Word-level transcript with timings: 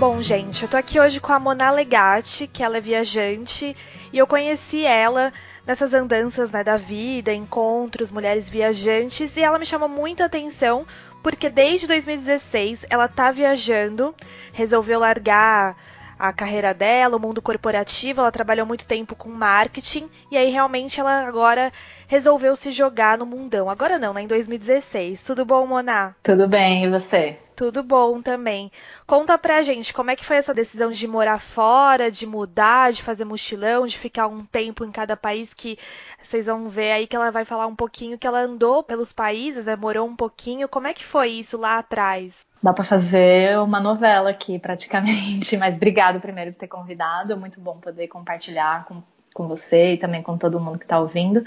Bom, 0.00 0.22
gente, 0.22 0.62
eu 0.62 0.68
tô 0.68 0.78
aqui 0.78 0.98
hoje 0.98 1.20
com 1.20 1.30
a 1.30 1.38
Mona 1.38 1.70
Legatti, 1.70 2.46
que 2.46 2.62
ela 2.62 2.78
é 2.78 2.80
viajante, 2.80 3.76
e 4.10 4.16
eu 4.16 4.26
conheci 4.26 4.82
ela 4.82 5.30
nessas 5.66 5.92
andanças 5.92 6.50
né, 6.50 6.64
da 6.64 6.76
vida, 6.76 7.34
encontros, 7.34 8.10
mulheres 8.10 8.48
viajantes, 8.48 9.36
e 9.36 9.42
ela 9.42 9.58
me 9.58 9.66
chamou 9.66 9.90
muita 9.90 10.24
atenção 10.24 10.86
porque 11.22 11.50
desde 11.50 11.86
2016 11.86 12.86
ela 12.88 13.08
tá 13.08 13.30
viajando, 13.30 14.14
resolveu 14.54 14.98
largar 14.98 15.76
a 16.18 16.32
carreira 16.32 16.72
dela, 16.72 17.18
o 17.18 17.20
mundo 17.20 17.42
corporativo, 17.42 18.20
ela 18.20 18.32
trabalhou 18.32 18.66
muito 18.66 18.86
tempo 18.86 19.14
com 19.14 19.28
marketing 19.28 20.08
e 20.30 20.36
aí 20.36 20.50
realmente 20.50 20.98
ela 20.98 21.26
agora 21.26 21.70
resolveu 22.06 22.56
se 22.56 22.72
jogar 22.72 23.16
no 23.16 23.24
mundão. 23.24 23.70
Agora 23.70 23.98
não, 23.98 24.12
né, 24.12 24.22
em 24.22 24.26
2016. 24.26 25.22
Tudo 25.22 25.44
bom, 25.44 25.66
Mona? 25.66 26.16
Tudo 26.22 26.48
bem, 26.48 26.84
e 26.84 26.88
você? 26.88 27.38
Tudo 27.60 27.82
bom 27.82 28.20
também. 28.22 28.72
Conta 29.10 29.36
pra 29.36 29.60
gente 29.60 29.92
como 29.92 30.12
é 30.12 30.14
que 30.14 30.24
foi 30.24 30.36
essa 30.36 30.54
decisão 30.54 30.92
de 30.92 31.04
morar 31.08 31.40
fora, 31.40 32.12
de 32.12 32.24
mudar, 32.24 32.92
de 32.92 33.02
fazer 33.02 33.24
mochilão, 33.24 33.84
de 33.84 33.98
ficar 33.98 34.28
um 34.28 34.44
tempo 34.44 34.84
em 34.84 34.92
cada 34.92 35.16
país 35.16 35.52
que 35.52 35.76
vocês 36.22 36.46
vão 36.46 36.68
ver 36.68 36.92
aí 36.92 37.08
que 37.08 37.16
ela 37.16 37.32
vai 37.32 37.44
falar 37.44 37.66
um 37.66 37.74
pouquinho 37.74 38.16
que 38.16 38.24
ela 38.24 38.38
andou 38.38 38.84
pelos 38.84 39.12
países, 39.12 39.64
né, 39.64 39.74
morou 39.74 40.06
um 40.06 40.14
pouquinho. 40.14 40.68
Como 40.68 40.86
é 40.86 40.94
que 40.94 41.04
foi 41.04 41.30
isso 41.30 41.58
lá 41.58 41.78
atrás? 41.78 42.38
Dá 42.62 42.72
para 42.72 42.84
fazer 42.84 43.58
uma 43.58 43.80
novela 43.80 44.30
aqui 44.30 44.60
praticamente, 44.60 45.56
mas 45.58 45.76
obrigado 45.76 46.20
primeiro 46.20 46.52
por 46.52 46.58
ter 46.58 46.68
convidado, 46.68 47.32
é 47.32 47.36
muito 47.36 47.60
bom 47.60 47.80
poder 47.80 48.06
compartilhar 48.06 48.84
com, 48.84 49.02
com 49.34 49.48
você 49.48 49.94
e 49.94 49.98
também 49.98 50.22
com 50.22 50.38
todo 50.38 50.60
mundo 50.60 50.78
que 50.78 50.84
está 50.84 51.00
ouvindo. 51.00 51.44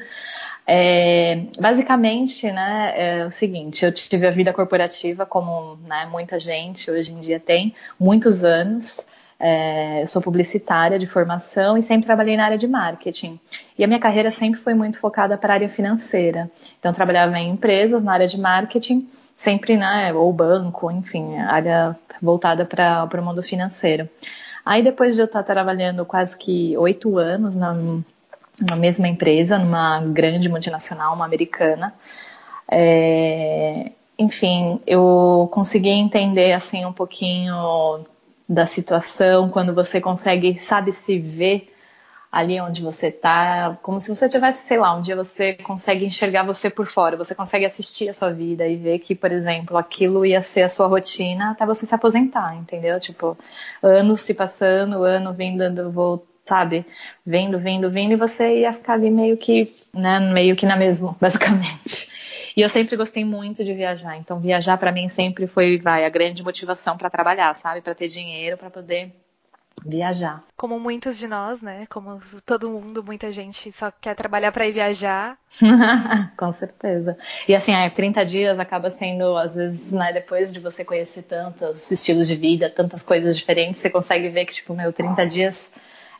É, 0.65 1.45
basicamente, 1.59 2.49
né, 2.49 2.93
é 2.95 3.25
o 3.25 3.31
seguinte, 3.31 3.83
eu 3.83 3.91
tive 3.91 4.25
a 4.25 4.31
vida 4.31 4.53
corporativa 4.53 5.25
como 5.25 5.75
né, 5.85 6.07
muita 6.09 6.39
gente 6.39 6.89
hoje 6.89 7.11
em 7.11 7.19
dia 7.19 7.39
tem, 7.39 7.75
muitos 7.99 8.43
anos. 8.43 9.01
É, 9.39 10.03
eu 10.03 10.07
sou 10.07 10.21
publicitária 10.21 10.97
de 10.97 11.05
formação 11.05 11.77
e 11.77 11.81
sempre 11.81 12.05
trabalhei 12.05 12.37
na 12.37 12.45
área 12.45 12.57
de 12.57 12.65
marketing. 12.65 13.37
E 13.77 13.83
a 13.83 13.87
minha 13.87 13.99
carreira 13.99 14.31
sempre 14.31 14.57
foi 14.57 14.73
muito 14.73 14.99
focada 14.99 15.37
para 15.37 15.51
a 15.51 15.55
área 15.55 15.69
financeira. 15.69 16.49
Então, 16.79 16.93
trabalhava 16.93 17.37
em 17.37 17.49
empresas 17.49 18.01
na 18.01 18.13
área 18.13 18.27
de 18.27 18.39
marketing, 18.39 19.05
sempre, 19.35 19.75
né, 19.75 20.13
ou 20.13 20.31
banco, 20.31 20.89
enfim, 20.89 21.37
área 21.39 21.93
voltada 22.21 22.63
para 22.63 23.09
o 23.19 23.25
mundo 23.25 23.43
financeiro. 23.43 24.07
Aí, 24.65 24.81
depois 24.81 25.15
de 25.15 25.21
eu 25.21 25.25
estar 25.25 25.43
trabalhando 25.43 26.05
quase 26.05 26.37
que 26.37 26.77
oito 26.77 27.17
anos 27.17 27.53
na, 27.53 27.75
na 28.61 28.75
mesma 28.75 29.07
empresa, 29.07 29.57
numa 29.57 30.01
grande 30.01 30.49
multinacional, 30.49 31.13
uma 31.13 31.25
americana. 31.25 31.93
É, 32.69 33.91
enfim, 34.17 34.79
eu 34.85 35.49
consegui 35.51 35.89
entender 35.89 36.53
assim 36.53 36.85
um 36.85 36.93
pouquinho 36.93 38.05
da 38.47 38.65
situação 38.65 39.49
quando 39.49 39.73
você 39.73 39.99
consegue, 39.99 40.55
sabe, 40.57 40.91
se 40.91 41.17
ver 41.19 41.69
ali 42.31 42.59
onde 42.59 42.81
você 42.81 43.11
tá, 43.11 43.77
como 43.83 44.01
se 44.01 44.09
você 44.09 44.27
tivesse, 44.27 44.65
sei 44.65 44.77
lá, 44.79 44.95
um 44.95 45.01
dia 45.01 45.15
você 45.15 45.53
consegue 45.53 46.03
enxergar 46.05 46.43
você 46.43 46.67
por 46.67 46.87
fora, 46.87 47.15
você 47.15 47.35
consegue 47.35 47.63
assistir 47.63 48.09
a 48.09 48.13
sua 48.13 48.31
vida 48.31 48.67
e 48.67 48.75
ver 48.75 48.99
que, 48.99 49.13
por 49.13 49.31
exemplo, 49.31 49.77
aquilo 49.77 50.25
ia 50.25 50.41
ser 50.41 50.63
a 50.63 50.69
sua 50.69 50.87
rotina 50.87 51.51
até 51.51 51.63
você 51.63 51.85
se 51.85 51.93
aposentar, 51.93 52.55
entendeu? 52.55 52.99
Tipo, 52.99 53.37
anos 53.83 54.21
se 54.21 54.33
passando, 54.33 55.03
ano 55.03 55.31
vindo, 55.31 55.91
voltando 55.91 56.32
sabe? 56.45 56.85
Vendo, 57.25 57.59
vendo, 57.59 57.89
vendo, 57.89 58.13
e 58.13 58.17
você 58.17 58.59
ia 58.59 58.73
ficar 58.73 58.93
ali 58.93 59.09
meio 59.09 59.37
que, 59.37 59.67
né, 59.93 60.19
meio 60.19 60.55
que 60.55 60.65
na 60.65 60.75
mesma, 60.75 61.15
basicamente. 61.21 62.11
E 62.55 62.61
eu 62.61 62.69
sempre 62.69 62.95
gostei 62.95 63.25
muito 63.25 63.63
de 63.63 63.73
viajar, 63.73 64.15
então 64.17 64.39
viajar 64.39 64.77
para 64.77 64.91
mim 64.91 65.09
sempre 65.09 65.47
foi, 65.47 65.79
vai, 65.79 66.05
a 66.05 66.09
grande 66.09 66.43
motivação 66.43 66.95
para 66.97 67.09
trabalhar, 67.09 67.53
sabe? 67.55 67.81
Para 67.81 67.95
ter 67.95 68.07
dinheiro, 68.07 68.57
para 68.57 68.69
poder 68.69 69.11
viajar. 69.83 70.43
Como 70.55 70.79
muitos 70.79 71.17
de 71.17 71.27
nós, 71.27 71.61
né? 71.61 71.85
Como 71.89 72.21
todo 72.45 72.69
mundo, 72.69 73.03
muita 73.03 73.31
gente 73.31 73.71
só 73.71 73.91
quer 73.91 74.15
trabalhar 74.15 74.51
para 74.51 74.67
ir 74.67 74.71
viajar. 74.71 75.37
Com 76.37 76.51
certeza. 76.53 77.17
E 77.49 77.55
assim, 77.55 77.73
é, 77.73 77.89
30 77.89 78.23
dias 78.23 78.59
acaba 78.59 78.91
sendo, 78.91 79.35
às 79.35 79.55
vezes, 79.55 79.91
né, 79.91 80.13
depois 80.13 80.53
de 80.53 80.59
você 80.59 80.85
conhecer 80.85 81.23
tantos 81.23 81.89
estilos 81.91 82.27
de 82.27 82.35
vida, 82.35 82.69
tantas 82.69 83.01
coisas 83.01 83.35
diferentes, 83.35 83.81
você 83.81 83.89
consegue 83.89 84.29
ver 84.29 84.45
que, 84.45 84.53
tipo, 84.53 84.73
meu, 84.73 84.93
30 84.93 85.25
dias 85.25 85.71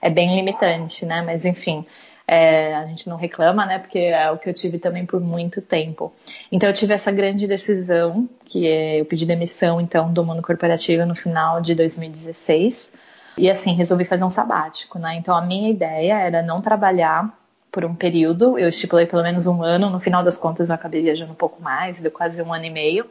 é 0.04 0.10
bem 0.10 0.36
limitante, 0.36 1.06
né? 1.06 1.22
Mas 1.22 1.46
enfim, 1.46 1.86
é, 2.28 2.76
a 2.76 2.86
gente 2.86 3.08
não 3.08 3.16
reclama, 3.16 3.66
né? 3.66 3.80
Porque 3.80 4.00
é 4.00 4.30
o 4.30 4.38
que 4.38 4.50
eu 4.50 4.54
tive 4.54 4.78
também 4.78 5.06
por 5.06 5.22
muito 5.22 5.62
tempo. 5.62 6.14
Então 6.52 6.68
eu 6.68 6.74
tive 6.74 6.94
essa 6.94 7.10
grande 7.10 7.48
decisão, 7.48 8.28
que 8.44 8.68
é 8.68 9.00
eu 9.00 9.06
pedi 9.06 9.26
demissão 9.26 9.80
então 9.80 10.12
do 10.12 10.26
mundo 10.26 10.42
corporativo 10.42 11.06
no 11.06 11.16
final 11.16 11.62
de 11.62 11.74
2016. 11.74 12.92
E 13.38 13.50
assim, 13.50 13.74
resolvi 13.76 14.04
fazer 14.04 14.26
um 14.26 14.30
sabático, 14.30 15.00
né? 15.00 15.16
Então 15.16 15.34
a 15.36 15.42
minha 15.42 15.72
ideia 15.72 16.20
era 16.20 16.42
não 16.42 16.62
trabalhar 16.62 17.40
por 17.72 17.86
um 17.86 17.96
período, 17.96 18.60
eu 18.60 18.70
estipulei 18.70 19.08
pelo 19.08 19.24
menos 19.24 19.48
um 19.48 19.64
ano, 19.64 19.90
no 19.90 20.00
final 20.00 20.24
das 20.24 20.38
contas 20.38 20.70
eu 20.70 20.76
acabei 20.76 21.02
viajando 21.02 21.32
um 21.32 21.36
pouco 21.36 21.60
mais, 21.62 22.00
deu 22.00 22.12
quase 22.12 22.44
um 22.44 22.54
ano 22.54 22.66
e 22.66 22.70
meio. 22.70 23.06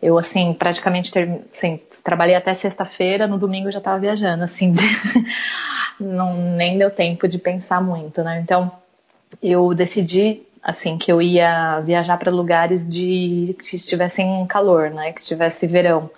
Eu, 0.00 0.16
assim, 0.16 0.54
praticamente 0.54 1.10
ter, 1.10 1.42
assim, 1.52 1.80
trabalhei 2.04 2.36
até 2.36 2.54
sexta-feira, 2.54 3.26
no 3.26 3.36
domingo 3.36 3.66
eu 3.66 3.72
já 3.72 3.78
estava 3.78 3.98
viajando, 3.98 4.44
assim, 4.44 4.72
não 6.00 6.34
nem 6.34 6.78
deu 6.78 6.90
tempo 6.90 7.26
de 7.28 7.38
pensar 7.38 7.80
muito, 7.80 8.22
né? 8.22 8.40
Então, 8.40 8.70
eu 9.42 9.74
decidi, 9.74 10.42
assim, 10.62 10.98
que 10.98 11.10
eu 11.12 11.20
ia 11.20 11.80
viajar 11.80 12.16
para 12.18 12.30
lugares 12.30 12.88
de 12.88 13.56
que 13.68 13.76
estivessem 13.76 14.46
calor, 14.46 14.90
né? 14.90 15.12
Que 15.12 15.20
estivesse 15.20 15.66
verão. 15.66 16.10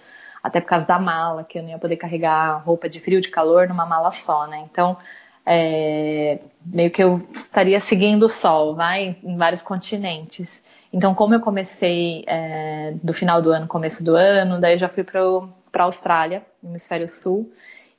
Até 0.43 0.61
por 0.61 0.69
causa 0.69 0.87
da 0.87 0.99
mala, 0.99 1.45
que 1.45 1.59
eu 1.59 1.63
não 1.63 1.71
ia 1.71 1.79
poder 1.79 1.97
carregar 1.97 2.63
roupa 2.65 2.89
de 2.89 3.01
frio, 3.01 3.21
de 3.21 3.29
calor 3.29 3.69
numa 3.69 3.85
mala 3.85 4.11
só, 4.11 4.47
né? 4.47 4.65
Então, 4.71 4.97
é, 5.45 6.39
meio 6.65 6.91
que 6.91 7.03
eu 7.03 7.27
estaria 7.35 7.81
seguindo 7.81 8.25
o 8.25 8.31
sol, 8.31 8.75
vai, 8.75 9.17
em 9.23 9.37
vários 9.37 9.63
continentes. 9.63 10.65
Então, 10.93 11.15
como 11.15 11.35
eu 11.35 11.41
comecei 11.41 12.25
é, 12.27 12.95
do 13.03 13.15
final 13.15 13.41
do 13.41 13.51
ano, 13.51 13.67
começo 13.67 14.03
do 14.03 14.17
ano, 14.17 14.61
daí 14.61 14.75
eu 14.75 14.79
já 14.79 14.89
fui 14.89 15.05
para 15.05 15.21
a 15.21 15.83
Austrália, 15.83 16.43
hemisfério 16.65 17.09
sul, 17.09 17.51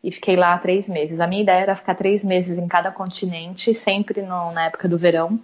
e 0.03 0.11
fiquei 0.11 0.35
lá 0.35 0.57
três 0.57 0.89
meses. 0.89 1.19
A 1.19 1.27
minha 1.27 1.43
ideia 1.43 1.61
era 1.61 1.75
ficar 1.75 1.95
três 1.95 2.23
meses 2.23 2.57
em 2.57 2.67
cada 2.67 2.91
continente, 2.91 3.73
sempre 3.73 4.21
no, 4.21 4.51
na 4.51 4.65
época 4.65 4.87
do 4.87 4.97
verão, 4.97 5.39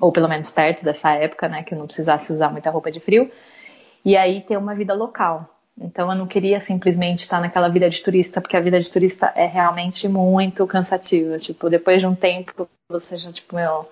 ou 0.00 0.12
pelo 0.12 0.28
menos 0.28 0.50
perto 0.50 0.84
dessa 0.84 1.12
época, 1.12 1.48
né, 1.48 1.62
que 1.62 1.74
eu 1.74 1.78
não 1.78 1.86
precisasse 1.86 2.32
usar 2.32 2.50
muita 2.50 2.70
roupa 2.70 2.90
de 2.90 3.00
frio, 3.00 3.30
e 4.04 4.16
aí 4.16 4.40
ter 4.40 4.56
uma 4.56 4.74
vida 4.74 4.94
local. 4.94 5.48
Então 5.80 6.10
eu 6.10 6.16
não 6.16 6.26
queria 6.26 6.60
simplesmente 6.60 7.20
estar 7.20 7.40
naquela 7.40 7.68
vida 7.68 7.88
de 7.88 8.02
turista, 8.02 8.40
porque 8.40 8.56
a 8.56 8.60
vida 8.60 8.78
de 8.78 8.90
turista 8.90 9.32
é 9.34 9.46
realmente 9.46 10.06
muito 10.06 10.66
cansativa. 10.66 11.38
Tipo, 11.38 11.70
depois 11.70 12.00
de 12.00 12.06
um 12.06 12.14
tempo, 12.14 12.68
você 12.88 13.16
já, 13.16 13.32
tipo, 13.32 13.56
meu, 13.56 13.88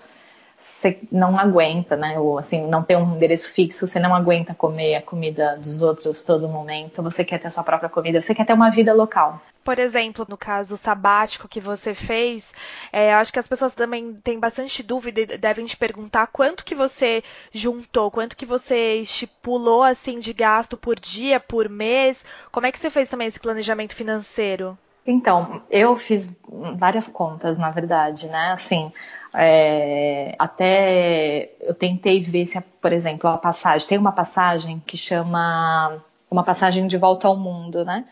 você 0.60 1.00
não 1.10 1.38
aguenta, 1.38 1.96
né? 1.96 2.18
Ou 2.18 2.38
assim, 2.38 2.66
não 2.66 2.82
tem 2.82 2.96
um 2.96 3.16
endereço 3.16 3.50
fixo, 3.52 3.86
você 3.86 3.98
não 3.98 4.14
aguenta 4.14 4.54
comer 4.54 4.96
a 4.96 5.02
comida 5.02 5.56
dos 5.56 5.80
outros 5.82 6.22
todo 6.22 6.48
momento, 6.48 7.02
você 7.02 7.24
quer 7.24 7.38
ter 7.38 7.48
a 7.48 7.50
sua 7.50 7.64
própria 7.64 7.88
comida, 7.88 8.20
você 8.20 8.34
quer 8.34 8.46
ter 8.46 8.52
uma 8.52 8.70
vida 8.70 8.92
local. 8.92 9.40
Por 9.62 9.78
exemplo, 9.78 10.26
no 10.28 10.38
caso 10.38 10.76
sabático 10.76 11.46
que 11.46 11.60
você 11.60 11.94
fez, 11.94 12.50
é, 12.90 13.12
acho 13.12 13.32
que 13.32 13.38
as 13.38 13.46
pessoas 13.46 13.74
também 13.74 14.14
têm 14.14 14.38
bastante 14.38 14.82
dúvida 14.82 15.20
e 15.20 15.38
devem 15.38 15.66
te 15.66 15.76
perguntar 15.76 16.28
quanto 16.28 16.64
que 16.64 16.74
você 16.74 17.22
juntou, 17.52 18.10
quanto 18.10 18.36
que 18.36 18.46
você 18.46 18.96
estipulou 18.96 19.82
assim 19.82 20.18
de 20.18 20.32
gasto 20.32 20.76
por 20.76 20.98
dia, 20.98 21.38
por 21.38 21.68
mês. 21.68 22.24
Como 22.50 22.66
é 22.66 22.72
que 22.72 22.78
você 22.78 22.88
fez 22.88 23.08
também 23.08 23.28
esse 23.28 23.38
planejamento 23.38 23.94
financeiro? 23.94 24.78
Então, 25.06 25.62
eu 25.70 25.96
fiz 25.96 26.30
várias 26.76 27.08
contas, 27.08 27.58
na 27.58 27.70
verdade, 27.70 28.28
né? 28.28 28.52
Assim, 28.52 28.92
é, 29.34 30.34
até 30.38 31.50
eu 31.60 31.74
tentei 31.74 32.22
ver 32.22 32.46
se, 32.46 32.60
por 32.60 32.92
exemplo, 32.92 33.28
a 33.28 33.38
passagem. 33.38 33.88
Tem 33.88 33.98
uma 33.98 34.12
passagem 34.12 34.82
que 34.86 34.96
chama 34.96 36.02
uma 36.30 36.44
passagem 36.44 36.86
de 36.86 36.96
volta 36.96 37.28
ao 37.28 37.36
mundo, 37.36 37.84
né? 37.84 38.04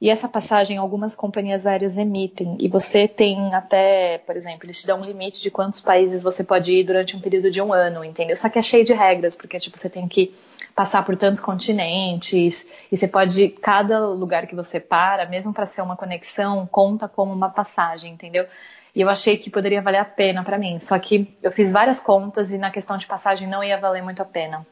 E 0.00 0.08
essa 0.08 0.26
passagem 0.26 0.78
algumas 0.78 1.14
companhias 1.14 1.66
aéreas 1.66 1.98
emitem. 1.98 2.56
E 2.58 2.68
você 2.68 3.06
tem 3.06 3.54
até, 3.54 4.18
por 4.18 4.34
exemplo, 4.34 4.64
eles 4.64 4.80
te 4.80 4.86
dão 4.86 5.00
um 5.00 5.04
limite 5.04 5.42
de 5.42 5.50
quantos 5.50 5.78
países 5.80 6.22
você 6.22 6.42
pode 6.42 6.72
ir 6.72 6.84
durante 6.84 7.14
um 7.14 7.20
período 7.20 7.50
de 7.50 7.60
um 7.60 7.70
ano, 7.72 8.02
entendeu? 8.02 8.34
Só 8.36 8.48
que 8.48 8.58
é 8.58 8.62
cheio 8.62 8.84
de 8.84 8.94
regras, 8.94 9.36
porque 9.36 9.60
tipo, 9.60 9.78
você 9.78 9.90
tem 9.90 10.08
que 10.08 10.34
passar 10.74 11.04
por 11.04 11.16
tantos 11.16 11.40
continentes 11.40 12.66
e 12.90 12.96
você 12.96 13.06
pode 13.06 13.50
cada 13.60 14.08
lugar 14.08 14.46
que 14.46 14.54
você 14.54 14.80
para, 14.80 15.26
mesmo 15.26 15.52
para 15.52 15.66
ser 15.66 15.82
uma 15.82 15.96
conexão, 15.96 16.66
conta 16.66 17.06
como 17.06 17.34
uma 17.34 17.50
passagem, 17.50 18.14
entendeu? 18.14 18.46
E 18.94 19.00
eu 19.00 19.08
achei 19.08 19.36
que 19.36 19.50
poderia 19.50 19.82
valer 19.82 19.98
a 19.98 20.04
pena 20.04 20.42
para 20.42 20.58
mim. 20.58 20.80
Só 20.80 20.98
que 20.98 21.36
eu 21.42 21.52
fiz 21.52 21.70
várias 21.70 22.00
contas 22.00 22.52
e 22.52 22.58
na 22.58 22.70
questão 22.70 22.96
de 22.96 23.06
passagem 23.06 23.48
não 23.48 23.62
ia 23.62 23.78
valer 23.78 24.02
muito 24.02 24.20
a 24.20 24.24
pena. 24.24 24.66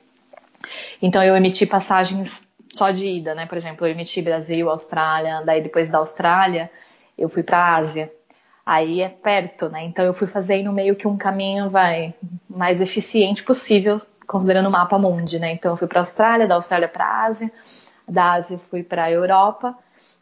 Então 1.00 1.22
eu 1.22 1.36
emiti 1.36 1.66
passagens 1.66 2.42
só 2.72 2.90
de 2.90 3.06
ida, 3.06 3.34
né? 3.34 3.46
Por 3.46 3.56
exemplo, 3.56 3.86
eu 3.86 3.90
emiti 3.90 4.20
Brasil, 4.20 4.68
Austrália, 4.68 5.42
daí 5.44 5.62
depois 5.62 5.88
da 5.88 5.98
Austrália 5.98 6.70
eu 7.16 7.28
fui 7.28 7.42
para 7.42 7.58
a 7.58 7.76
Ásia. 7.76 8.12
Aí 8.66 9.00
é 9.00 9.08
perto, 9.08 9.68
né? 9.68 9.84
Então 9.84 10.04
eu 10.04 10.12
fui 10.12 10.26
fazendo 10.26 10.72
meio 10.72 10.94
que 10.94 11.08
um 11.08 11.16
caminho 11.16 11.70
vai 11.70 12.14
mais 12.48 12.80
eficiente 12.80 13.42
possível, 13.42 14.00
considerando 14.26 14.68
o 14.68 14.72
mapa 14.72 14.98
mundi, 14.98 15.38
né? 15.38 15.52
Então 15.52 15.72
eu 15.72 15.76
fui 15.76 15.86
para 15.86 16.00
Austrália, 16.00 16.46
da 16.46 16.56
Austrália 16.56 16.88
para 16.88 17.24
Ásia, 17.24 17.50
da 18.06 18.32
Ásia 18.32 18.58
fui 18.58 18.82
para 18.82 19.10
Europa 19.10 19.74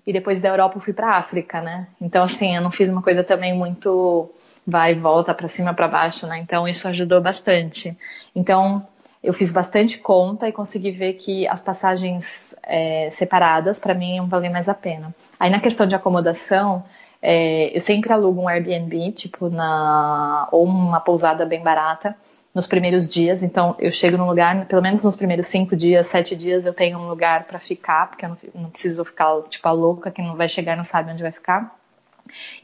e 0.06 0.12
depois 0.12 0.40
da 0.40 0.48
Europa 0.48 0.76
eu 0.76 0.80
fui 0.80 0.92
para 0.92 1.16
África, 1.16 1.60
né? 1.60 1.88
Então 2.00 2.24
assim, 2.24 2.54
eu 2.54 2.62
não 2.62 2.70
fiz 2.70 2.88
uma 2.88 3.02
coisa 3.02 3.24
também 3.24 3.54
muito 3.54 4.30
vai 4.66 4.92
e 4.92 4.98
volta 4.98 5.32
para 5.32 5.48
cima 5.48 5.72
para 5.72 5.88
baixo, 5.88 6.26
né? 6.26 6.38
Então 6.38 6.66
isso 6.66 6.86
ajudou 6.88 7.20
bastante. 7.20 7.96
Então 8.34 8.86
eu 9.22 9.32
fiz 9.32 9.50
bastante 9.50 9.98
conta 9.98 10.48
e 10.48 10.52
consegui 10.52 10.90
ver 10.90 11.14
que 11.14 11.46
as 11.48 11.60
passagens 11.60 12.54
é, 12.62 13.08
separadas 13.10 13.78
para 13.78 13.94
mim 13.94 14.16
iam 14.16 14.26
valer 14.26 14.50
mais 14.50 14.68
a 14.68 14.74
pena. 14.74 15.14
Aí 15.38 15.50
na 15.50 15.60
questão 15.60 15.86
de 15.86 15.94
acomodação, 15.94 16.84
é, 17.20 17.76
eu 17.76 17.80
sempre 17.80 18.12
alugo 18.12 18.40
um 18.42 18.48
Airbnb, 18.48 19.12
tipo 19.12 19.48
na 19.48 20.48
ou 20.52 20.64
uma 20.64 21.00
pousada 21.00 21.44
bem 21.44 21.62
barata 21.62 22.14
nos 22.56 22.66
primeiros 22.66 23.06
dias. 23.06 23.42
Então 23.42 23.76
eu 23.78 23.92
chego 23.92 24.16
num 24.16 24.26
lugar, 24.26 24.64
pelo 24.64 24.80
menos 24.80 25.04
nos 25.04 25.14
primeiros 25.14 25.46
cinco 25.46 25.76
dias, 25.76 26.06
sete 26.06 26.34
dias 26.34 26.64
eu 26.64 26.72
tenho 26.72 26.98
um 26.98 27.06
lugar 27.06 27.44
para 27.44 27.58
ficar, 27.58 28.08
porque 28.08 28.24
eu 28.24 28.30
não, 28.30 28.38
não 28.54 28.70
preciso 28.70 29.04
ficar 29.04 29.42
tipo 29.42 29.68
a 29.68 29.72
louca 29.72 30.10
que 30.10 30.22
não 30.22 30.34
vai 30.36 30.48
chegar 30.48 30.74
não 30.74 30.82
sabe 30.82 31.12
onde 31.12 31.22
vai 31.22 31.30
ficar. 31.30 31.78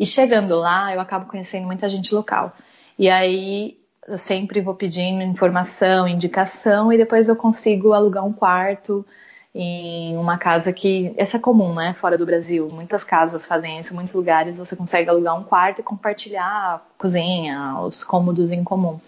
E 0.00 0.06
chegando 0.06 0.56
lá, 0.56 0.94
eu 0.94 0.98
acabo 0.98 1.26
conhecendo 1.26 1.66
muita 1.66 1.90
gente 1.90 2.14
local. 2.14 2.54
E 2.98 3.10
aí 3.10 3.76
eu 4.08 4.16
sempre 4.16 4.62
vou 4.62 4.74
pedindo 4.74 5.22
informação, 5.22 6.08
indicação 6.08 6.90
e 6.90 6.96
depois 6.96 7.28
eu 7.28 7.36
consigo 7.36 7.92
alugar 7.92 8.24
um 8.24 8.32
quarto 8.32 9.04
em 9.54 10.16
uma 10.16 10.38
casa 10.38 10.72
que 10.72 11.12
essa 11.18 11.36
é 11.36 11.40
comum, 11.40 11.74
né, 11.74 11.92
fora 11.92 12.16
do 12.16 12.24
Brasil. 12.24 12.66
Muitas 12.72 13.04
casas 13.04 13.44
fazem 13.44 13.78
isso, 13.78 13.94
muitos 13.94 14.14
lugares 14.14 14.56
você 14.56 14.74
consegue 14.74 15.10
alugar 15.10 15.38
um 15.38 15.44
quarto 15.44 15.80
e 15.80 15.84
compartilhar 15.84 16.46
a 16.46 16.80
cozinha, 16.96 17.78
os 17.80 18.02
cômodos 18.02 18.50
em 18.50 18.64
comum. 18.64 18.98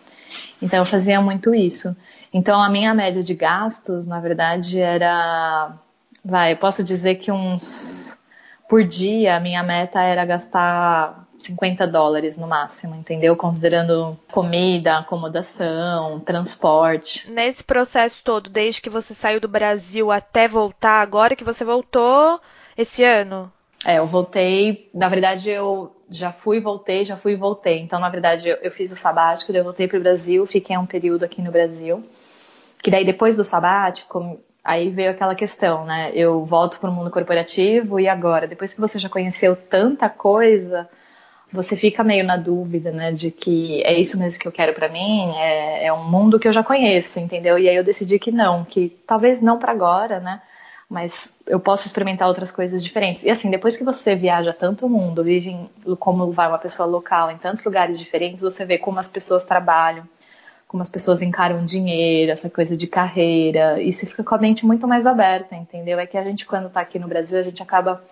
Então 0.61 0.81
eu 0.81 0.87
fazia 0.87 1.21
muito 1.21 1.55
isso. 1.55 1.97
Então 2.33 2.61
a 2.63 2.69
minha 2.69 2.95
média 2.95 3.23
de 3.23 3.35
gastos, 3.35 4.07
na 4.07 4.21
verdade, 4.21 4.81
era 4.81 5.73
vai, 6.25 6.53
eu 6.53 6.57
posso 6.57 6.83
dizer 6.83 7.17
que 7.17 7.31
uns 7.31 8.19
por 8.69 8.83
dia 8.83 9.37
a 9.37 9.41
minha 9.41 9.63
meta 9.63 10.01
era 10.01 10.25
gastar 10.25 11.27
50 11.37 11.87
dólares 11.87 12.39
no 12.39 12.47
máximo, 12.47 12.95
entendeu? 12.95 13.37
Considerando 13.37 14.19
comida, 14.33 14.99
acomodação, 14.99 16.19
transporte. 16.21 17.31
Nesse 17.31 17.63
processo 17.63 18.21
todo, 18.25 18.49
desde 18.49 18.81
que 18.81 18.91
você 18.91 19.13
saiu 19.13 19.41
do 19.41 19.49
Brasil 19.49 20.11
até 20.11 20.49
voltar, 20.49 21.01
agora 21.03 21.37
que 21.37 21.45
você 21.45 21.65
voltou 21.65 22.41
esse 22.77 23.05
ano? 23.05 23.53
É, 23.85 23.99
eu 23.99 24.07
voltei, 24.07 24.89
na 24.95 25.09
verdade 25.09 25.51
eu 25.51 25.95
já 26.11 26.33
fui, 26.33 26.61
voltei, 26.61 27.05
já 27.05 27.17
fui 27.17 27.33
e 27.33 27.37
voltei. 27.37 27.81
Então, 27.81 27.99
na 27.99 28.09
verdade, 28.09 28.49
eu, 28.49 28.57
eu 28.57 28.71
fiz 28.71 28.93
o 28.93 28.97
sabático, 28.97 29.53
eu 29.53 29.65
voltei 29.65 29.89
para 29.89 29.99
o 29.99 30.03
Brasil, 30.03 30.47
fiquei 30.47 30.77
um 30.77 30.87
período 30.87 31.25
aqui 31.25 31.43
no 31.43 31.51
Brasil. 31.51 32.05
Que 32.83 32.91
daí, 32.91 33.05
depois 33.05 33.37
do 33.37 33.45
sabático, 33.45 34.39
aí 34.63 34.91
veio 34.91 35.11
aquela 35.11 35.35
questão, 35.35 35.85
né? 35.85 36.11
Eu 36.15 36.45
volto 36.45 36.79
para 36.79 36.91
o 36.91 36.93
mundo 36.93 37.11
corporativo 37.11 37.99
e 38.01 38.09
agora? 38.09 38.47
Depois 38.47 38.75
que 38.75 38.81
você 38.81 38.99
já 38.99 39.09
conheceu 39.09 39.57
tanta 39.57 40.09
coisa, 40.09 40.89
você 41.55 41.77
fica 41.77 42.03
meio 42.03 42.25
na 42.25 42.37
dúvida, 42.37 42.91
né, 42.91 43.13
de 43.13 43.31
que 43.31 43.83
é 43.85 43.99
isso 43.99 44.19
mesmo 44.19 44.41
que 44.41 44.49
eu 44.49 44.53
quero 44.53 44.75
para 44.75 44.89
mim, 44.89 45.33
é, 45.37 45.87
é, 45.87 45.93
um 45.93 46.03
mundo 46.11 46.39
que 46.39 46.49
eu 46.49 46.53
já 46.53 46.65
conheço, 46.65 47.21
entendeu? 47.21 47.59
E 47.59 47.69
aí 47.69 47.77
eu 47.77 47.85
decidi 47.85 48.19
que 48.19 48.33
não, 48.33 48.65
que 48.65 48.99
talvez 49.07 49.41
não 49.41 49.59
para 49.59 49.71
agora, 49.71 50.19
né, 50.19 50.43
mas 50.89 51.29
eu 51.47 51.59
posso 51.59 51.87
experimentar 51.87 52.29
outras 52.29 52.53
coisas 52.53 52.83
diferentes. 52.83 53.23
E 53.25 53.31
assim, 53.31 53.51
depois 53.51 53.77
que 53.77 53.85
você 53.85 54.15
viaja 54.15 54.53
tanto 54.53 54.87
o 54.87 54.89
mundo, 54.89 55.25
vive 55.25 55.51
em, 55.51 55.97
como 55.97 56.31
vai 56.33 56.49
uma 56.49 56.59
pessoa 56.59 56.87
local 56.87 57.31
em 57.31 57.39
tantos 57.39 57.65
lugares 57.65 57.99
diferentes, 57.99 58.43
você 58.43 58.65
vê 58.65 58.79
como 58.79 58.99
as 58.99 59.09
pessoas 59.09 59.45
trabalham, 59.45 60.07
como 60.69 60.83
as 60.83 60.89
pessoas 60.89 61.23
encaram 61.23 61.65
dinheiro, 61.65 62.33
essa 62.33 62.51
coisa 62.51 62.77
de 62.77 62.87
carreira, 62.87 63.81
e 63.81 63.93
você 63.93 64.07
fica 64.07 64.25
com 64.25 64.35
a 64.35 64.39
mente 64.39 64.67
muito 64.67 64.87
mais 64.89 65.07
aberta, 65.07 65.55
entendeu? 65.55 65.99
É 65.99 66.07
que 66.07 66.19
a 66.19 66.25
gente, 66.25 66.47
quando 66.47 66.69
tá 66.69 66.81
aqui 66.81 66.99
no 66.99 67.09
Brasil, 67.09 67.39
a 67.39 67.43
gente 67.43 67.63
acaba 67.63 68.03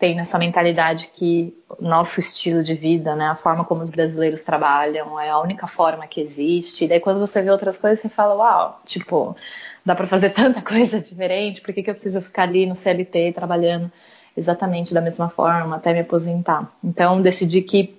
tem 0.00 0.16
nessa 0.16 0.38
mentalidade 0.38 1.10
que 1.12 1.54
nosso 1.78 2.20
estilo 2.20 2.62
de 2.62 2.74
vida, 2.74 3.14
né, 3.14 3.26
a 3.26 3.36
forma 3.36 3.66
como 3.66 3.82
os 3.82 3.90
brasileiros 3.90 4.42
trabalham 4.42 5.20
é 5.20 5.28
a 5.28 5.38
única 5.38 5.66
forma 5.66 6.06
que 6.06 6.22
existe. 6.22 6.86
E 6.86 6.88
daí 6.88 6.98
quando 6.98 7.20
você 7.20 7.42
vê 7.42 7.50
outras 7.50 7.76
coisas, 7.76 8.00
você 8.00 8.08
fala, 8.08 8.34
uau, 8.34 8.80
tipo, 8.86 9.36
dá 9.84 9.94
para 9.94 10.06
fazer 10.06 10.30
tanta 10.34 10.62
coisa 10.62 11.00
diferente, 11.00 11.60
por 11.60 11.72
que, 11.74 11.82
que 11.82 11.90
eu 11.90 11.94
preciso 11.94 12.20
ficar 12.20 12.44
ali 12.44 12.66
no 12.66 12.74
CLT 12.74 13.32
trabalhando 13.32 13.90
exatamente 14.36 14.94
da 14.94 15.00
mesma 15.00 15.28
forma 15.28 15.76
até 15.76 15.92
me 15.92 16.00
aposentar? 16.00 16.70
Então 16.82 17.20
decidi 17.20 17.62
que 17.62 17.96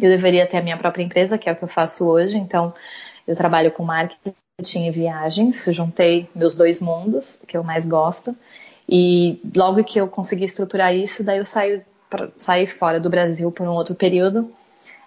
eu 0.00 0.10
deveria 0.10 0.46
ter 0.46 0.58
a 0.58 0.62
minha 0.62 0.76
própria 0.76 1.02
empresa, 1.02 1.38
que 1.38 1.48
é 1.48 1.52
o 1.52 1.56
que 1.56 1.64
eu 1.64 1.68
faço 1.68 2.06
hoje. 2.06 2.36
Então 2.36 2.72
eu 3.26 3.36
trabalho 3.36 3.70
com 3.72 3.84
marketing 3.84 4.86
e 4.86 4.90
viagens, 4.90 5.64
juntei 5.70 6.28
meus 6.34 6.54
dois 6.54 6.80
mundos, 6.80 7.38
que 7.46 7.56
eu 7.56 7.64
mais 7.64 7.86
gosto. 7.86 8.34
E 8.88 9.40
logo 9.54 9.84
que 9.84 10.00
eu 10.00 10.08
consegui 10.08 10.44
estruturar 10.44 10.94
isso, 10.94 11.22
daí 11.22 11.38
eu 11.38 11.44
saí, 11.44 11.82
saí 12.36 12.66
fora 12.66 12.98
do 12.98 13.10
Brasil 13.10 13.50
por 13.52 13.66
um 13.66 13.72
outro 13.72 13.94
período. 13.94 14.50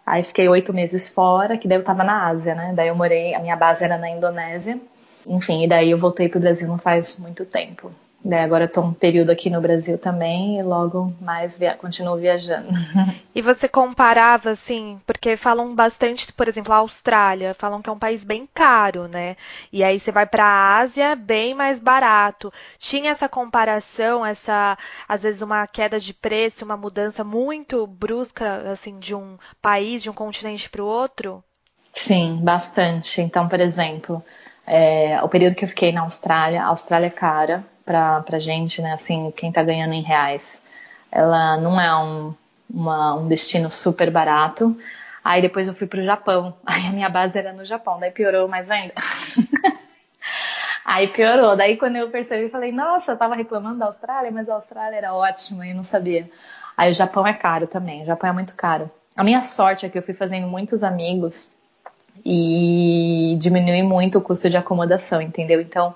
Aí 0.05 0.23
fiquei 0.23 0.47
oito 0.49 0.73
meses 0.73 1.09
fora, 1.09 1.57
que 1.57 1.67
daí 1.67 1.77
eu 1.77 1.83
tava 1.83 2.03
na 2.03 2.27
Ásia, 2.27 2.53
né? 2.55 2.73
Daí 2.75 2.89
eu 2.89 2.95
morei, 2.95 3.33
a 3.33 3.39
minha 3.39 3.55
base 3.55 3.83
era 3.83 3.97
na 3.97 4.09
Indonésia. 4.09 4.79
Enfim, 5.25 5.63
e 5.63 5.67
daí 5.67 5.91
eu 5.91 5.97
voltei 5.97 6.29
pro 6.29 6.39
Brasil 6.39 6.67
não 6.67 6.77
faz 6.77 7.17
muito 7.19 7.45
tempo. 7.45 7.91
Daí 8.23 8.41
agora 8.41 8.65
estou 8.65 8.83
um 8.83 8.93
período 8.93 9.31
aqui 9.31 9.49
no 9.49 9.59
Brasil 9.59 9.97
também 9.97 10.59
e 10.59 10.63
logo 10.63 11.11
mais 11.19 11.57
via 11.57 11.75
continuo 11.75 12.17
viajando. 12.17 12.69
E 13.33 13.41
você 13.41 13.67
comparava, 13.67 14.49
assim, 14.49 14.99
porque 15.07 15.37
falam 15.37 15.73
bastante, 15.73 16.31
por 16.33 16.49
exemplo, 16.49 16.73
a 16.73 16.77
Austrália, 16.77 17.53
falam 17.53 17.81
que 17.81 17.89
é 17.89 17.93
um 17.93 17.97
país 17.97 18.25
bem 18.25 18.47
caro, 18.53 19.07
né? 19.07 19.37
E 19.71 19.85
aí 19.85 19.97
você 19.99 20.11
vai 20.11 20.25
para 20.25 20.43
a 20.43 20.77
Ásia, 20.79 21.15
bem 21.15 21.53
mais 21.53 21.79
barato. 21.79 22.51
Tinha 22.77 23.11
essa 23.11 23.29
comparação, 23.29 24.25
essa, 24.25 24.77
às 25.07 25.23
vezes, 25.23 25.41
uma 25.41 25.65
queda 25.65 25.97
de 25.97 26.13
preço, 26.13 26.65
uma 26.65 26.75
mudança 26.75 27.23
muito 27.23 27.87
brusca, 27.87 28.69
assim, 28.69 28.99
de 28.99 29.15
um 29.15 29.37
país, 29.61 30.03
de 30.03 30.09
um 30.09 30.13
continente 30.13 30.69
para 30.69 30.83
o 30.83 30.87
outro? 30.87 31.41
Sim, 31.93 32.39
bastante. 32.43 33.21
Então, 33.21 33.47
por 33.47 33.59
exemplo, 33.59 34.21
é, 34.67 35.21
o 35.23 35.29
período 35.29 35.55
que 35.55 35.65
eu 35.65 35.69
fiquei 35.69 35.91
na 35.91 36.01
Austrália, 36.01 36.63
a 36.63 36.67
Austrália 36.67 37.07
é 37.07 37.09
cara, 37.09 37.63
pra, 37.85 38.21
pra 38.21 38.39
gente, 38.39 38.81
né? 38.81 38.93
Assim, 38.93 39.31
quem 39.35 39.51
tá 39.51 39.63
ganhando 39.63 39.93
em 39.93 40.01
reais. 40.01 40.61
Ela 41.11 41.57
não 41.57 41.79
é 41.79 41.93
um, 41.95 42.33
uma, 42.69 43.15
um 43.15 43.27
destino 43.27 43.69
super 43.69 44.09
barato. 44.09 44.75
Aí 45.23 45.41
depois 45.41 45.67
eu 45.67 45.73
fui 45.75 45.87
pro 45.87 46.03
Japão. 46.03 46.55
Aí 46.65 46.87
a 46.87 46.91
minha 46.91 47.09
base 47.09 47.37
era 47.37 47.53
no 47.53 47.65
Japão, 47.65 47.99
daí 47.99 48.11
piorou 48.11 48.47
mais 48.47 48.69
ainda. 48.69 48.93
Aí 50.85 51.07
piorou. 51.09 51.55
Daí 51.55 51.77
quando 51.77 51.95
eu 51.97 52.09
percebi, 52.09 52.49
falei, 52.49 52.71
nossa, 52.71 53.11
eu 53.11 53.17
tava 53.17 53.35
reclamando 53.35 53.79
da 53.79 53.85
Austrália, 53.85 54.31
mas 54.31 54.49
a 54.49 54.55
Austrália 54.55 54.97
era 54.97 55.13
ótima 55.13 55.65
e 55.67 55.73
não 55.73 55.83
sabia. 55.83 56.29
Aí 56.77 56.91
o 56.91 56.93
Japão 56.93 57.25
é 57.27 57.33
caro 57.33 57.67
também, 57.67 58.01
o 58.03 58.05
Japão 58.05 58.29
é 58.29 58.33
muito 58.33 58.55
caro. 58.55 58.89
A 59.15 59.23
minha 59.23 59.41
sorte 59.41 59.85
é 59.85 59.89
que 59.89 59.97
eu 59.97 60.01
fui 60.03 60.13
fazendo 60.13 60.47
muitos 60.47 60.83
amigos 60.83 61.51
e 62.25 63.37
diminui 63.39 63.83
muito 63.83 64.17
o 64.17 64.21
custo 64.21 64.49
de 64.49 64.57
acomodação, 64.57 65.21
entendeu? 65.21 65.61
Então 65.61 65.93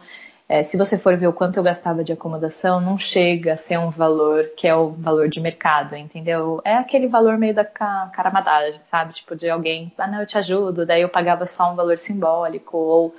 é, 0.47 0.63
se 0.63 0.77
você 0.77 0.97
for 0.97 1.17
ver 1.17 1.27
o 1.27 1.33
quanto 1.33 1.57
eu 1.57 1.63
gastava 1.63 2.03
de 2.03 2.13
acomodação, 2.13 2.79
não 2.79 2.99
chega 2.99 3.53
a 3.53 3.57
ser 3.57 3.79
um 3.79 3.89
valor 3.89 4.51
que 4.55 4.67
é 4.67 4.75
o 4.75 4.91
valor 4.91 5.27
de 5.27 5.39
mercado, 5.39 5.95
entendeu? 5.95 6.61
É 6.63 6.75
aquele 6.75 7.07
valor 7.07 7.35
meio 7.35 7.53
da 7.53 7.65
caramadagem, 7.65 8.79
sabe? 8.81 9.13
Tipo, 9.13 9.35
de 9.35 9.49
alguém, 9.49 9.91
ah, 9.97 10.07
não, 10.07 10.19
eu 10.19 10.27
te 10.27 10.37
ajudo, 10.37 10.85
daí 10.85 11.01
eu 11.01 11.09
pagava 11.09 11.47
só 11.47 11.71
um 11.71 11.75
valor 11.75 11.97
simbólico, 11.97 12.77
ou 12.77 13.15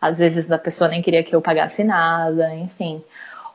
às 0.00 0.18
vezes 0.18 0.50
a 0.50 0.56
pessoa 0.58 0.88
nem 0.88 1.02
queria 1.02 1.22
que 1.22 1.36
eu 1.36 1.42
pagasse 1.42 1.84
nada, 1.84 2.54
enfim. 2.54 3.04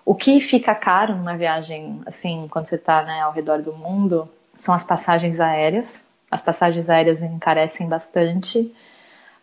O 0.06 0.14
que 0.14 0.40
fica 0.40 0.76
caro 0.76 1.16
numa 1.16 1.36
viagem, 1.36 2.02
assim, 2.06 2.48
quando 2.52 2.68
você 2.68 2.76
está 2.76 3.02
né, 3.04 3.22
ao 3.22 3.32
redor 3.32 3.60
do 3.64 3.74
mundo, 3.74 4.30
são 4.56 4.74
as 4.74 4.84
passagens 4.84 5.40
aéreas. 5.40 6.06
As 6.30 6.44
passagens 6.44 6.90
aéreas 6.92 7.24
encarecem 7.24 7.88
bastante, 7.88 8.72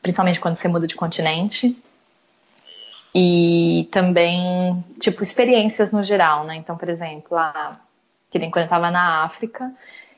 principalmente 0.03 0.41
quando 0.41 0.57
você 0.57 0.69
muda 0.69 0.87
de 0.87 0.97
continente 0.97 1.77
e 3.15 3.89
também, 3.93 4.85
tipo, 4.99 5.23
experiências 5.23 5.91
no 5.93 6.03
geral, 6.03 6.45
né? 6.45 6.57
Então, 6.57 6.77
por 6.77 6.89
exemplo, 6.89 7.37
ah, 7.37 7.79
Que 8.31 8.39
nem 8.39 8.51
quando 8.51 8.63
eu 8.63 8.67
estava 8.67 8.91
na 8.91 9.25
África, 9.25 9.71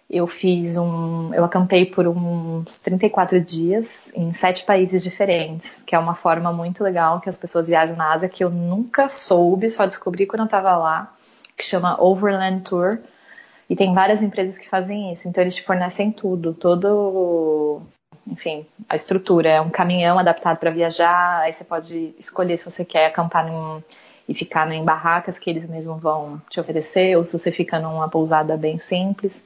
eu 0.09 0.27
fiz 0.27 0.77
um. 0.77 1.35
Eu 1.35 1.45
acampei 1.45 1.85
por 1.87 2.07
uns 2.07 2.79
34 2.79 3.41
dias 3.41 4.13
em 4.15 4.33
sete 4.33 4.65
países 4.65 5.03
diferentes, 5.03 5.83
que 5.83 5.95
é 5.97 5.99
uma 5.99 6.15
forma 6.15 6.53
muito 6.53 6.85
legal 6.85 7.21
que 7.21 7.29
as 7.29 7.37
pessoas 7.37 7.67
viajam 7.67 7.97
na 7.97 8.13
Ásia 8.13 8.29
que 8.29 8.45
eu 8.45 8.51
nunca 8.51 9.09
soube, 9.09 9.69
só 9.71 9.85
descobri 9.87 10.27
quando 10.27 10.41
eu 10.43 10.47
estava 10.47 10.77
lá, 10.77 11.13
que 11.57 11.65
chama 11.65 12.01
Overland 12.01 12.63
Tour. 12.63 12.99
E 13.69 13.75
tem 13.75 13.95
várias 13.95 14.23
empresas 14.23 14.59
que 14.59 14.69
fazem 14.69 15.13
isso. 15.13 15.27
Então 15.27 15.43
eles 15.43 15.57
te 15.57 15.63
fornecem 15.63 16.13
tudo, 16.13 16.55
todo 16.55 17.83
enfim, 18.27 18.67
a 18.89 18.97
estrutura. 18.97 19.49
É 19.49 19.61
um 19.61 19.71
caminhão 19.71 20.19
adaptado 20.19 20.59
para 20.59 20.71
viajar, 20.71 21.41
aí 21.41 21.53
você 21.53 21.65
pode 21.65 22.15
escolher 22.19 22.57
se 22.57 22.65
você 22.65 22.85
quer 22.85 23.07
acampar 23.07 23.47
num, 23.47 23.83
e 24.29 24.35
ficar 24.35 24.71
em 24.73 24.85
barracas 24.85 25.39
que 25.39 25.51
eles 25.51 25.69
mesmos 25.69 26.01
vão 26.01 26.41
te 26.49 26.59
oferecer, 26.59 27.17
ou 27.17 27.25
se 27.25 27.39
você 27.39 27.53
fica 27.53 27.79
numa 27.79 28.09
pousada 28.09 28.57
bem 28.57 28.79
simples. 28.79 29.45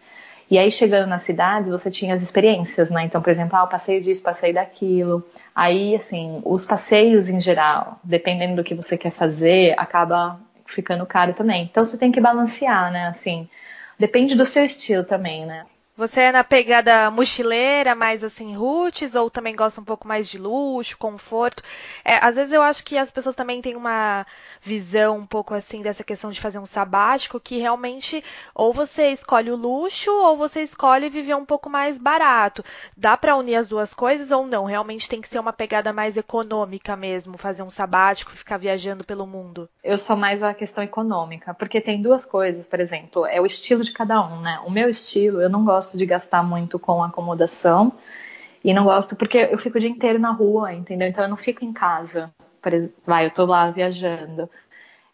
E 0.50 0.56
aí, 0.56 0.70
chegando 0.70 1.08
nas 1.08 1.25
cidades, 1.25 1.70
você 1.70 1.90
tinha 1.90 2.14
as 2.14 2.23
experiências, 2.23 2.88
né? 2.88 3.04
Então, 3.04 3.20
por 3.20 3.28
exemplo, 3.28 3.56
ah, 3.56 3.62
eu 3.62 3.66
passei 3.66 4.00
disso, 4.00 4.23
passei 4.23 4.52
daquilo. 4.52 5.23
Aí, 5.54 5.94
assim, 5.94 6.40
os 6.44 6.64
passeios 6.64 7.28
em 7.28 7.38
geral, 7.38 7.99
dependendo 8.02 8.56
do 8.56 8.64
que 8.64 8.75
você 8.75 8.97
quer 8.97 9.11
fazer, 9.11 9.75
acaba 9.76 10.40
ficando 10.64 11.04
caro 11.04 11.35
também. 11.35 11.64
Então, 11.64 11.85
você 11.85 11.99
tem 11.99 12.11
que 12.11 12.20
balancear, 12.20 12.90
né? 12.90 13.08
Assim, 13.08 13.47
depende 13.99 14.35
do 14.35 14.47
seu 14.47 14.64
estilo 14.64 15.04
também, 15.04 15.44
né? 15.44 15.66
Você 15.99 16.21
é 16.21 16.31
na 16.31 16.45
pegada 16.45 17.11
mochileira, 17.11 17.93
mais 17.93 18.23
assim, 18.23 18.55
roots, 18.55 19.17
ou 19.17 19.28
também 19.28 19.57
gosta 19.57 19.81
um 19.81 19.85
pouco 19.85 20.07
mais 20.07 20.28
de 20.28 20.38
luxo, 20.38 20.97
conforto? 20.97 21.61
É, 22.05 22.25
às 22.25 22.37
vezes 22.37 22.52
eu 22.52 22.62
acho 22.62 22.85
que 22.85 22.97
as 22.97 23.11
pessoas 23.11 23.35
também 23.35 23.61
têm 23.61 23.75
uma 23.75 24.25
visão 24.62 25.17
um 25.19 25.26
pouco 25.26 25.55
assim 25.55 25.83
dessa 25.83 26.05
questão 26.05 26.31
de 26.31 26.40
fazer 26.40 26.61
um 26.61 26.67
sabático, 26.67 27.40
que 27.40 27.59
realmente 27.59 28.23
ou 28.55 28.73
você 28.73 29.09
escolhe 29.11 29.50
o 29.50 29.57
luxo 29.57 30.12
ou 30.12 30.37
você 30.37 30.62
escolhe 30.62 31.11
viver 31.11 31.35
um 31.35 31.45
pouco 31.45 31.69
mais 31.69 31.99
barato. 31.99 32.64
Dá 32.97 33.17
para 33.17 33.37
unir 33.37 33.57
as 33.57 33.67
duas 33.67 33.93
coisas 33.93 34.31
ou 34.31 34.47
não? 34.47 34.67
Realmente 34.67 35.09
tem 35.09 35.21
que 35.21 35.28
ser 35.28 35.40
uma 35.40 35.52
pegada 35.52 35.93
mais 35.93 36.17
econômica 36.17 36.95
mesmo, 36.95 37.37
fazer 37.37 37.64
um 37.64 37.71
sabático 37.71 38.31
e 38.33 38.38
ficar 38.38 38.57
viajando 38.57 39.02
pelo 39.02 39.26
mundo? 39.26 39.69
Eu 39.83 39.99
sou 39.99 40.17
mais 40.17 40.45
a 40.45 40.55
questão 40.55 40.85
econômica, 40.85 41.52
porque 41.55 41.81
tem 41.81 42.00
duas 42.00 42.25
coisas, 42.25 42.69
por 42.69 42.78
exemplo, 42.78 43.26
é 43.26 43.40
o 43.40 43.47
estilo 43.47 43.83
de 43.83 43.90
cada 43.90 44.25
um, 44.25 44.40
né? 44.40 44.61
O 44.64 44.71
meu 44.71 44.88
estilo, 44.88 45.43
eu 45.43 45.50
não 45.50 45.64
gosto 45.64 45.88
gosto 45.88 45.97
de 45.97 46.04
gastar 46.04 46.42
muito 46.42 46.78
com 46.78 47.02
acomodação. 47.02 47.92
E 48.62 48.75
não 48.75 48.85
gosto 48.85 49.16
porque 49.16 49.38
eu 49.50 49.57
fico 49.57 49.78
o 49.78 49.80
dia 49.80 49.88
inteiro 49.88 50.18
na 50.18 50.30
rua, 50.30 50.75
entendeu? 50.75 51.09
Então 51.09 51.25
eu 51.25 51.30
não 51.30 51.37
fico 51.37 51.64
em 51.64 51.73
casa. 51.73 52.30
Vai, 53.07 53.26
eu 53.26 53.30
tô 53.30 53.47
lá 53.47 53.71
viajando. 53.71 54.50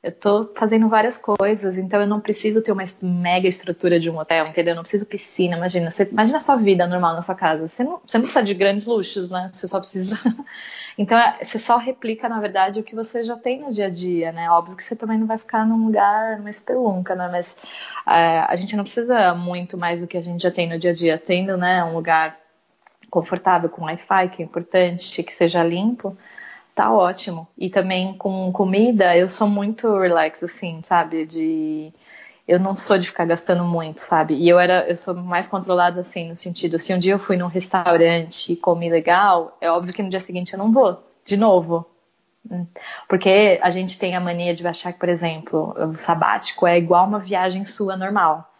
Eu 0.04 0.12
tô 0.12 0.52
fazendo 0.54 0.86
várias 0.86 1.16
coisas, 1.16 1.78
então 1.78 1.98
eu 1.98 2.06
não 2.06 2.20
preciso 2.20 2.60
ter 2.60 2.70
uma 2.70 2.84
mega 3.00 3.48
estrutura 3.48 3.98
de 3.98 4.10
um 4.10 4.18
hotel, 4.18 4.46
entendeu? 4.46 4.72
Eu 4.72 4.76
não 4.76 4.82
preciso 4.82 5.06
piscina, 5.06 5.56
imagina. 5.56 5.90
Você, 5.90 6.06
imagina 6.12 6.36
a 6.36 6.40
sua 6.42 6.56
vida 6.56 6.86
normal 6.86 7.14
na 7.14 7.22
sua 7.22 7.34
casa. 7.34 7.66
Você 7.66 7.82
não, 7.82 7.98
você 8.06 8.18
não 8.18 8.24
precisa 8.24 8.44
de 8.44 8.52
grandes 8.52 8.84
luxos, 8.84 9.30
né? 9.30 9.48
Você 9.50 9.66
só 9.66 9.80
precisa. 9.80 10.14
então 10.98 11.16
é, 11.16 11.42
você 11.42 11.58
só 11.58 11.78
replica, 11.78 12.28
na 12.28 12.38
verdade, 12.38 12.80
o 12.80 12.82
que 12.82 12.94
você 12.94 13.24
já 13.24 13.34
tem 13.34 13.62
no 13.62 13.72
dia 13.72 13.86
a 13.86 13.88
dia, 13.88 14.30
né? 14.30 14.50
Óbvio 14.50 14.76
que 14.76 14.84
você 14.84 14.94
também 14.94 15.16
não 15.16 15.26
vai 15.26 15.38
ficar 15.38 15.64
num 15.64 15.86
lugar, 15.86 16.36
numa 16.36 16.50
espelunca, 16.50 17.14
né? 17.14 17.30
Mas 17.32 17.56
é, 18.06 18.40
a 18.40 18.56
gente 18.56 18.76
não 18.76 18.84
precisa 18.84 19.34
muito 19.34 19.78
mais 19.78 20.02
do 20.02 20.06
que 20.06 20.18
a 20.18 20.22
gente 20.22 20.42
já 20.42 20.50
tem 20.50 20.68
no 20.68 20.78
dia 20.78 20.90
a 20.90 20.94
dia. 20.94 21.16
Tendo, 21.16 21.56
né, 21.56 21.82
um 21.82 21.94
lugar 21.94 22.38
confortável 23.08 23.70
com 23.70 23.84
Wi-Fi, 23.84 24.28
que 24.28 24.42
é 24.42 24.44
importante, 24.44 25.22
que 25.22 25.34
seja 25.34 25.64
limpo 25.64 26.14
tá 26.74 26.92
ótimo. 26.92 27.46
E 27.56 27.70
também 27.70 28.16
com 28.16 28.50
comida, 28.52 29.16
eu 29.16 29.28
sou 29.28 29.48
muito 29.48 29.98
relax, 29.98 30.42
assim, 30.42 30.80
sabe? 30.82 31.26
De. 31.26 31.92
Eu 32.46 32.60
não 32.60 32.76
sou 32.76 32.98
de 32.98 33.06
ficar 33.06 33.24
gastando 33.24 33.64
muito, 33.64 34.00
sabe? 34.00 34.34
E 34.34 34.48
eu 34.48 34.58
era, 34.58 34.86
eu 34.88 34.96
sou 34.98 35.14
mais 35.14 35.48
controlada 35.48 36.02
assim, 36.02 36.28
no 36.28 36.36
sentido, 36.36 36.78
se 36.78 36.92
um 36.92 36.98
dia 36.98 37.14
eu 37.14 37.18
fui 37.18 37.38
num 37.38 37.46
restaurante 37.46 38.52
e 38.52 38.56
comi 38.56 38.90
legal, 38.90 39.56
é 39.62 39.70
óbvio 39.70 39.94
que 39.94 40.02
no 40.02 40.10
dia 40.10 40.20
seguinte 40.20 40.52
eu 40.52 40.58
não 40.58 40.70
vou, 40.70 41.02
de 41.24 41.38
novo. 41.38 41.86
Porque 43.08 43.58
a 43.62 43.70
gente 43.70 43.98
tem 43.98 44.14
a 44.14 44.20
mania 44.20 44.54
de 44.54 44.66
achar 44.66 44.92
que, 44.92 44.98
por 44.98 45.08
exemplo, 45.08 45.74
o 45.78 45.96
sabático 45.96 46.66
é 46.66 46.76
igual 46.76 47.06
uma 47.06 47.18
viagem 47.18 47.64
sua 47.64 47.96
normal. 47.96 48.53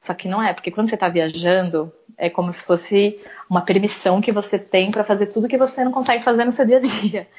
Só 0.00 0.14
que 0.14 0.28
não 0.28 0.42
é, 0.42 0.52
porque 0.52 0.70
quando 0.70 0.88
você 0.88 0.94
está 0.94 1.08
viajando, 1.08 1.92
é 2.16 2.30
como 2.30 2.52
se 2.52 2.62
fosse 2.62 3.20
uma 3.48 3.62
permissão 3.62 4.20
que 4.20 4.32
você 4.32 4.58
tem 4.58 4.90
para 4.90 5.04
fazer 5.04 5.26
tudo 5.32 5.48
que 5.48 5.56
você 5.56 5.84
não 5.84 5.92
consegue 5.92 6.22
fazer 6.22 6.44
no 6.44 6.52
seu 6.52 6.64
dia 6.64 6.78
a 6.78 6.80
dia 6.80 7.26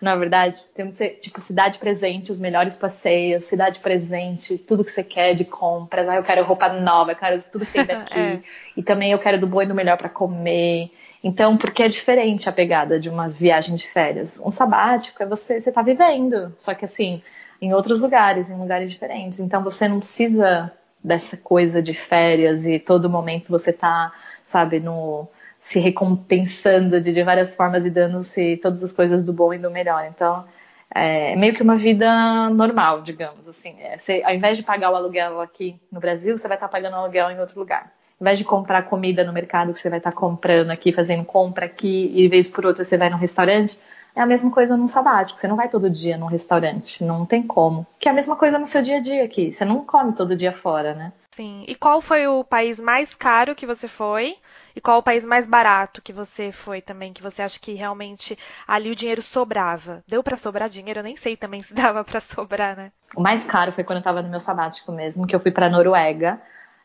na 0.00 0.16
verdade. 0.16 0.64
Temos 0.74 0.96
tipo 1.20 1.40
cidade 1.40 1.78
presente, 1.78 2.32
os 2.32 2.40
melhores 2.40 2.76
passeios, 2.76 3.44
cidade 3.44 3.80
presente, 3.80 4.56
tudo 4.56 4.84
que 4.84 4.90
você 4.90 5.04
quer 5.04 5.34
de 5.34 5.44
compras. 5.44 6.08
Ah, 6.08 6.16
eu 6.16 6.22
quero 6.22 6.44
roupa 6.44 6.68
nova, 6.72 7.12
eu 7.12 7.16
quero 7.16 7.42
tudo 7.50 7.66
que 7.66 7.72
tem 7.72 7.84
daqui. 7.86 8.18
é. 8.18 8.40
E 8.76 8.82
também 8.82 9.12
eu 9.12 9.18
quero 9.18 9.38
do 9.38 9.46
bom 9.46 9.62
e 9.62 9.66
do 9.66 9.74
melhor 9.74 9.98
para 9.98 10.08
comer. 10.08 10.90
Então, 11.22 11.56
porque 11.58 11.82
é 11.82 11.88
diferente 11.88 12.48
a 12.48 12.52
pegada 12.52 12.98
de 12.98 13.10
uma 13.10 13.28
viagem 13.28 13.74
de 13.74 13.86
férias. 13.90 14.40
Um 14.42 14.50
sabático 14.50 15.22
é 15.22 15.26
você, 15.26 15.60
você 15.60 15.70
tá 15.70 15.82
vivendo, 15.82 16.54
só 16.56 16.72
que 16.72 16.86
assim, 16.86 17.22
em 17.60 17.74
outros 17.74 18.00
lugares, 18.00 18.48
em 18.48 18.58
lugares 18.58 18.90
diferentes. 18.90 19.38
Então, 19.38 19.62
você 19.62 19.86
não 19.86 19.98
precisa 19.98 20.72
dessa 21.02 21.36
coisa 21.36 21.82
de 21.82 21.94
férias 21.94 22.66
e 22.66 22.78
todo 22.78 23.10
momento 23.10 23.48
você 23.48 23.72
tá, 23.72 24.12
sabe, 24.44 24.80
no 24.80 25.28
se 25.60 25.78
recompensando 25.78 27.00
de, 27.00 27.12
de 27.12 27.22
várias 27.22 27.54
formas 27.54 27.84
e 27.84 27.90
dando-se 27.90 28.56
todas 28.56 28.82
as 28.82 28.92
coisas 28.92 29.22
do 29.22 29.32
bom 29.32 29.52
e 29.52 29.58
do 29.58 29.70
melhor. 29.70 30.06
Então, 30.06 30.44
é 30.92 31.36
meio 31.36 31.54
que 31.54 31.62
uma 31.62 31.76
vida 31.76 32.48
normal, 32.50 33.02
digamos 33.02 33.48
assim. 33.48 33.76
É, 33.80 33.98
você, 33.98 34.22
ao 34.24 34.34
invés 34.34 34.56
de 34.56 34.62
pagar 34.62 34.90
o 34.90 34.96
aluguel 34.96 35.40
aqui 35.40 35.78
no 35.92 36.00
Brasil, 36.00 36.36
você 36.36 36.48
vai 36.48 36.56
estar 36.56 36.68
pagando 36.68 36.96
aluguel 36.96 37.30
em 37.30 37.38
outro 37.38 37.60
lugar. 37.60 37.92
Ao 38.18 38.24
invés 38.24 38.38
de 38.38 38.44
comprar 38.44 38.82
comida 38.82 39.22
no 39.22 39.32
mercado, 39.32 39.72
que 39.72 39.80
você 39.80 39.88
vai 39.88 39.98
estar 39.98 40.12
comprando 40.12 40.70
aqui, 40.70 40.92
fazendo 40.92 41.24
compra 41.24 41.66
aqui, 41.66 42.10
e 42.14 42.28
vez 42.28 42.48
por 42.48 42.66
outra 42.66 42.84
você 42.84 42.96
vai 42.96 43.08
no 43.08 43.16
restaurante, 43.16 43.78
é 44.14 44.20
a 44.20 44.26
mesma 44.26 44.50
coisa 44.50 44.76
num 44.76 44.88
sabático. 44.88 45.38
Você 45.38 45.48
não 45.48 45.56
vai 45.56 45.68
todo 45.68 45.90
dia 45.90 46.16
num 46.16 46.26
restaurante, 46.26 47.04
não 47.04 47.24
tem 47.24 47.42
como. 47.42 47.86
Que 47.98 48.08
é 48.08 48.12
a 48.12 48.14
mesma 48.14 48.36
coisa 48.36 48.58
no 48.58 48.66
seu 48.66 48.82
dia 48.82 48.98
a 48.98 49.00
dia 49.00 49.24
aqui. 49.24 49.52
Você 49.52 49.64
não 49.64 49.84
come 49.84 50.12
todo 50.12 50.36
dia 50.36 50.52
fora, 50.52 50.94
né? 50.94 51.12
Sim. 51.32 51.64
E 51.66 51.74
qual 51.74 52.00
foi 52.00 52.26
o 52.26 52.44
país 52.44 52.78
mais 52.78 53.14
caro 53.14 53.54
que 53.54 53.66
você 53.66 53.88
foi? 53.88 54.36
E 54.74 54.80
qual 54.80 54.98
o 54.98 55.02
país 55.02 55.24
mais 55.24 55.46
barato 55.46 56.00
que 56.02 56.12
você 56.12 56.52
foi 56.52 56.80
também, 56.80 57.12
que 57.12 57.22
você 57.22 57.42
acha 57.42 57.58
que 57.58 57.74
realmente 57.74 58.38
ali 58.66 58.90
o 58.90 58.96
dinheiro 58.96 59.22
sobrava? 59.22 60.02
Deu 60.06 60.22
para 60.22 60.36
sobrar 60.36 60.68
dinheiro? 60.68 61.00
Eu 61.00 61.04
nem 61.04 61.16
sei 61.16 61.36
também 61.36 61.62
se 61.62 61.74
dava 61.74 62.04
para 62.04 62.20
sobrar, 62.20 62.76
né? 62.76 62.92
O 63.16 63.20
mais 63.20 63.44
caro 63.44 63.72
foi 63.72 63.84
quando 63.84 63.98
eu 63.98 64.04
tava 64.04 64.22
no 64.22 64.28
meu 64.28 64.40
sabático 64.40 64.92
mesmo, 64.92 65.26
que 65.26 65.34
eu 65.34 65.40
fui 65.40 65.50
para 65.50 65.68
Noruega. 65.68 66.40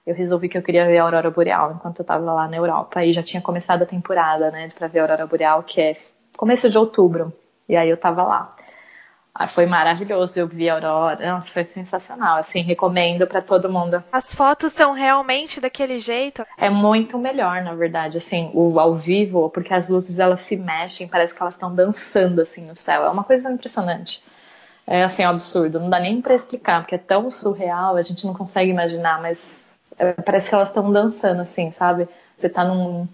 Eu 0.05 0.13
resolvi 0.13 0.48
que 0.48 0.58
eu 0.58 0.62
queria 0.62 0.86
ver 0.86 1.00
a 1.00 1.03
aurora 1.03 1.32
boreal 1.32 1.74
enquanto 1.74 2.00
eu 2.00 2.05
tava 2.05 2.32
lá 2.32 2.48
na 2.48 2.58
Europa 2.58 3.03
e 3.03 3.12
já 3.12 3.24
tinha 3.24 3.41
começado 3.41 3.82
a 3.82 3.88
temporada, 3.88 4.51
né, 4.51 4.70
para 4.70 4.88
ver 4.88 5.00
a 5.00 5.01
aurora 5.01 5.25
boreal, 5.25 5.63
que 5.63 5.82
é 5.82 5.98
começo 6.36 6.70
de 6.70 6.77
outubro. 6.77 7.34
E 7.68 7.75
aí 7.75 7.89
eu 7.89 7.98
tava 7.98 8.24
lá. 8.24 8.56
Ah, 9.38 9.48
foi 9.48 9.65
maravilhoso, 9.65 10.39
eu 10.39 10.48
vi 10.48 10.70
a 10.70 10.75
aurora. 10.75 11.34
Nossa, 11.34 11.51
foi 11.51 11.65
sensacional. 11.65 12.38
Assim, 12.38 12.62
recomendo 12.62 13.27
para 13.27 13.42
todo 13.42 13.70
mundo. 13.70 14.01
As 14.10 14.34
fotos 14.34 14.72
são 14.72 14.94
realmente 14.94 15.60
daquele 15.60 16.00
jeito? 16.00 16.46
É 16.58 16.70
muito 16.70 17.18
melhor, 17.20 17.62
na 17.62 17.75
verdade, 17.75 18.18
assim, 18.18 18.50
o 18.54 18.80
ao 18.80 18.96
vivo, 18.96 19.50
porque 19.50 19.74
as 19.74 19.89
luzes 19.89 20.20
elas 20.20 20.39
se 20.39 20.56
mexem, 20.56 21.10
parece 21.10 21.36
que 21.36 21.42
elas 21.42 21.56
estão 21.56 21.74
dançando 21.75 22.42
assim 22.42 22.65
no 22.65 22.77
céu. 22.77 23.04
É 23.04 23.10
uma 23.10 23.25
coisa 23.25 23.51
impressionante. 23.51 24.24
É 24.88 25.04
assim, 25.04 25.24
é 25.24 25.27
um 25.27 25.32
absurdo. 25.32 25.82
Não 25.82 25.89
dá 25.89 26.00
nem 26.00 26.22
para 26.22 26.36
explicar, 26.36 26.82
porque 26.82 26.96
é 26.96 27.00
tão 27.00 27.30
surreal, 27.30 27.98
a 27.98 28.04
gente 28.04 28.25
não 28.25 28.34
consegue 28.34 28.72
imaginar, 28.72 29.22
mas 29.22 29.77
é, 29.98 30.13
parece 30.13 30.48
que 30.48 30.56
elas 30.56 30.70
estão 30.70 30.89
dançando 30.94 31.42
assim, 31.42 31.72
sabe? 31.72 32.08
Você 32.38 32.48
tá 32.48 32.63
num 32.63 33.06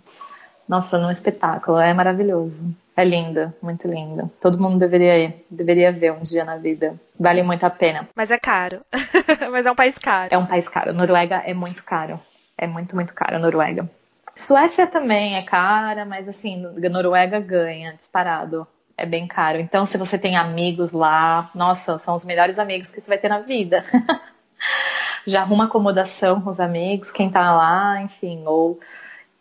nossa, 0.67 0.97
num 0.97 1.11
espetáculo, 1.11 1.79
é 1.79 1.93
maravilhoso. 1.93 2.63
É 2.95 3.03
linda, 3.03 3.55
muito 3.61 3.87
linda. 3.87 4.29
Todo 4.39 4.59
mundo 4.59 4.77
deveria 4.77 5.17
ir, 5.17 5.45
deveria 5.49 5.91
ver 5.91 6.11
um 6.11 6.21
dia 6.21 6.43
na 6.43 6.57
vida. 6.57 6.99
Vale 7.19 7.41
muito 7.41 7.63
a 7.65 7.69
pena. 7.69 8.09
Mas 8.15 8.29
é 8.29 8.37
caro. 8.37 8.81
Mas 9.51 9.65
é 9.65 9.71
um 9.71 9.75
país 9.75 9.97
caro. 9.97 10.33
É 10.33 10.37
um 10.37 10.45
país 10.45 10.67
caro. 10.67 10.93
Noruega 10.93 11.41
é 11.45 11.53
muito 11.53 11.83
caro. 11.83 12.19
É 12.57 12.67
muito, 12.67 12.95
muito 12.95 13.13
caro 13.13 13.37
a 13.37 13.39
Noruega. 13.39 13.89
Suécia 14.35 14.87
também 14.87 15.35
é 15.35 15.41
cara, 15.41 16.05
mas 16.05 16.27
assim, 16.27 16.57
Noruega 16.57 17.39
ganha, 17.39 17.93
disparado. 17.93 18.67
É 18.97 19.05
bem 19.05 19.27
caro. 19.27 19.59
Então, 19.59 19.85
se 19.85 19.97
você 19.97 20.17
tem 20.17 20.35
amigos 20.37 20.91
lá, 20.91 21.49
nossa, 21.55 21.97
são 21.97 22.15
os 22.15 22.23
melhores 22.23 22.59
amigos 22.59 22.91
que 22.91 23.01
você 23.01 23.07
vai 23.07 23.17
ter 23.17 23.29
na 23.29 23.39
vida. 23.39 23.83
Já 25.25 25.41
arruma 25.41 25.65
acomodação 25.65 26.41
com 26.41 26.49
os 26.49 26.59
amigos, 26.59 27.11
quem 27.11 27.29
tá 27.29 27.55
lá, 27.55 28.01
enfim, 28.01 28.43
ou 28.45 28.79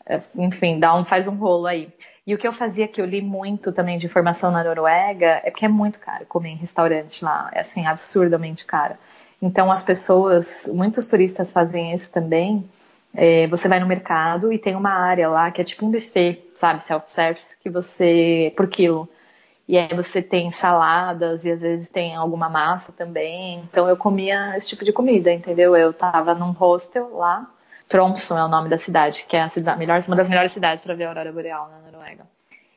é, 0.06 0.20
enfim, 0.34 0.78
dá 0.78 0.94
um, 0.94 1.04
faz 1.04 1.28
um 1.28 1.36
rolo 1.36 1.66
aí. 1.66 1.88
E 2.26 2.34
o 2.34 2.38
que 2.38 2.46
eu 2.46 2.52
fazia, 2.52 2.86
que 2.86 3.00
eu 3.00 3.06
li 3.06 3.22
muito 3.22 3.72
também 3.72 3.98
de 3.98 4.06
informação 4.06 4.50
na 4.50 4.62
Noruega, 4.62 5.40
é 5.42 5.50
porque 5.50 5.64
é 5.64 5.68
muito 5.68 5.98
caro 5.98 6.26
comer 6.26 6.50
em 6.50 6.56
restaurante 6.56 7.24
lá, 7.24 7.50
é 7.52 7.60
assim, 7.60 7.86
absurdamente 7.86 8.64
caro. 8.64 8.94
Então 9.40 9.72
as 9.72 9.82
pessoas, 9.82 10.68
muitos 10.72 11.08
turistas 11.08 11.50
fazem 11.50 11.92
isso 11.92 12.12
também. 12.12 12.68
É, 13.14 13.46
você 13.48 13.66
vai 13.68 13.80
no 13.80 13.86
mercado 13.86 14.52
e 14.52 14.58
tem 14.58 14.76
uma 14.76 14.92
área 14.92 15.28
lá 15.28 15.50
que 15.50 15.60
é 15.60 15.64
tipo 15.64 15.84
um 15.84 15.90
buffet, 15.90 16.44
sabe, 16.54 16.82
self-service, 16.82 17.56
que 17.58 17.70
você, 17.70 18.52
por 18.56 18.68
quilo. 18.68 19.08
E 19.66 19.78
aí 19.78 19.88
você 19.94 20.20
tem 20.20 20.50
saladas 20.50 21.44
e 21.44 21.50
às 21.50 21.60
vezes 21.60 21.88
tem 21.90 22.14
alguma 22.14 22.48
massa 22.48 22.92
também. 22.92 23.60
Então 23.70 23.88
eu 23.88 23.96
comia 23.96 24.56
esse 24.56 24.68
tipo 24.68 24.84
de 24.84 24.92
comida, 24.92 25.32
entendeu? 25.32 25.76
Eu 25.76 25.92
tava 25.92 26.34
num 26.34 26.52
hostel 26.52 27.16
lá. 27.16 27.48
Tromsø 27.88 28.36
é 28.36 28.44
o 28.44 28.48
nome 28.48 28.68
da 28.68 28.78
cidade, 28.78 29.24
que 29.28 29.36
é 29.36 29.42
a 29.42 29.48
cidade, 29.48 29.78
melhor, 29.78 30.00
uma 30.06 30.16
das 30.16 30.28
melhores 30.28 30.52
cidades 30.52 30.82
para 30.82 30.94
ver 30.94 31.04
a 31.04 31.08
aurora 31.08 31.32
boreal 31.32 31.68
na 31.70 31.89
Noruega. 32.00 32.26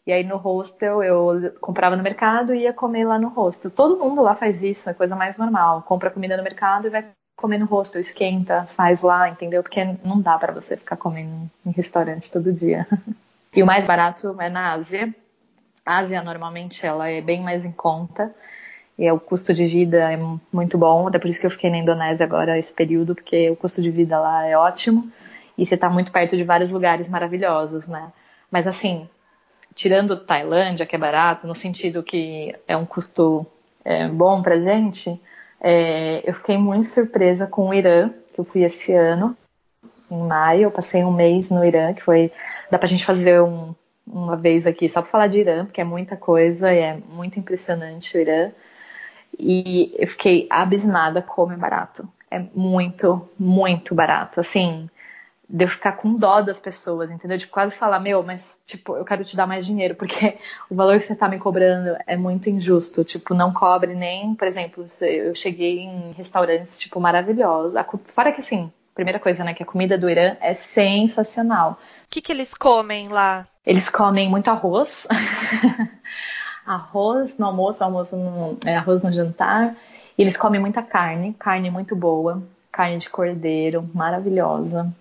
E 0.06 0.12
aí 0.12 0.24
no 0.24 0.36
hostel 0.36 1.02
eu 1.02 1.54
comprava 1.62 1.96
no 1.96 2.04
mercado 2.04 2.54
e 2.54 2.64
ia 2.64 2.74
comer 2.74 3.06
lá 3.06 3.18
no 3.18 3.30
hostel. 3.30 3.72
Todo 3.72 3.98
mundo 3.98 4.22
lá 4.22 4.36
faz 4.36 4.62
isso, 4.62 4.90
é 4.90 4.94
coisa 4.94 5.16
mais 5.16 5.38
normal. 5.38 5.82
Compra 5.84 6.12
comida 6.12 6.36
no 6.36 6.44
mercado 6.44 6.88
e 6.88 6.90
vai 6.90 7.08
comer 7.38 7.58
no 7.58 7.66
hostel, 7.66 8.02
esquenta, 8.02 8.68
faz 8.76 9.02
lá, 9.02 9.30
entendeu? 9.30 9.64
Porque 9.64 9.84
não 10.04 10.20
dá 10.22 10.38
para 10.38 10.52
você 10.52 10.76
ficar 10.76 10.98
comendo 10.98 11.50
em 11.66 11.72
restaurante 11.72 12.30
todo 12.30 12.52
dia. 12.52 12.86
E 13.56 13.62
o 13.62 13.68
mais 13.68 13.86
barato 13.86 14.36
é 14.42 14.50
na 14.50 14.72
Ásia. 14.72 15.14
A 15.86 16.00
Ásia 16.00 16.24
normalmente 16.24 16.84
ela 16.84 17.08
é 17.08 17.22
bem 17.22 17.40
mais 17.40 17.64
em 17.64 17.72
conta 17.72 18.34
e 18.98 19.12
o 19.12 19.20
custo 19.20 19.54
de 19.54 19.68
vida 19.68 20.12
é 20.12 20.18
muito 20.52 20.76
bom. 20.76 21.08
Até 21.08 21.20
por 21.20 21.28
isso 21.28 21.40
que 21.40 21.46
eu 21.46 21.52
fiquei 21.52 21.70
na 21.70 21.78
Indonésia 21.78 22.26
agora 22.26 22.58
esse 22.58 22.74
período, 22.74 23.14
porque 23.14 23.52
o 23.52 23.56
custo 23.56 23.80
de 23.80 23.92
vida 23.92 24.20
lá 24.20 24.48
é 24.48 24.58
ótimo 24.58 25.08
e 25.56 25.68
você 25.68 25.76
está 25.76 25.88
muito 25.88 26.12
perto 26.12 26.36
de 26.36 26.44
vários 26.44 26.72
lugares 26.72 27.08
maravilhosos, 27.08 27.88
né? 27.88 28.12
Mas 28.50 28.66
assim, 28.66 29.08
tirando 29.76 30.18
Tailândia, 30.18 30.86
que 30.86 30.96
é 30.96 31.00
barato, 31.00 31.48
no 31.48 31.56
sentido 31.56 32.04
que 32.04 32.56
é 32.68 32.76
um 32.76 32.86
custo 32.86 33.46
é, 33.84 34.08
bom 34.08 34.42
pra 34.42 34.60
gente, 34.60 35.20
é, 35.60 36.22
eu 36.30 36.34
fiquei 36.34 36.58
muito 36.58 36.88
surpresa 36.88 37.48
com 37.48 37.70
o 37.70 37.74
Irã, 37.74 38.10
que 38.34 38.40
eu 38.40 38.46
fui 38.46 38.64
esse 38.64 38.94
ano, 38.94 39.36
em 40.12 40.22
maio, 40.28 40.64
eu 40.64 40.72
passei 40.72 41.04
um 41.04 41.12
mês 41.12 41.50
no 41.50 41.64
Irã, 41.64 41.94
que 41.94 42.04
foi. 42.04 42.32
Dá 42.70 42.78
pra 42.78 42.88
gente 42.88 43.06
fazer 43.06 43.42
um, 43.42 43.74
uma 44.06 44.36
vez 44.36 44.68
aqui 44.68 44.88
só 44.88 45.02
pra 45.02 45.12
falar 45.12 45.28
de 45.28 45.40
Irã, 45.40 45.66
porque 45.66 45.82
é 45.82 45.84
muita 45.84 46.16
coisa 46.16 46.72
e 46.74 46.80
é 46.80 46.98
muito 47.10 47.40
impressionante 47.40 48.16
o 48.16 48.20
Irã. 48.20 48.52
E 49.40 49.94
eu 49.98 50.08
fiquei 50.08 50.48
abismada 50.50 51.22
como 51.22 51.54
é 51.54 51.58
barato. 51.58 52.08
É 52.30 52.40
muito, 52.54 53.28
muito 53.40 53.96
barato. 53.96 54.40
Assim, 54.40 54.90
de 55.54 55.66
eu 55.66 55.68
ficar 55.68 55.92
com 55.92 56.14
dó 56.14 56.42
das 56.42 56.60
pessoas, 56.60 57.12
entendeu? 57.12 57.38
De 57.38 57.46
quase 57.46 57.76
falar, 57.76 58.00
meu, 58.00 58.24
mas, 58.24 58.60
tipo, 58.66 58.98
eu 58.98 59.06
quero 59.06 59.24
te 59.24 59.36
dar 59.36 59.46
mais 59.46 59.64
dinheiro, 59.64 59.94
porque 59.94 60.40
o 60.68 60.74
valor 60.74 60.98
que 60.98 61.06
você 61.06 61.16
tá 61.16 61.30
me 61.30 61.38
cobrando 61.38 61.96
é 62.08 62.18
muito 62.18 62.50
injusto. 62.50 63.04
Tipo, 63.04 63.36
não 63.36 63.54
cobre 63.54 63.94
nem, 63.94 64.34
por 64.34 64.48
exemplo, 64.48 64.84
eu 65.02 65.36
cheguei 65.36 65.82
em 65.82 66.12
restaurantes, 66.14 66.80
tipo, 66.80 67.00
maravilhosos. 67.00 67.80
Fora 68.16 68.32
que, 68.32 68.40
assim, 68.40 68.72
primeira 68.96 69.20
coisa, 69.20 69.44
né, 69.44 69.54
que 69.54 69.62
a 69.62 69.66
comida 69.66 69.96
do 69.96 70.10
Irã 70.10 70.36
é 70.42 70.56
sensacional. 70.56 71.74
O 72.06 72.10
que, 72.10 72.20
que 72.20 72.32
eles 72.32 72.52
comem 72.56 73.10
lá? 73.10 73.48
Eles 73.64 73.88
comem 73.90 74.28
muito 74.28 74.50
arroz. 74.50 75.08
arroz 76.66 77.38
no 77.38 77.46
almoço, 77.46 77.84
almoço 77.84 78.18
no, 78.18 78.58
é, 78.66 78.76
arroz 78.76 79.04
no 79.04 79.14
jantar. 79.14 79.76
E 80.18 80.24
eles 80.24 80.36
comem 80.36 80.60
muita 80.60 80.82
carne, 80.82 81.36
carne 81.38 81.70
muito 81.70 81.96
boa, 81.96 82.42
carne 82.72 82.98
de 82.98 83.08
cordeiro, 83.08 83.88
maravilhosa 83.94 84.92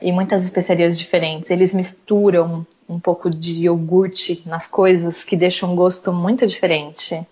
e 0.00 0.12
muitas 0.12 0.44
especiarias 0.44 0.98
diferentes. 0.98 1.50
Eles 1.50 1.74
misturam 1.74 2.66
um 2.88 3.00
pouco 3.00 3.30
de 3.30 3.64
iogurte 3.64 4.42
nas 4.46 4.66
coisas 4.66 5.24
que 5.24 5.36
deixam 5.36 5.72
um 5.72 5.76
gosto 5.76 6.12
muito 6.12 6.46
diferente. 6.46 7.26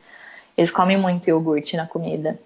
Eles 0.57 0.71
comem 0.71 0.97
muito 0.97 1.29
iogurte 1.29 1.77
na 1.77 1.87
comida. 1.87 2.39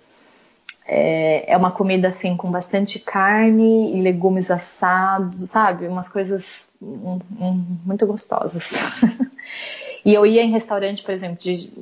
É, 0.88 1.52
é 1.52 1.56
uma 1.56 1.73
comida 1.73 2.08
assim 2.08 2.37
com 2.37 2.50
bastante 2.50 2.99
carne 2.99 3.96
e 3.96 4.00
legumes 4.00 4.50
assados, 4.50 5.50
sabe? 5.50 5.88
Umas 5.88 6.08
coisas 6.08 6.68
um, 6.80 7.18
um, 7.40 7.64
muito 7.85 8.06
gostosas. 8.06 8.73
e 10.04 10.14
eu 10.14 10.25
ia 10.25 10.42
em 10.42 10.52
restaurante, 10.52 11.02
por 11.02 11.12
exemplo, 11.12 11.38
de, 11.38 11.73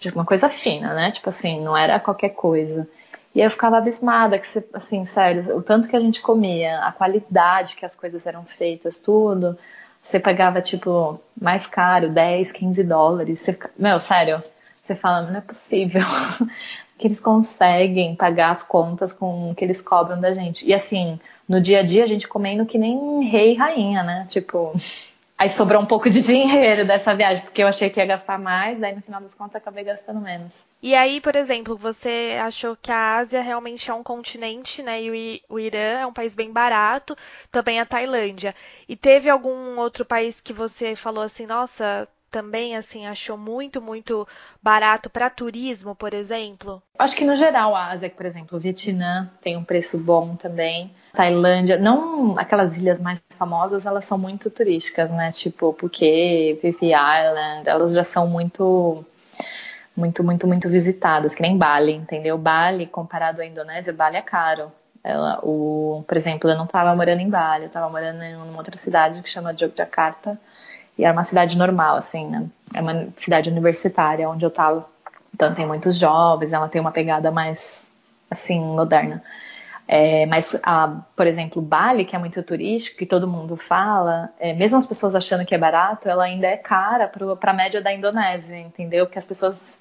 de 0.00 0.08
uma 0.10 0.24
coisa 0.24 0.48
fina, 0.48 0.92
né? 0.92 1.12
Tipo 1.12 1.28
assim, 1.28 1.60
não 1.60 1.76
era 1.76 2.00
qualquer 2.00 2.30
coisa. 2.30 2.88
E 3.34 3.40
eu 3.40 3.50
ficava 3.50 3.78
abismada, 3.78 4.38
que 4.38 4.46
assim, 4.74 5.04
sério, 5.04 5.56
o 5.56 5.62
tanto 5.62 5.88
que 5.88 5.96
a 5.96 6.00
gente 6.00 6.20
comia, 6.20 6.80
a 6.80 6.92
qualidade 6.92 7.76
que 7.76 7.86
as 7.86 7.96
coisas 7.96 8.26
eram 8.26 8.44
feitas, 8.44 8.98
tudo, 8.98 9.58
você 10.02 10.18
pagava, 10.18 10.60
tipo, 10.60 11.18
mais 11.40 11.66
caro, 11.66 12.10
10, 12.10 12.52
15 12.52 12.84
dólares. 12.84 13.40
Você, 13.40 13.58
meu, 13.78 14.00
sério, 14.00 14.38
você 14.84 14.94
fala, 14.94 15.30
não 15.30 15.38
é 15.38 15.40
possível 15.40 16.02
que 16.98 17.06
eles 17.06 17.20
conseguem 17.20 18.14
pagar 18.14 18.50
as 18.50 18.62
contas 18.62 19.12
com 19.12 19.54
que 19.54 19.64
eles 19.64 19.80
cobram 19.80 20.20
da 20.20 20.34
gente. 20.34 20.66
E 20.66 20.74
assim, 20.74 21.18
no 21.48 21.60
dia 21.60 21.80
a 21.80 21.82
dia 21.82 22.04
a 22.04 22.06
gente 22.06 22.28
comendo 22.28 22.66
que 22.66 22.78
nem 22.78 23.24
rei 23.28 23.52
e 23.52 23.56
rainha, 23.56 24.02
né? 24.02 24.26
Tipo, 24.28 24.72
Aí 25.36 25.50
sobrou 25.50 25.82
um 25.82 25.86
pouco 25.86 26.08
de 26.08 26.22
dinheiro 26.22 26.86
dessa 26.86 27.14
viagem, 27.14 27.42
porque 27.42 27.62
eu 27.62 27.66
achei 27.66 27.90
que 27.90 27.98
ia 27.98 28.06
gastar 28.06 28.38
mais, 28.38 28.78
daí 28.78 28.94
no 28.94 29.02
final 29.02 29.20
das 29.20 29.34
contas 29.34 29.56
acabei 29.56 29.82
gastando 29.82 30.20
menos. 30.20 30.62
E 30.80 30.94
aí, 30.94 31.20
por 31.20 31.34
exemplo, 31.34 31.76
você 31.76 32.38
achou 32.40 32.76
que 32.76 32.90
a 32.90 33.16
Ásia 33.16 33.40
realmente 33.40 33.90
é 33.90 33.94
um 33.94 34.02
continente, 34.02 34.82
né? 34.82 35.02
E 35.02 35.42
o 35.48 35.58
Irã 35.58 36.00
é 36.00 36.06
um 36.06 36.12
país 36.12 36.34
bem 36.34 36.52
barato, 36.52 37.16
também 37.50 37.80
a 37.80 37.86
Tailândia. 37.86 38.54
E 38.88 38.96
teve 38.96 39.28
algum 39.28 39.78
outro 39.78 40.04
país 40.04 40.40
que 40.40 40.52
você 40.52 40.94
falou 40.94 41.24
assim, 41.24 41.46
nossa, 41.46 42.08
também 42.32 42.74
assim 42.74 43.06
achou 43.06 43.36
muito, 43.36 43.80
muito 43.80 44.26
barato 44.62 45.10
para 45.10 45.28
turismo, 45.28 45.94
por 45.94 46.14
exemplo? 46.14 46.82
Acho 46.98 47.14
que 47.14 47.24
no 47.24 47.36
geral 47.36 47.76
a 47.76 47.88
Ásia, 47.88 48.08
por 48.08 48.24
exemplo, 48.24 48.56
o 48.56 48.60
Vietnã 48.60 49.30
tem 49.42 49.56
um 49.56 49.62
preço 49.62 49.98
bom 49.98 50.34
também. 50.34 50.90
Tailândia, 51.12 51.78
não 51.78 52.38
aquelas 52.38 52.78
ilhas 52.78 52.98
mais 52.98 53.22
famosas, 53.36 53.84
elas 53.84 54.06
são 54.06 54.16
muito 54.16 54.50
turísticas, 54.50 55.10
né? 55.10 55.30
Tipo 55.30 55.76
Phuket, 55.78 56.58
Phi 56.60 56.86
Island, 56.86 57.68
elas 57.68 57.92
já 57.92 58.02
são 58.02 58.26
muito 58.26 59.04
muito, 59.94 60.24
muito, 60.24 60.46
muito 60.46 60.70
visitadas, 60.70 61.34
que 61.34 61.42
nem 61.42 61.58
Bali, 61.58 61.92
entendeu? 61.92 62.38
Bali, 62.38 62.86
comparado 62.86 63.42
à 63.42 63.46
Indonésia, 63.46 63.92
Bali 63.92 64.16
é 64.16 64.22
caro. 64.22 64.72
Ela, 65.04 65.40
o, 65.42 66.04
por 66.06 66.16
exemplo, 66.16 66.48
eu 66.48 66.56
não 66.56 66.64
estava 66.64 66.94
morando 66.94 67.20
em 67.20 67.28
Bali, 67.28 67.64
eu 67.64 67.66
estava 67.66 67.90
morando 67.90 68.22
em 68.22 68.36
uma 68.36 68.56
outra 68.56 68.78
cidade 68.78 69.20
que 69.20 69.28
chama 69.28 69.50
Yogyakarta, 69.50 70.38
e 70.98 71.04
era 71.04 71.12
uma 71.12 71.24
cidade 71.24 71.56
normal, 71.56 71.96
assim, 71.96 72.26
né? 72.26 72.46
É 72.74 72.80
uma 72.80 73.08
cidade 73.16 73.50
universitária 73.50 74.28
onde 74.28 74.44
eu 74.44 74.50
tava. 74.50 74.86
Então 75.34 75.54
tem 75.54 75.66
muitos 75.66 75.96
jovens, 75.96 76.52
ela 76.52 76.68
tem 76.68 76.80
uma 76.80 76.92
pegada 76.92 77.30
mais, 77.30 77.86
assim, 78.30 78.60
moderna. 78.60 79.22
É, 79.88 80.26
mas, 80.26 80.58
a, 80.62 81.02
por 81.16 81.26
exemplo, 81.26 81.60
Bali, 81.60 82.04
que 82.04 82.14
é 82.14 82.18
muito 82.18 82.42
turístico, 82.42 82.98
que 82.98 83.06
todo 83.06 83.26
mundo 83.26 83.56
fala, 83.56 84.30
é, 84.38 84.52
mesmo 84.54 84.78
as 84.78 84.86
pessoas 84.86 85.14
achando 85.14 85.44
que 85.44 85.54
é 85.54 85.58
barato, 85.58 86.08
ela 86.08 86.24
ainda 86.24 86.46
é 86.46 86.56
cara 86.56 87.08
para 87.08 87.50
a 87.50 87.54
média 87.54 87.80
da 87.82 87.92
Indonésia, 87.92 88.58
entendeu? 88.58 89.06
Porque 89.06 89.18
as 89.18 89.24
pessoas, 89.24 89.80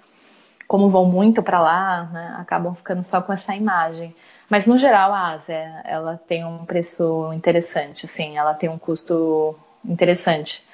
como 0.68 0.90
vão 0.90 1.06
muito 1.06 1.44
para 1.44 1.62
lá, 1.62 2.10
né, 2.12 2.36
acabam 2.40 2.74
ficando 2.74 3.04
só 3.04 3.22
com 3.22 3.32
essa 3.32 3.56
imagem. 3.56 4.16
Mas, 4.50 4.66
no 4.66 4.78
geral, 4.78 5.14
a 5.14 5.30
Ásia, 5.30 5.82
ela 5.86 6.20
tem 6.28 6.44
um 6.44 6.66
preço 6.66 7.32
interessante, 7.34 8.06
assim, 8.06 8.38
ela 8.38 8.54
tem 8.54 8.70
um 8.70 8.78
custo 8.78 9.58
interessante. 9.86 10.66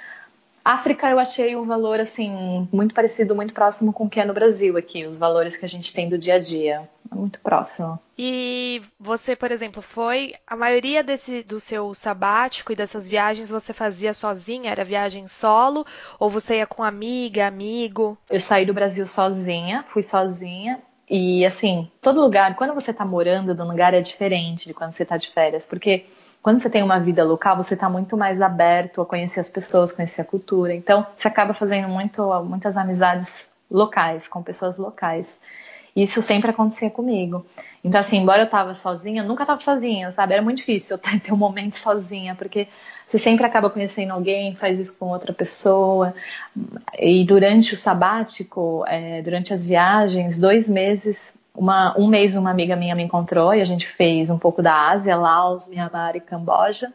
África 0.67 1.09
eu 1.09 1.17
achei 1.17 1.55
um 1.55 1.65
valor 1.65 1.97
assim 1.97 2.67
muito 2.73 2.93
parecido, 2.93 3.33
muito 3.33 3.53
próximo 3.53 3.93
com 3.93 4.03
o 4.03 4.09
que 4.09 4.19
é 4.19 4.25
no 4.25 4.33
Brasil 4.33 4.75
aqui, 4.75 5.05
os 5.05 5.17
valores 5.17 5.55
que 5.55 5.63
a 5.63 5.69
gente 5.69 5.93
tem 5.93 6.09
do 6.09 6.17
dia 6.17 6.35
a 6.35 6.39
dia, 6.39 6.89
é 7.09 7.15
muito 7.15 7.39
próximo. 7.39 7.97
E 8.17 8.81
você, 8.99 9.33
por 9.33 9.49
exemplo, 9.49 9.81
foi 9.81 10.33
a 10.45 10.57
maioria 10.57 11.01
desse 11.01 11.41
do 11.41 11.57
seu 11.57 11.93
sabático 11.93 12.73
e 12.73 12.75
dessas 12.75 13.07
viagens 13.07 13.49
você 13.49 13.71
fazia 13.71 14.13
sozinha? 14.13 14.69
Era 14.69 14.83
viagem 14.83 15.25
solo 15.25 15.85
ou 16.19 16.29
você 16.29 16.57
ia 16.57 16.67
com 16.67 16.83
amiga, 16.83 17.47
amigo? 17.47 18.17
Eu 18.29 18.41
saí 18.41 18.65
do 18.65 18.73
Brasil 18.73 19.07
sozinha, 19.07 19.85
fui 19.87 20.03
sozinha 20.03 20.81
e 21.09 21.45
assim, 21.45 21.89
todo 22.01 22.19
lugar, 22.19 22.57
quando 22.57 22.73
você 22.73 22.91
tá 22.91 23.05
morando 23.05 23.55
num 23.55 23.69
lugar 23.69 23.93
é 23.93 24.01
diferente 24.01 24.67
de 24.67 24.73
quando 24.73 24.91
você 24.91 25.05
tá 25.05 25.15
de 25.15 25.29
férias, 25.29 25.65
porque 25.65 26.05
quando 26.41 26.59
você 26.59 26.69
tem 26.69 26.83
uma 26.83 26.99
vida 26.99 27.23
local, 27.23 27.57
você 27.57 27.73
está 27.73 27.89
muito 27.89 28.15
mais 28.15 28.41
aberto 28.41 29.01
a 29.01 29.05
conhecer 29.05 29.39
as 29.39 29.49
pessoas, 29.49 29.91
conhecer 29.91 30.21
a 30.21 30.25
cultura. 30.25 30.73
Então, 30.73 31.05
você 31.15 31.27
acaba 31.27 31.53
fazendo 31.53 31.87
muito, 31.87 32.23
muitas 32.43 32.77
amizades 32.77 33.49
locais, 33.69 34.27
com 34.27 34.41
pessoas 34.41 34.77
locais. 34.77 35.39
Isso 35.95 36.21
sempre 36.21 36.51
acontecia 36.51 36.91
comigo. 36.91 37.45
Então, 37.83 37.99
assim, 37.99 38.17
embora 38.17 38.43
eu 38.43 38.45
estava 38.45 38.75
sozinha, 38.75 39.23
eu 39.23 39.27
nunca 39.27 39.43
estava 39.43 39.59
sozinha, 39.59 40.11
sabe? 40.11 40.33
Era 40.33 40.41
muito 40.43 40.57
difícil 40.57 40.95
eu 40.95 40.99
ter 41.19 41.33
um 41.33 41.37
momento 41.37 41.75
sozinha, 41.75 42.35
porque 42.35 42.67
você 43.07 43.17
sempre 43.17 43.45
acaba 43.45 43.69
conhecendo 43.69 44.11
alguém, 44.11 44.55
faz 44.55 44.79
isso 44.79 44.95
com 44.97 45.07
outra 45.07 45.33
pessoa. 45.33 46.13
E 46.99 47.25
durante 47.25 47.73
o 47.73 47.77
sabático, 47.77 48.83
é, 48.87 49.21
durante 49.21 49.53
as 49.53 49.65
viagens, 49.65 50.37
dois 50.37 50.69
meses 50.69 51.35
uma, 51.57 51.97
um 51.97 52.07
mês 52.07 52.35
uma 52.35 52.51
amiga 52.51 52.75
minha 52.75 52.95
me 52.95 53.03
encontrou 53.03 53.53
e 53.53 53.61
a 53.61 53.65
gente 53.65 53.87
fez 53.87 54.29
um 54.29 54.37
pouco 54.37 54.61
da 54.61 54.91
Ásia, 54.91 55.15
Laos, 55.15 55.67
Myanmar 55.67 56.15
e 56.15 56.21
Camboja. 56.21 56.93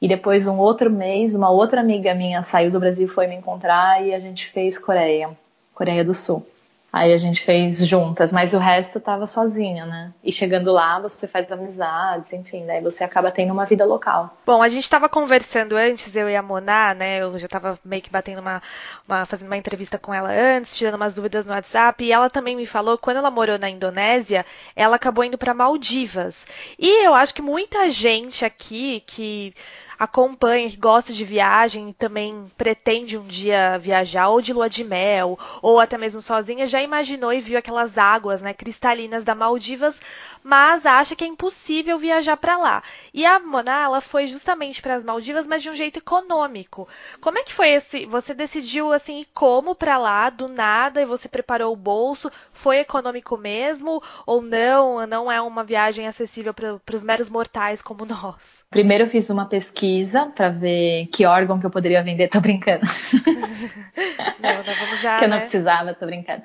E 0.00 0.06
depois 0.06 0.46
um 0.46 0.56
outro 0.58 0.88
mês, 0.88 1.34
uma 1.34 1.50
outra 1.50 1.80
amiga 1.80 2.14
minha 2.14 2.42
saiu 2.44 2.70
do 2.70 2.78
Brasil 2.78 3.08
foi 3.08 3.26
me 3.26 3.34
encontrar 3.34 4.06
e 4.06 4.14
a 4.14 4.20
gente 4.20 4.46
fez 4.46 4.78
Coreia, 4.78 5.36
Coreia 5.74 6.04
do 6.04 6.14
Sul. 6.14 6.46
Aí 6.90 7.12
a 7.12 7.16
gente 7.18 7.42
fez 7.42 7.86
juntas, 7.86 8.32
mas 8.32 8.54
o 8.54 8.58
resto 8.58 8.98
tava 8.98 9.26
sozinha, 9.26 9.84
né? 9.84 10.12
E 10.24 10.32
chegando 10.32 10.72
lá, 10.72 10.98
você 10.98 11.28
faz 11.28 11.50
amizades, 11.52 12.32
enfim, 12.32 12.64
daí 12.64 12.80
você 12.80 13.04
acaba 13.04 13.30
tendo 13.30 13.52
uma 13.52 13.66
vida 13.66 13.84
local. 13.84 14.34
Bom, 14.46 14.62
a 14.62 14.68
gente 14.70 14.84
estava 14.84 15.06
conversando 15.06 15.76
antes, 15.76 16.14
eu 16.16 16.30
e 16.30 16.34
a 16.34 16.42
Moná, 16.42 16.94
né? 16.94 17.20
Eu 17.20 17.38
já 17.38 17.44
estava 17.44 17.78
meio 17.84 18.00
que 18.00 18.10
batendo 18.10 18.40
uma, 18.40 18.62
uma, 19.06 19.26
fazendo 19.26 19.48
uma 19.48 19.56
entrevista 19.56 19.98
com 19.98 20.14
ela 20.14 20.30
antes, 20.30 20.76
tirando 20.76 20.94
umas 20.94 21.14
dúvidas 21.14 21.44
no 21.44 21.52
WhatsApp, 21.52 22.02
e 22.02 22.10
ela 22.10 22.30
também 22.30 22.56
me 22.56 22.66
falou 22.66 22.96
que 22.96 23.04
quando 23.04 23.18
ela 23.18 23.30
morou 23.30 23.58
na 23.58 23.68
Indonésia, 23.68 24.46
ela 24.74 24.96
acabou 24.96 25.24
indo 25.24 25.36
para 25.36 25.52
Maldivas. 25.52 26.42
E 26.78 27.04
eu 27.04 27.14
acho 27.14 27.34
que 27.34 27.42
muita 27.42 27.90
gente 27.90 28.46
aqui 28.46 29.02
que 29.06 29.54
acompanha, 29.98 30.70
que 30.70 30.76
gosta 30.76 31.12
de 31.12 31.24
viagem 31.24 31.90
e 31.90 31.92
também 31.92 32.46
pretende 32.56 33.18
um 33.18 33.26
dia 33.26 33.78
viajar, 33.78 34.28
ou 34.28 34.40
de 34.40 34.52
lua 34.52 34.68
de 34.68 34.84
mel, 34.84 35.38
ou 35.60 35.80
até 35.80 35.98
mesmo 35.98 36.22
sozinha, 36.22 36.66
já 36.66 36.80
imaginou 36.80 37.32
e 37.32 37.40
viu 37.40 37.58
aquelas 37.58 37.98
águas 37.98 38.40
né, 38.40 38.54
cristalinas 38.54 39.24
da 39.24 39.34
Maldivas, 39.34 40.00
mas 40.48 40.86
acha 40.86 41.14
que 41.14 41.22
é 41.22 41.26
impossível 41.26 41.98
viajar 41.98 42.34
para 42.38 42.56
lá. 42.56 42.82
E 43.12 43.26
a 43.26 43.38
Mona, 43.38 43.82
ela 43.82 44.00
foi 44.00 44.26
justamente 44.26 44.80
para 44.80 44.94
as 44.94 45.04
Maldivas, 45.04 45.46
mas 45.46 45.60
de 45.60 45.68
um 45.68 45.74
jeito 45.74 45.98
econômico. 45.98 46.88
Como 47.20 47.36
é 47.36 47.42
que 47.42 47.52
foi 47.52 47.68
esse? 47.68 48.06
Você 48.06 48.32
decidiu 48.32 48.90
assim 48.90 49.26
como 49.34 49.74
para 49.74 49.98
lá 49.98 50.30
do 50.30 50.48
nada 50.48 51.02
e 51.02 51.04
você 51.04 51.28
preparou 51.28 51.70
o 51.70 51.76
bolso? 51.76 52.32
Foi 52.50 52.78
econômico 52.78 53.36
mesmo 53.36 54.02
ou 54.24 54.40
não? 54.40 55.06
Não 55.06 55.30
é 55.30 55.38
uma 55.38 55.62
viagem 55.62 56.08
acessível 56.08 56.54
para 56.54 56.96
os 56.96 57.04
meros 57.04 57.28
mortais 57.28 57.82
como 57.82 58.06
nós? 58.08 58.36
Primeiro 58.70 59.04
eu 59.04 59.08
fiz 59.08 59.28
uma 59.28 59.44
pesquisa 59.44 60.32
para 60.34 60.48
ver 60.48 61.08
que 61.12 61.26
órgão 61.26 61.60
que 61.60 61.66
eu 61.66 61.70
poderia 61.70 62.02
vender, 62.02 62.28
tô 62.28 62.40
brincando. 62.40 62.84
não, 64.40 64.62
vamos 64.62 65.00
já, 65.02 65.18
que 65.18 65.24
eu 65.24 65.28
não 65.28 65.36
né? 65.36 65.42
precisava, 65.42 65.92
tô 65.92 66.06
brincando. 66.06 66.42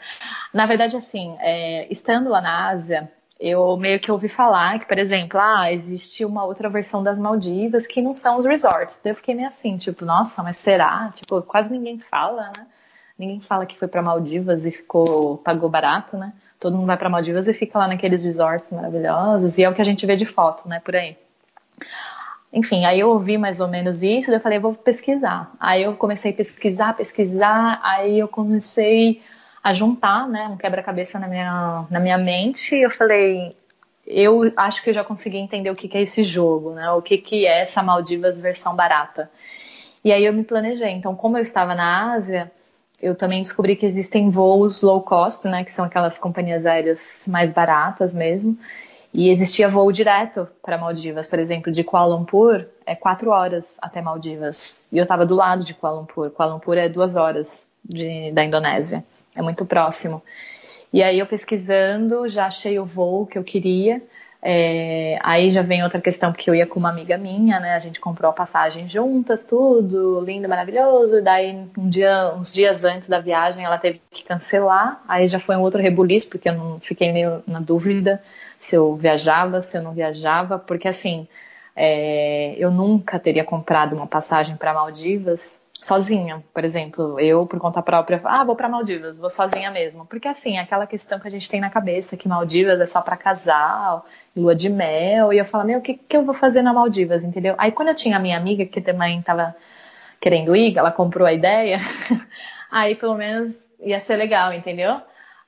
Na 0.54 0.66
verdade, 0.66 0.98
assim, 0.98 1.38
é, 1.40 1.88
estando 1.90 2.30
lá 2.30 2.42
na 2.42 2.68
Ásia, 2.68 3.10
eu 3.44 3.76
meio 3.76 4.00
que 4.00 4.10
ouvi 4.10 4.30
falar 4.30 4.80
que, 4.80 4.88
por 4.88 4.98
exemplo, 4.98 5.38
ah, 5.38 5.70
existe 5.70 6.24
uma 6.24 6.46
outra 6.46 6.70
versão 6.70 7.04
das 7.04 7.20
Maldivas 7.20 7.86
que 7.86 8.02
não 8.02 8.14
são 8.14 8.38
os 8.38 8.46
resorts. 8.46 8.98
Daí 9.04 9.12
eu 9.12 9.16
fiquei 9.18 9.36
meio 9.36 9.50
assim, 9.50 9.76
tipo, 9.76 10.06
nossa, 10.06 10.42
mas 10.42 10.56
será? 10.56 11.12
Tipo, 11.14 11.42
quase 11.42 11.70
ninguém 11.70 12.00
fala, 12.00 12.52
né? 12.58 12.66
Ninguém 13.20 13.42
fala 13.42 13.66
que 13.66 13.78
foi 13.78 13.90
para 13.90 14.02
Maldivas 14.02 14.66
e 14.66 14.72
ficou 14.72 15.38
pagou 15.40 15.70
barato, 15.70 16.18
né? 16.18 16.32
Todo 16.58 16.78
mundo 16.78 16.88
vai 16.88 16.98
para 16.98 17.10
Maldivas 17.10 17.50
e 17.50 17.54
fica 17.54 17.78
lá 17.78 17.86
naqueles 17.86 18.24
resorts 18.24 18.70
maravilhosos 18.72 19.58
e 19.58 19.64
é 19.64 19.70
o 19.70 19.74
que 19.74 19.82
a 19.82 19.86
gente 19.86 20.06
vê 20.06 20.16
de 20.16 20.26
foto, 20.26 20.68
né, 20.68 20.80
por 20.80 20.96
aí. 20.96 21.18
Enfim, 22.54 22.86
aí 22.86 23.02
eu 23.02 23.10
ouvi 23.10 23.38
mais 23.38 23.60
ou 23.60 23.68
menos 23.68 24.02
isso, 24.02 24.28
daí 24.28 24.38
eu 24.38 24.42
falei, 24.42 24.60
vou 24.60 24.74
pesquisar. 24.74 25.52
Aí 25.60 25.84
eu 25.84 25.96
comecei 25.98 26.32
a 26.32 26.34
pesquisar, 26.34 26.96
pesquisar, 26.96 27.82
aí 27.84 28.20
eu 28.20 28.28
comecei 28.30 29.22
a 29.64 29.74
juntar, 29.74 30.28
né, 30.28 30.48
um 30.48 30.58
quebra-cabeça 30.58 31.18
na 31.18 31.28
minha, 31.28 31.86
na 31.90 32.00
minha 32.00 32.18
mente, 32.18 32.76
e 32.76 32.82
eu 32.82 32.92
falei, 32.92 33.56
eu 34.06 34.52
acho 34.58 34.84
que 34.84 34.90
eu 34.90 34.94
já 34.94 35.04
consegui 35.04 35.38
entender 35.38 35.70
o 35.70 35.76
que, 35.76 35.88
que 35.88 35.98
é 35.98 36.02
esse 36.02 36.24
jogo, 36.24 36.74
né, 36.74 36.92
o 36.92 37.02
que, 37.02 37.18
que 37.18 37.48
é 37.48 37.62
essa 37.62 37.82
Maldivas 37.82 38.38
versão 38.38 38.76
barata. 38.76 39.32
E 40.04 40.12
aí 40.12 40.26
eu 40.26 40.34
me 40.34 40.44
planejei. 40.44 40.90
Então, 40.90 41.16
como 41.16 41.38
eu 41.38 41.44
estava 41.44 41.74
na 41.74 42.12
Ásia, 42.12 42.52
eu 43.02 43.16
também 43.16 43.42
descobri 43.42 43.76
que 43.78 43.86
existem 43.86 44.30
voos 44.30 44.82
low 44.82 45.02
cost, 45.02 45.48
né, 45.48 45.64
que 45.64 45.72
são 45.72 45.86
aquelas 45.86 46.18
companhias 46.18 46.66
aéreas 46.66 47.24
mais 47.26 47.52
baratas 47.52 48.14
mesmo. 48.14 48.58
E 49.14 49.30
existia 49.30 49.70
voo 49.70 49.92
direto 49.92 50.48
para 50.62 50.78
Maldivas, 50.78 51.28
por 51.28 51.38
exemplo, 51.38 51.72
de 51.72 51.84
Kuala 51.84 52.16
Lumpur 52.16 52.66
é 52.86 52.96
quatro 52.96 53.30
horas 53.30 53.78
até 53.80 54.02
Maldivas. 54.02 54.84
E 54.92 54.98
eu 54.98 55.04
estava 55.04 55.26
do 55.26 55.36
lado 55.36 55.64
de 55.64 55.74
Kuala 55.74 56.00
Lumpur. 56.00 56.32
Kuala 56.32 56.54
Lumpur 56.54 56.78
é 56.78 56.90
duas 56.90 57.16
horas 57.16 57.64
de, 57.86 58.32
da 58.32 58.44
Indonésia, 58.44 59.04
é 59.36 59.42
muito 59.42 59.66
próximo. 59.66 60.22
E 60.92 61.02
aí 61.02 61.20
eu 61.20 61.26
pesquisando, 61.26 62.28
já 62.28 62.46
achei 62.46 62.78
o 62.78 62.86
voo 62.86 63.26
que 63.26 63.38
eu 63.38 63.44
queria. 63.44 64.02
É, 64.46 65.18
aí 65.24 65.50
já 65.52 65.62
vem 65.62 65.84
outra 65.84 66.02
questão, 66.02 66.32
porque 66.32 66.50
eu 66.50 66.54
ia 66.54 66.68
com 66.68 66.78
uma 66.78 66.90
amiga 66.90 67.18
minha, 67.18 67.60
né? 67.62 67.76
A 67.76 67.80
gente 67.80 68.00
comprou 68.00 68.30
a 68.30 68.34
passagem 68.34 68.90
juntas, 68.90 69.44
tudo 69.44 70.20
lindo, 70.20 70.50
maravilhoso. 70.50 71.22
Daí, 71.24 71.68
um 71.78 71.90
dia, 71.90 72.34
uns 72.36 72.54
dias 72.54 72.84
antes 72.84 73.08
da 73.08 73.20
viagem, 73.20 73.64
ela 73.64 73.78
teve 73.78 74.02
que 74.12 74.24
cancelar. 74.24 75.02
Aí 75.08 75.28
já 75.28 75.40
foi 75.40 75.56
um 75.56 75.62
outro 75.62 75.82
rebuliço, 75.82 76.30
porque 76.30 76.50
eu 76.50 76.56
não 76.56 76.80
fiquei 76.80 77.12
meio 77.14 77.42
na 77.48 77.60
dúvida 77.62 78.22
se 78.60 78.76
eu 78.76 78.96
viajava, 78.96 79.62
se 79.62 79.78
eu 79.78 79.82
não 79.82 79.94
viajava, 79.94 80.60
porque 80.60 80.88
assim, 80.88 81.28
é, 81.76 82.56
eu 82.58 82.70
nunca 82.70 83.20
teria 83.20 83.44
comprado 83.44 83.96
uma 83.96 84.08
passagem 84.08 84.56
para 84.56 84.74
Maldivas 84.74 85.60
sozinha, 85.84 86.44
por 86.54 86.64
exemplo, 86.64 87.20
eu 87.20 87.42
por 87.42 87.60
conta 87.60 87.82
própria, 87.82 88.22
ah, 88.24 88.44
vou 88.44 88.56
para 88.56 88.70
Maldivas, 88.70 89.18
vou 89.18 89.30
sozinha 89.30 89.70
mesmo, 89.70 90.06
porque 90.06 90.28
assim, 90.30 90.58
aquela 90.58 90.88
questão 90.88 91.20
que 91.20 91.28
a 91.28 91.32
gente 91.32 91.50
tem 91.50 91.60
na 91.60 91.70
cabeça 91.70 92.16
que 92.16 92.28
Maldivas 92.28 92.80
é 92.80 92.86
só 92.86 93.02
para 93.02 93.18
casal, 93.18 94.06
lua 94.36 94.56
de 94.56 94.70
mel, 94.70 95.34
e 95.34 95.38
eu 95.38 95.46
falo, 95.46 95.66
meu, 95.66 95.80
o 95.80 95.82
que, 95.82 95.96
que 95.96 96.16
eu 96.16 96.24
vou 96.24 96.34
fazer 96.34 96.62
na 96.62 96.74
Maldivas, 96.74 97.24
entendeu? 97.24 97.56
Aí 97.58 97.72
quando 97.72 97.90
eu 97.90 97.96
tinha 97.96 98.16
a 98.16 98.20
minha 98.20 98.38
amiga 98.38 98.66
que 98.66 98.80
também 98.80 99.22
tava 99.22 99.56
querendo 100.22 100.56
ir, 100.56 100.78
ela 100.78 100.92
comprou 100.92 101.28
a 101.28 101.34
ideia, 101.34 101.80
aí 102.72 102.96
pelo 102.96 103.16
menos 103.16 103.62
ia 103.82 104.00
ser 104.00 104.16
legal, 104.16 104.54
entendeu? 104.54 105.02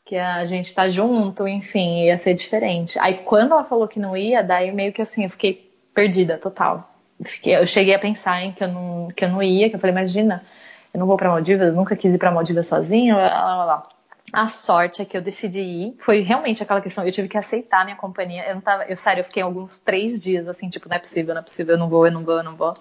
que 0.05 0.15
a 0.15 0.45
gente 0.45 0.71
tá 0.71 0.87
junto, 0.87 1.47
enfim, 1.47 2.03
ia 2.03 2.17
ser 2.17 2.35
diferente. 2.35 2.99
Aí 2.99 3.23
quando 3.23 3.53
ela 3.53 3.63
falou 3.63 3.87
que 3.87 3.99
não 3.99 4.15
ia, 4.15 4.43
daí 4.43 4.71
meio 4.71 4.93
que 4.93 5.01
assim, 5.01 5.23
eu 5.23 5.29
fiquei 5.31 5.73
perdida 5.95 6.37
total. 6.37 6.94
Fiquei, 7.23 7.55
eu 7.55 7.65
cheguei 7.65 7.93
a 7.93 7.99
pensar 7.99 8.41
em 8.43 8.51
que 8.51 8.63
eu 8.63 8.67
não, 8.67 9.07
que 9.15 9.23
eu 9.23 9.29
não 9.29 9.41
ia, 9.41 9.69
que 9.69 9.75
eu 9.75 9.79
falei, 9.79 9.93
imagina, 9.93 10.43
eu 10.93 10.99
não 10.99 11.07
vou 11.07 11.17
para 11.17 11.29
Maldivas, 11.29 11.67
eu 11.67 11.73
nunca 11.73 11.95
quis 11.95 12.13
ir 12.13 12.17
para 12.17 12.31
Maldivas 12.31 12.67
sozinha, 12.67 13.15
lá, 13.15 13.55
lá, 13.55 13.65
lá. 13.65 13.83
A 14.33 14.47
sorte 14.47 15.01
é 15.01 15.05
que 15.05 15.15
eu 15.15 15.21
decidi 15.21 15.61
ir. 15.61 15.95
Foi 15.99 16.21
realmente 16.21 16.61
aquela 16.61 16.81
questão. 16.81 17.05
Eu 17.05 17.11
tive 17.11 17.27
que 17.27 17.37
aceitar 17.37 17.81
a 17.81 17.83
minha 17.85 17.95
companhia. 17.95 18.43
Eu 18.47 18.55
não 18.55 18.61
tava. 18.61 18.83
Eu, 18.83 18.97
sério, 18.97 19.21
eu 19.21 19.23
fiquei 19.23 19.41
alguns 19.41 19.79
três 19.79 20.19
dias 20.19 20.47
assim, 20.47 20.69
tipo, 20.69 20.89
não 20.89 20.97
é 20.97 20.99
possível, 20.99 21.33
não 21.33 21.41
é 21.41 21.43
possível, 21.43 21.75
eu 21.75 21.79
não 21.79 21.87
vou, 21.87 22.05
eu 22.05 22.11
não 22.11 22.23
vou, 22.23 22.37
eu 22.37 22.43
não 22.43 22.55
vou. 22.55 22.73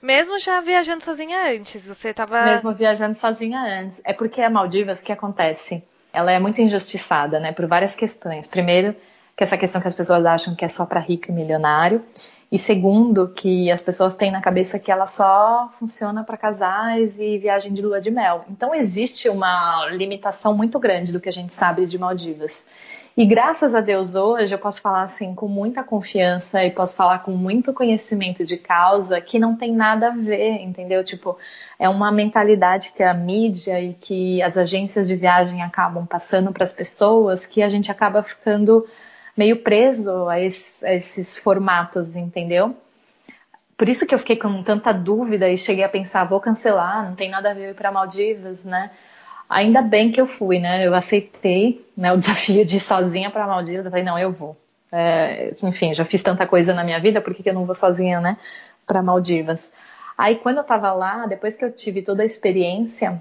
Mesmo 0.00 0.38
já 0.38 0.60
viajando 0.60 1.02
sozinha 1.02 1.50
antes, 1.50 1.86
você 1.86 2.12
tava. 2.12 2.44
Mesmo 2.44 2.72
viajando 2.72 3.16
sozinha 3.16 3.58
antes. 3.58 4.00
É 4.04 4.12
porque 4.12 4.42
a 4.42 4.50
Maldivas, 4.50 5.00
o 5.00 5.04
que 5.04 5.12
acontece? 5.12 5.82
ela 6.12 6.30
é 6.30 6.38
muito 6.38 6.60
injustiçada, 6.60 7.40
né, 7.40 7.52
por 7.52 7.66
várias 7.66 7.96
questões. 7.96 8.46
Primeiro, 8.46 8.94
que 9.36 9.42
essa 9.42 9.56
questão 9.56 9.80
que 9.80 9.88
as 9.88 9.94
pessoas 9.94 10.24
acham 10.26 10.54
que 10.54 10.64
é 10.64 10.68
só 10.68 10.84
para 10.84 11.00
rico 11.00 11.30
e 11.30 11.32
milionário, 11.32 12.04
e 12.52 12.58
segundo, 12.58 13.28
que 13.28 13.70
as 13.70 13.80
pessoas 13.80 14.14
têm 14.14 14.30
na 14.30 14.42
cabeça 14.42 14.78
que 14.78 14.92
ela 14.92 15.06
só 15.06 15.72
funciona 15.78 16.22
para 16.22 16.36
casais 16.36 17.18
e 17.18 17.38
viagem 17.38 17.72
de 17.72 17.80
lua 17.80 17.98
de 17.98 18.10
mel. 18.10 18.44
Então 18.50 18.74
existe 18.74 19.26
uma 19.26 19.86
limitação 19.92 20.54
muito 20.54 20.78
grande 20.78 21.14
do 21.14 21.18
que 21.18 21.30
a 21.30 21.32
gente 21.32 21.50
sabe 21.50 21.86
de 21.86 21.96
Maldivas. 21.96 22.66
E 23.16 23.24
graças 23.24 23.74
a 23.74 23.80
Deus 23.80 24.14
hoje 24.14 24.54
eu 24.54 24.58
posso 24.58 24.82
falar 24.82 25.04
assim 25.04 25.34
com 25.34 25.48
muita 25.48 25.82
confiança 25.82 26.62
e 26.62 26.70
posso 26.70 26.94
falar 26.94 27.20
com 27.20 27.30
muito 27.30 27.72
conhecimento 27.72 28.44
de 28.44 28.58
causa 28.58 29.18
que 29.18 29.38
não 29.38 29.56
tem 29.56 29.72
nada 29.72 30.08
a 30.08 30.10
ver, 30.10 30.60
entendeu? 30.60 31.02
Tipo, 31.02 31.38
é 31.78 31.88
uma 31.88 32.12
mentalidade 32.12 32.92
que 32.92 33.02
a 33.02 33.14
mídia 33.14 33.80
e 33.80 33.94
que 33.94 34.42
as 34.42 34.58
agências 34.58 35.08
de 35.08 35.16
viagem 35.16 35.62
acabam 35.62 36.06
passando 36.06 36.52
para 36.52 36.64
as 36.64 36.72
pessoas 36.72 37.46
que 37.46 37.62
a 37.62 37.68
gente 37.70 37.90
acaba 37.90 38.22
ficando 38.22 38.86
meio 39.36 39.62
preso 39.62 40.28
a 40.28 40.40
esses, 40.40 40.82
a 40.84 40.92
esses 40.92 41.38
formatos, 41.38 42.16
entendeu? 42.16 42.76
Por 43.76 43.88
isso 43.88 44.06
que 44.06 44.14
eu 44.14 44.18
fiquei 44.18 44.36
com 44.36 44.62
tanta 44.62 44.92
dúvida 44.92 45.48
e 45.48 45.58
cheguei 45.58 45.82
a 45.82 45.88
pensar, 45.88 46.24
vou 46.24 46.40
cancelar, 46.40 47.08
não 47.08 47.16
tem 47.16 47.30
nada 47.30 47.50
a 47.50 47.54
ver 47.54 47.70
ir 47.70 47.74
para 47.74 47.90
Maldivas, 47.90 48.64
né? 48.64 48.90
Ainda 49.48 49.82
bem 49.82 50.10
que 50.12 50.20
eu 50.20 50.26
fui, 50.26 50.58
né? 50.58 50.86
Eu 50.86 50.94
aceitei 50.94 51.84
né, 51.96 52.12
o 52.12 52.16
desafio 52.16 52.64
de 52.64 52.76
ir 52.76 52.80
sozinha 52.80 53.30
para 53.30 53.46
Maldivas. 53.46 53.84
Eu 53.84 53.90
falei, 53.90 54.04
não, 54.04 54.18
eu 54.18 54.30
vou. 54.30 54.56
É, 54.90 55.50
enfim, 55.62 55.92
já 55.94 56.04
fiz 56.04 56.22
tanta 56.22 56.46
coisa 56.46 56.74
na 56.74 56.84
minha 56.84 57.00
vida, 57.00 57.20
por 57.20 57.34
que, 57.34 57.42
que 57.42 57.50
eu 57.50 57.54
não 57.54 57.64
vou 57.64 57.74
sozinha, 57.74 58.20
né? 58.20 58.36
Para 58.86 59.02
Maldivas. 59.02 59.72
Aí, 60.16 60.36
quando 60.36 60.58
eu 60.58 60.64
tava 60.64 60.92
lá, 60.92 61.26
depois 61.26 61.56
que 61.56 61.64
eu 61.64 61.72
tive 61.72 62.02
toda 62.02 62.22
a 62.22 62.26
experiência, 62.26 63.20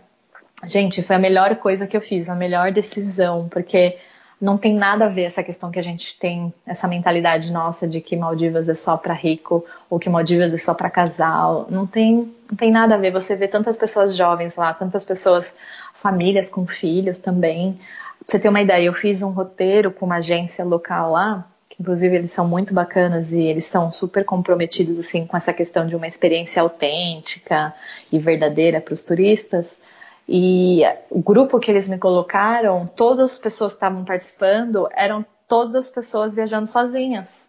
gente, 0.65 1.01
foi 1.01 1.15
a 1.15 1.19
melhor 1.19 1.55
coisa 1.55 1.87
que 1.87 1.95
eu 1.95 2.01
fiz, 2.01 2.29
a 2.29 2.35
melhor 2.35 2.71
decisão, 2.71 3.47
porque 3.49 3.97
não 4.41 4.57
tem 4.57 4.73
nada 4.73 5.05
a 5.05 5.09
ver 5.09 5.23
essa 5.23 5.43
questão 5.43 5.69
que 5.69 5.77
a 5.77 5.83
gente 5.83 6.17
tem, 6.17 6.51
essa 6.65 6.87
mentalidade 6.87 7.51
nossa 7.51 7.87
de 7.87 8.01
que 8.01 8.17
Maldivas 8.17 8.67
é 8.67 8.73
só 8.73 8.97
para 8.97 9.13
rico 9.13 9.63
ou 9.87 9.99
que 9.99 10.09
Maldivas 10.09 10.51
é 10.51 10.57
só 10.57 10.73
para 10.73 10.89
casal. 10.89 11.67
Não 11.69 11.85
tem, 11.85 12.33
não 12.49 12.57
tem 12.57 12.71
nada 12.71 12.95
a 12.95 12.97
ver. 12.97 13.11
Você 13.11 13.35
vê 13.35 13.47
tantas 13.47 13.77
pessoas 13.77 14.15
jovens 14.15 14.55
lá, 14.55 14.73
tantas 14.73 15.05
pessoas, 15.05 15.55
famílias 15.93 16.49
com 16.49 16.65
filhos 16.65 17.19
também. 17.19 17.73
Pra 17.73 18.25
você 18.27 18.39
ter 18.39 18.49
uma 18.49 18.61
ideia, 18.61 18.85
eu 18.85 18.93
fiz 18.93 19.21
um 19.21 19.29
roteiro 19.29 19.91
com 19.91 20.07
uma 20.07 20.15
agência 20.15 20.65
local 20.65 21.11
lá, 21.11 21.47
que 21.69 21.77
inclusive 21.79 22.15
eles 22.15 22.31
são 22.31 22.47
muito 22.47 22.73
bacanas 22.73 23.33
e 23.33 23.43
eles 23.43 23.67
são 23.67 23.91
super 23.91 24.25
comprometidos 24.25 24.97
assim 24.97 25.27
com 25.27 25.37
essa 25.37 25.53
questão 25.53 25.85
de 25.85 25.95
uma 25.95 26.07
experiência 26.07 26.63
autêntica 26.63 27.75
e 28.11 28.17
verdadeira 28.17 28.81
para 28.81 28.93
os 28.93 29.03
turistas. 29.03 29.79
E 30.27 30.81
o 31.09 31.21
grupo 31.21 31.59
que 31.59 31.69
eles 31.69 31.87
me 31.87 31.97
colocaram, 31.97 32.85
todas 32.85 33.33
as 33.33 33.37
pessoas 33.37 33.73
que 33.73 33.77
estavam 33.77 34.05
participando 34.05 34.87
eram 34.93 35.25
todas 35.47 35.89
pessoas 35.89 36.33
viajando 36.33 36.67
sozinhas. 36.67 37.41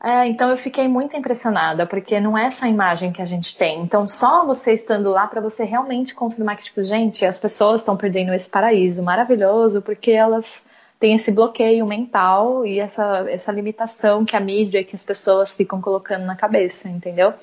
É, 0.00 0.28
então 0.28 0.48
eu 0.48 0.56
fiquei 0.56 0.86
muito 0.86 1.16
impressionada, 1.16 1.84
porque 1.84 2.20
não 2.20 2.38
é 2.38 2.46
essa 2.46 2.68
imagem 2.68 3.12
que 3.12 3.20
a 3.20 3.24
gente 3.24 3.56
tem. 3.56 3.80
Então, 3.80 4.06
só 4.06 4.46
você 4.46 4.72
estando 4.72 5.10
lá 5.10 5.26
para 5.26 5.40
você 5.40 5.64
realmente 5.64 6.14
confirmar 6.14 6.56
que, 6.56 6.64
tipo, 6.64 6.84
gente, 6.84 7.26
as 7.26 7.36
pessoas 7.36 7.80
estão 7.80 7.96
perdendo 7.96 8.32
esse 8.32 8.48
paraíso 8.48 9.02
maravilhoso 9.02 9.82
porque 9.82 10.12
elas 10.12 10.62
têm 11.00 11.14
esse 11.14 11.32
bloqueio 11.32 11.84
mental 11.84 12.64
e 12.64 12.78
essa, 12.78 13.24
essa 13.28 13.50
limitação 13.50 14.24
que 14.24 14.36
a 14.36 14.40
mídia 14.40 14.80
e 14.80 14.84
que 14.84 14.94
as 14.94 15.02
pessoas 15.02 15.54
ficam 15.54 15.80
colocando 15.80 16.24
na 16.24 16.36
cabeça, 16.36 16.88
entendeu? 16.88 17.34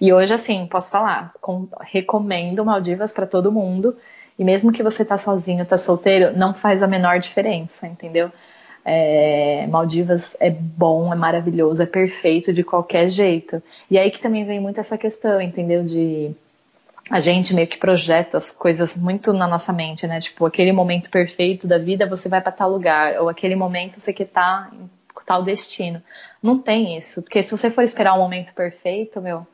E 0.00 0.12
hoje, 0.12 0.32
assim, 0.32 0.66
posso 0.66 0.90
falar, 0.90 1.32
com, 1.40 1.68
recomendo 1.80 2.64
Maldivas 2.64 3.12
para 3.12 3.26
todo 3.26 3.52
mundo. 3.52 3.96
E 4.38 4.44
mesmo 4.44 4.72
que 4.72 4.82
você 4.82 5.04
tá 5.04 5.18
sozinho, 5.18 5.66
tá 5.66 5.76
solteiro, 5.76 6.36
não 6.36 6.54
faz 6.54 6.82
a 6.82 6.86
menor 6.86 7.18
diferença, 7.18 7.86
entendeu? 7.86 8.30
É, 8.84 9.66
Maldivas 9.66 10.36
é 10.38 10.48
bom, 10.50 11.12
é 11.12 11.16
maravilhoso, 11.16 11.82
é 11.82 11.86
perfeito 11.86 12.52
de 12.52 12.62
qualquer 12.62 13.10
jeito. 13.10 13.60
E 13.90 13.98
aí 13.98 14.10
que 14.10 14.20
também 14.20 14.44
vem 14.44 14.60
muito 14.60 14.78
essa 14.78 14.96
questão, 14.96 15.40
entendeu? 15.40 15.84
De 15.84 16.34
a 17.10 17.20
gente 17.20 17.54
meio 17.54 17.66
que 17.66 17.78
projeta 17.78 18.36
as 18.36 18.50
coisas 18.50 18.96
muito 18.96 19.32
na 19.32 19.48
nossa 19.48 19.72
mente, 19.72 20.06
né? 20.06 20.20
Tipo, 20.20 20.46
aquele 20.46 20.72
momento 20.72 21.10
perfeito 21.10 21.66
da 21.66 21.78
vida, 21.78 22.06
você 22.06 22.28
vai 22.28 22.40
para 22.40 22.52
tal 22.52 22.70
lugar, 22.70 23.20
ou 23.20 23.28
aquele 23.28 23.56
momento 23.56 24.00
você 24.00 24.12
quer 24.12 24.26
tá 24.26 24.70
em 24.72 24.88
tal 25.26 25.42
destino. 25.42 26.02
Não 26.42 26.58
tem 26.58 26.96
isso, 26.96 27.22
porque 27.22 27.42
se 27.42 27.50
você 27.50 27.70
for 27.70 27.82
esperar 27.82 28.14
um 28.14 28.18
momento 28.18 28.52
perfeito, 28.54 29.20
meu, 29.20 29.46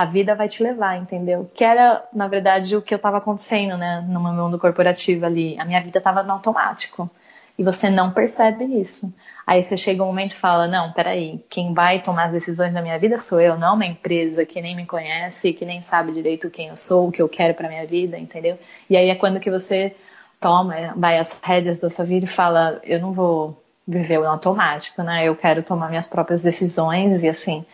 a 0.00 0.06
vida 0.06 0.34
vai 0.34 0.48
te 0.48 0.62
levar, 0.62 0.96
entendeu? 0.96 1.50
Que 1.52 1.62
era, 1.62 2.02
na 2.10 2.26
verdade, 2.26 2.74
o 2.74 2.80
que 2.80 2.94
eu 2.94 2.96
estava 2.96 3.18
acontecendo, 3.18 3.76
né, 3.76 4.02
no 4.08 4.18
meu 4.18 4.32
mundo 4.32 4.58
corporativo 4.58 5.26
ali. 5.26 5.60
A 5.60 5.64
minha 5.66 5.82
vida 5.82 5.98
estava 5.98 6.22
no 6.22 6.32
automático 6.32 7.10
e 7.58 7.62
você 7.62 7.90
não 7.90 8.10
percebe 8.10 8.64
isso. 8.64 9.12
Aí 9.46 9.62
você 9.62 9.76
chega 9.76 10.02
um 10.02 10.06
momento 10.06 10.32
e 10.32 10.38
fala: 10.38 10.66
Não, 10.66 10.90
peraí, 10.92 11.44
quem 11.50 11.74
vai 11.74 12.00
tomar 12.00 12.28
as 12.28 12.32
decisões 12.32 12.72
da 12.72 12.80
minha 12.80 12.98
vida 12.98 13.18
sou 13.18 13.38
eu, 13.38 13.58
não 13.58 13.74
uma 13.74 13.84
empresa 13.84 14.46
que 14.46 14.62
nem 14.62 14.74
me 14.74 14.86
conhece, 14.86 15.52
que 15.52 15.66
nem 15.66 15.82
sabe 15.82 16.12
direito 16.12 16.48
quem 16.48 16.68
eu 16.68 16.78
sou, 16.78 17.08
o 17.08 17.12
que 17.12 17.20
eu 17.20 17.28
quero 17.28 17.52
para 17.52 17.68
minha 17.68 17.86
vida, 17.86 18.18
entendeu? 18.18 18.58
E 18.88 18.96
aí 18.96 19.10
é 19.10 19.14
quando 19.14 19.38
que 19.38 19.50
você 19.50 19.94
toma, 20.40 20.94
vai 20.96 21.18
as 21.18 21.30
rédeas 21.42 21.78
da 21.78 21.90
sua 21.90 22.06
vida 22.06 22.24
e 22.24 22.28
fala: 22.28 22.80
Eu 22.84 23.00
não 23.00 23.12
vou 23.12 23.62
viver 23.86 24.18
no 24.18 24.28
automático, 24.28 25.02
né? 25.02 25.28
Eu 25.28 25.36
quero 25.36 25.62
tomar 25.62 25.90
minhas 25.90 26.08
próprias 26.08 26.42
decisões 26.42 27.22
e 27.22 27.28
assim. 27.28 27.66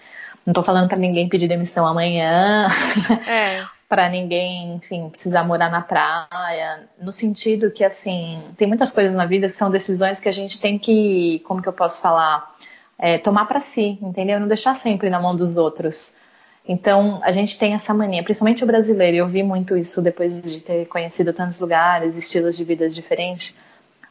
Não 0.46 0.52
tô 0.54 0.62
falando 0.62 0.88
para 0.88 0.98
ninguém 0.98 1.28
pedir 1.28 1.48
demissão 1.48 1.87
amanhã. 1.87 2.68
É. 3.26 3.66
para 3.88 4.09
ninguém, 4.09 4.74
enfim, 4.74 5.09
precisar 5.11 5.44
morar 5.44 5.70
na 5.70 5.80
praia, 5.80 6.88
no 7.00 7.12
sentido 7.12 7.70
que 7.70 7.85
assim, 7.85 8.42
tem 8.56 8.66
muitas 8.66 8.90
coisas 8.90 9.14
na 9.14 9.26
vida 9.26 9.46
que 9.46 9.52
são 9.52 9.70
decisões 9.70 10.18
que 10.20 10.28
a 10.28 10.32
gente 10.32 10.61
tem 10.61 10.78
que, 10.78 11.40
como 11.46 11.62
que 11.62 11.68
eu 11.68 11.72
posso 11.72 12.00
falar, 12.00 12.52
é, 12.98 13.18
tomar 13.18 13.46
para 13.46 13.61
si, 13.61 13.98
entendeu? 14.02 14.40
Não 14.40 14.48
deixar 14.48 14.74
sempre 14.74 15.11
na 15.11 15.20
mão 15.20 15.37
dos 15.37 15.56
outros. 15.56 16.16
Então, 16.68 17.20
a 17.22 17.30
gente 17.30 17.59
tem 17.59 17.74
essa 17.74 17.94
mania, 17.94 18.24
principalmente 18.24 18.64
o 18.64 18.66
brasileiro, 18.66 19.16
e 19.16 19.18
eu 19.18 19.28
vi 19.28 19.42
muito 19.42 19.76
isso 19.76 20.02
depois 20.02 20.42
de 20.42 20.61
ter 20.61 20.87
conhecido 20.87 21.32
tantos 21.32 21.61
lugares, 21.61 22.16
estilos 22.16 22.56
de 22.56 22.64
vida 22.64 22.88
diferentes. 22.88 23.54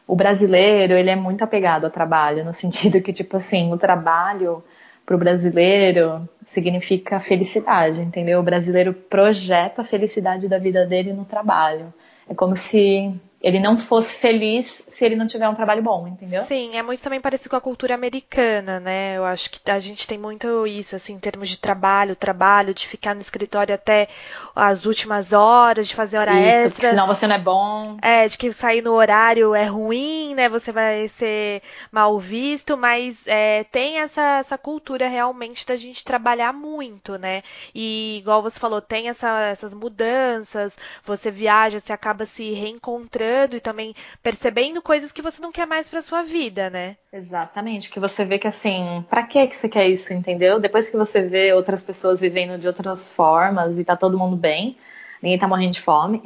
O 0.08 0.16
brasileiro, 0.16 0.94
ele 0.94 1.10
é 1.10 1.16
muito 1.18 1.44
apegado 1.44 1.84
ao 1.84 1.92
trabalho, 1.92 2.46
no 2.46 2.54
sentido 2.54 3.02
que, 3.02 3.12
tipo 3.12 3.36
assim, 3.36 3.74
o 3.74 3.78
trabalho 3.78 4.64
para 5.06 5.16
o 5.16 5.20
brasileiro 5.20 6.28
significa 6.44 7.20
felicidade, 7.20 8.02
entendeu? 8.02 8.40
O 8.40 8.44
brasileiro 8.44 8.94
projeta 8.94 9.82
a 9.82 9.86
felicidade 9.86 10.50
da 10.50 10.58
vida 10.58 10.86
dele 10.86 11.14
no 11.14 11.26
trabalho. 11.26 11.94
É 12.28 12.34
como 12.34 12.56
se 12.56 13.14
ele 13.42 13.60
não 13.60 13.78
fosse 13.78 14.16
feliz 14.16 14.84
se 14.88 15.06
ele 15.06 15.16
não 15.16 15.28
tiver 15.28 15.48
um 15.48 15.54
trabalho 15.54 15.84
bom, 15.84 16.08
entendeu? 16.08 16.44
Sim, 16.46 16.76
é 16.76 16.82
muito 16.82 17.02
também 17.04 17.22
parecido 17.22 17.50
com 17.50 17.56
a 17.56 17.62
cultura 17.62 17.94
americana, 17.94 18.80
né? 18.80 19.18
Eu 19.18 19.26
acho 19.26 19.52
que 19.52 19.70
a 19.70 19.78
gente 19.78 20.08
tem 20.08 20.18
muito 20.18 20.66
isso, 20.66 20.96
assim, 20.96 21.14
em 21.14 21.20
termos 21.20 21.50
de 21.50 21.60
trabalho, 21.60 22.16
trabalho, 22.16 22.74
de 22.74 22.88
ficar 22.88 23.14
no 23.14 23.22
escritório 23.22 23.76
até 23.76 24.08
as 24.56 24.86
últimas 24.86 25.34
horas, 25.34 25.88
de 25.88 25.96
fazer 25.96 26.18
hora 26.18 26.32
isso, 26.32 26.44
extra. 26.44 26.70
Porque 26.72 26.88
senão 26.88 27.08
você 27.08 27.28
não 27.28 27.36
é 27.36 27.40
bom. 27.40 27.98
É, 28.02 28.28
de 28.28 28.38
que 28.38 28.52
sair 28.52 28.82
no 28.82 28.94
horário 28.94 29.54
é 29.54 29.66
ruim, 29.66 30.34
né? 30.34 30.50
Você 30.50 30.72
vai 30.72 31.08
ser 31.10 31.62
mal 31.92 32.18
visto, 32.18 32.78
mas 32.78 33.22
é, 33.28 33.64
tem 33.66 34.00
essa, 34.00 34.38
essa 34.40 34.58
cultura 34.58 35.08
realmente 35.08 35.66
da 35.68 35.76
gente 35.76 36.04
trabalhar 36.04 36.54
muito, 36.54 37.18
né? 37.18 37.44
E 37.76 38.18
igual 38.20 38.42
você 38.42 38.60
falou, 38.60 38.82
tem 38.82 39.10
essa, 39.10 39.42
essas 39.42 39.74
mudanças, 39.74 40.76
você 41.04 41.30
viaja, 41.30 41.80
você 41.80 41.94
acaba 41.94 42.26
se 42.26 42.52
reencontrando 42.54 43.25
e 43.56 43.60
também 43.60 43.96
percebendo 44.22 44.82
coisas 44.82 45.12
que 45.12 45.22
você 45.22 45.42
não 45.42 45.52
quer 45.52 45.66
mais 45.66 45.90
para 45.90 46.02
sua 46.02 46.24
vida, 46.24 46.70
né? 46.70 46.98
Exatamente, 47.12 47.90
que 47.90 48.00
você 48.00 48.26
vê 48.26 48.38
que 48.38 48.48
assim, 48.48 49.06
para 49.10 49.24
que 49.24 49.48
que 49.48 49.56
você 49.56 49.70
quer 49.70 49.88
isso, 49.88 50.14
entendeu? 50.14 50.60
Depois 50.60 50.90
que 50.90 50.98
você 50.98 51.22
vê 51.22 51.54
outras 51.54 51.84
pessoas 51.84 52.20
vivendo 52.20 52.60
de 52.60 52.68
outras 52.68 53.12
formas 53.12 53.80
e 53.80 53.86
tá 53.86 53.96
todo 53.96 54.18
mundo 54.18 54.36
bem, 54.36 54.78
ninguém 55.22 55.40
tá 55.40 55.48
morrendo 55.48 55.74
de 55.74 55.82
fome. 55.82 56.22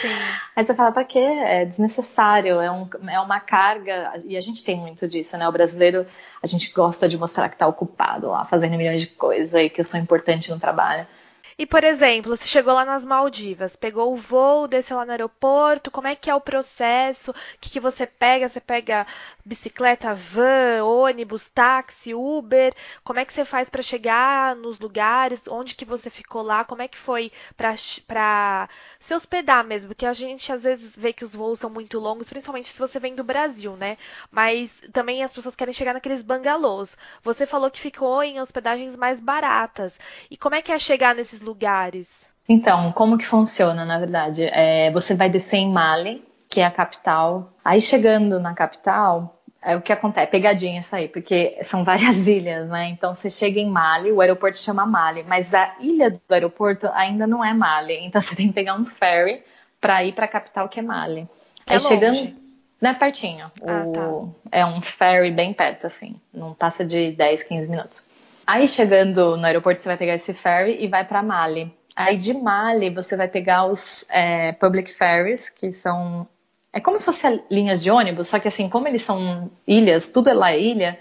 Sim. 0.00 0.08
Aí 0.56 0.64
você 0.64 0.74
fala, 0.74 0.92
pra 0.92 1.04
quê? 1.04 1.18
É 1.18 1.64
desnecessário, 1.64 2.60
é, 2.60 2.70
um, 2.70 2.88
é 3.08 3.20
uma 3.20 3.40
carga, 3.40 4.12
e 4.24 4.36
a 4.36 4.40
gente 4.40 4.64
tem 4.64 4.78
muito 4.78 5.06
disso, 5.06 5.36
né? 5.36 5.48
O 5.48 5.52
brasileiro, 5.52 6.06
a 6.42 6.46
gente 6.46 6.72
gosta 6.72 7.08
de 7.08 7.18
mostrar 7.18 7.48
que 7.48 7.56
tá 7.56 7.66
ocupado 7.66 8.28
lá, 8.28 8.44
fazendo 8.44 8.76
milhões 8.76 9.00
de 9.00 9.06
coisas 9.06 9.54
e 9.54 9.68
que 9.68 9.80
eu 9.80 9.84
sou 9.84 10.00
importante 10.00 10.50
no 10.50 10.58
trabalho. 10.58 11.06
E, 11.60 11.66
por 11.66 11.84
exemplo, 11.84 12.34
você 12.34 12.46
chegou 12.46 12.72
lá 12.72 12.86
nas 12.86 13.04
Maldivas, 13.04 13.76
pegou 13.76 14.14
o 14.14 14.16
voo, 14.16 14.66
desceu 14.66 14.96
lá 14.96 15.04
no 15.04 15.10
aeroporto, 15.10 15.90
como 15.90 16.08
é 16.08 16.16
que 16.16 16.30
é 16.30 16.34
o 16.34 16.40
processo? 16.40 17.32
O 17.32 17.34
que, 17.60 17.68
que 17.68 17.78
você 17.78 18.06
pega? 18.06 18.48
Você 18.48 18.58
pega 18.62 19.06
bicicleta, 19.44 20.14
van, 20.14 20.82
ônibus, 20.82 21.46
táxi, 21.50 22.14
Uber? 22.14 22.72
Como 23.04 23.18
é 23.18 23.26
que 23.26 23.32
você 23.34 23.44
faz 23.44 23.68
para 23.68 23.82
chegar 23.82 24.56
nos 24.56 24.80
lugares? 24.80 25.46
Onde 25.48 25.74
que 25.74 25.84
você 25.84 26.08
ficou 26.08 26.40
lá? 26.40 26.64
Como 26.64 26.80
é 26.80 26.88
que 26.88 26.96
foi 26.96 27.30
para 27.58 28.66
se 28.98 29.12
hospedar 29.14 29.62
mesmo? 29.62 29.88
Porque 29.88 30.06
a 30.06 30.14
gente 30.14 30.50
às 30.50 30.62
vezes 30.62 30.96
vê 30.96 31.12
que 31.12 31.26
os 31.26 31.34
voos 31.34 31.58
são 31.58 31.68
muito 31.68 31.98
longos, 31.98 32.30
principalmente 32.30 32.70
se 32.70 32.78
você 32.78 32.98
vem 32.98 33.14
do 33.14 33.22
Brasil, 33.22 33.76
né? 33.76 33.98
Mas 34.30 34.72
também 34.94 35.22
as 35.22 35.34
pessoas 35.34 35.54
querem 35.54 35.74
chegar 35.74 35.92
naqueles 35.92 36.22
bangalôs. 36.22 36.96
Você 37.22 37.44
falou 37.44 37.70
que 37.70 37.78
ficou 37.78 38.22
em 38.22 38.40
hospedagens 38.40 38.96
mais 38.96 39.20
baratas. 39.20 39.98
E 40.30 40.38
como 40.38 40.54
é 40.54 40.62
que 40.62 40.72
é 40.72 40.78
chegar 40.78 41.14
nesses 41.14 41.38
lugares? 41.38 41.49
Lugares? 41.50 42.08
Então, 42.48 42.92
como 42.92 43.18
que 43.18 43.26
funciona, 43.26 43.84
na 43.84 43.98
verdade? 43.98 44.44
É, 44.44 44.90
você 44.90 45.14
vai 45.14 45.28
descer 45.28 45.58
em 45.58 45.70
Mali, 45.70 46.24
que 46.48 46.60
é 46.60 46.64
a 46.64 46.70
capital. 46.70 47.52
Aí 47.64 47.80
chegando 47.80 48.40
na 48.40 48.54
capital, 48.54 49.40
é 49.62 49.76
o 49.76 49.82
que 49.82 49.92
acontece, 49.92 50.24
é 50.24 50.30
pegadinha 50.30 50.80
isso 50.80 50.94
aí, 50.94 51.08
porque 51.08 51.58
são 51.62 51.84
várias 51.84 52.26
ilhas, 52.26 52.68
né? 52.68 52.88
Então 52.88 53.14
você 53.14 53.30
chega 53.30 53.60
em 53.60 53.68
Mali, 53.68 54.10
o 54.10 54.20
aeroporto 54.20 54.58
chama 54.58 54.86
Mali, 54.86 55.24
mas 55.24 55.52
a 55.52 55.74
ilha 55.80 56.10
do 56.10 56.20
aeroporto 56.30 56.88
ainda 56.92 57.26
não 57.26 57.44
é 57.44 57.52
Mali, 57.52 57.98
então 58.04 58.20
você 58.22 58.34
tem 58.34 58.48
que 58.48 58.54
pegar 58.54 58.74
um 58.74 58.86
ferry 58.86 59.42
para 59.80 60.04
ir 60.04 60.12
para 60.12 60.24
a 60.24 60.28
capital 60.28 60.68
que 60.68 60.80
é 60.80 60.82
Mali. 60.82 61.28
É 61.66 61.74
aí 61.74 61.78
longe. 61.78 61.88
chegando, 61.88 62.36
não 62.80 62.90
é 62.90 62.94
pertinho, 62.94 63.50
ah, 63.66 63.84
o... 63.86 63.92
tá. 63.92 64.58
é 64.58 64.64
um 64.64 64.80
ferry 64.80 65.30
bem 65.30 65.52
perto 65.52 65.86
assim, 65.86 66.16
não 66.32 66.54
passa 66.54 66.84
de 66.84 67.12
10, 67.12 67.42
15 67.42 67.68
minutos. 67.68 68.04
Aí 68.50 68.66
chegando 68.66 69.36
no 69.36 69.46
aeroporto, 69.46 69.80
você 69.80 69.88
vai 69.88 69.96
pegar 69.96 70.14
esse 70.14 70.34
ferry 70.34 70.76
e 70.82 70.88
vai 70.88 71.04
para 71.04 71.22
Mali. 71.22 71.72
Aí 71.94 72.16
de 72.16 72.34
Mali 72.34 72.90
você 72.90 73.16
vai 73.16 73.28
pegar 73.28 73.66
os 73.66 74.04
é, 74.10 74.50
public 74.54 74.92
ferries, 74.92 75.48
que 75.48 75.72
são. 75.72 76.26
É 76.72 76.80
como 76.80 76.98
se 76.98 77.06
fossem 77.06 77.44
linhas 77.48 77.80
de 77.80 77.92
ônibus, 77.92 78.26
só 78.26 78.40
que 78.40 78.48
assim, 78.48 78.68
como 78.68 78.88
eles 78.88 79.02
são 79.02 79.48
ilhas, 79.64 80.08
tudo 80.08 80.30
é 80.30 80.34
lá 80.34 80.50
é 80.50 80.58
ilha, 80.58 80.98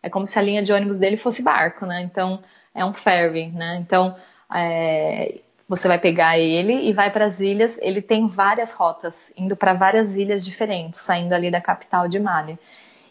é 0.00 0.08
como 0.08 0.28
se 0.28 0.38
a 0.38 0.42
linha 0.42 0.62
de 0.62 0.72
ônibus 0.72 0.96
dele 0.96 1.16
fosse 1.16 1.42
barco, 1.42 1.84
né? 1.86 2.02
Então 2.02 2.40
é 2.72 2.84
um 2.84 2.94
ferry, 2.94 3.48
né? 3.48 3.78
Então 3.80 4.14
é, 4.54 5.40
você 5.68 5.88
vai 5.88 5.98
pegar 5.98 6.38
ele 6.38 6.88
e 6.88 6.92
vai 6.92 7.10
para 7.10 7.24
as 7.24 7.40
ilhas. 7.40 7.80
Ele 7.82 8.00
tem 8.00 8.28
várias 8.28 8.72
rotas, 8.72 9.32
indo 9.36 9.56
para 9.56 9.74
várias 9.74 10.16
ilhas 10.16 10.44
diferentes, 10.44 11.00
saindo 11.00 11.32
ali 11.32 11.50
da 11.50 11.60
capital 11.60 12.06
de 12.06 12.20
Mali. 12.20 12.56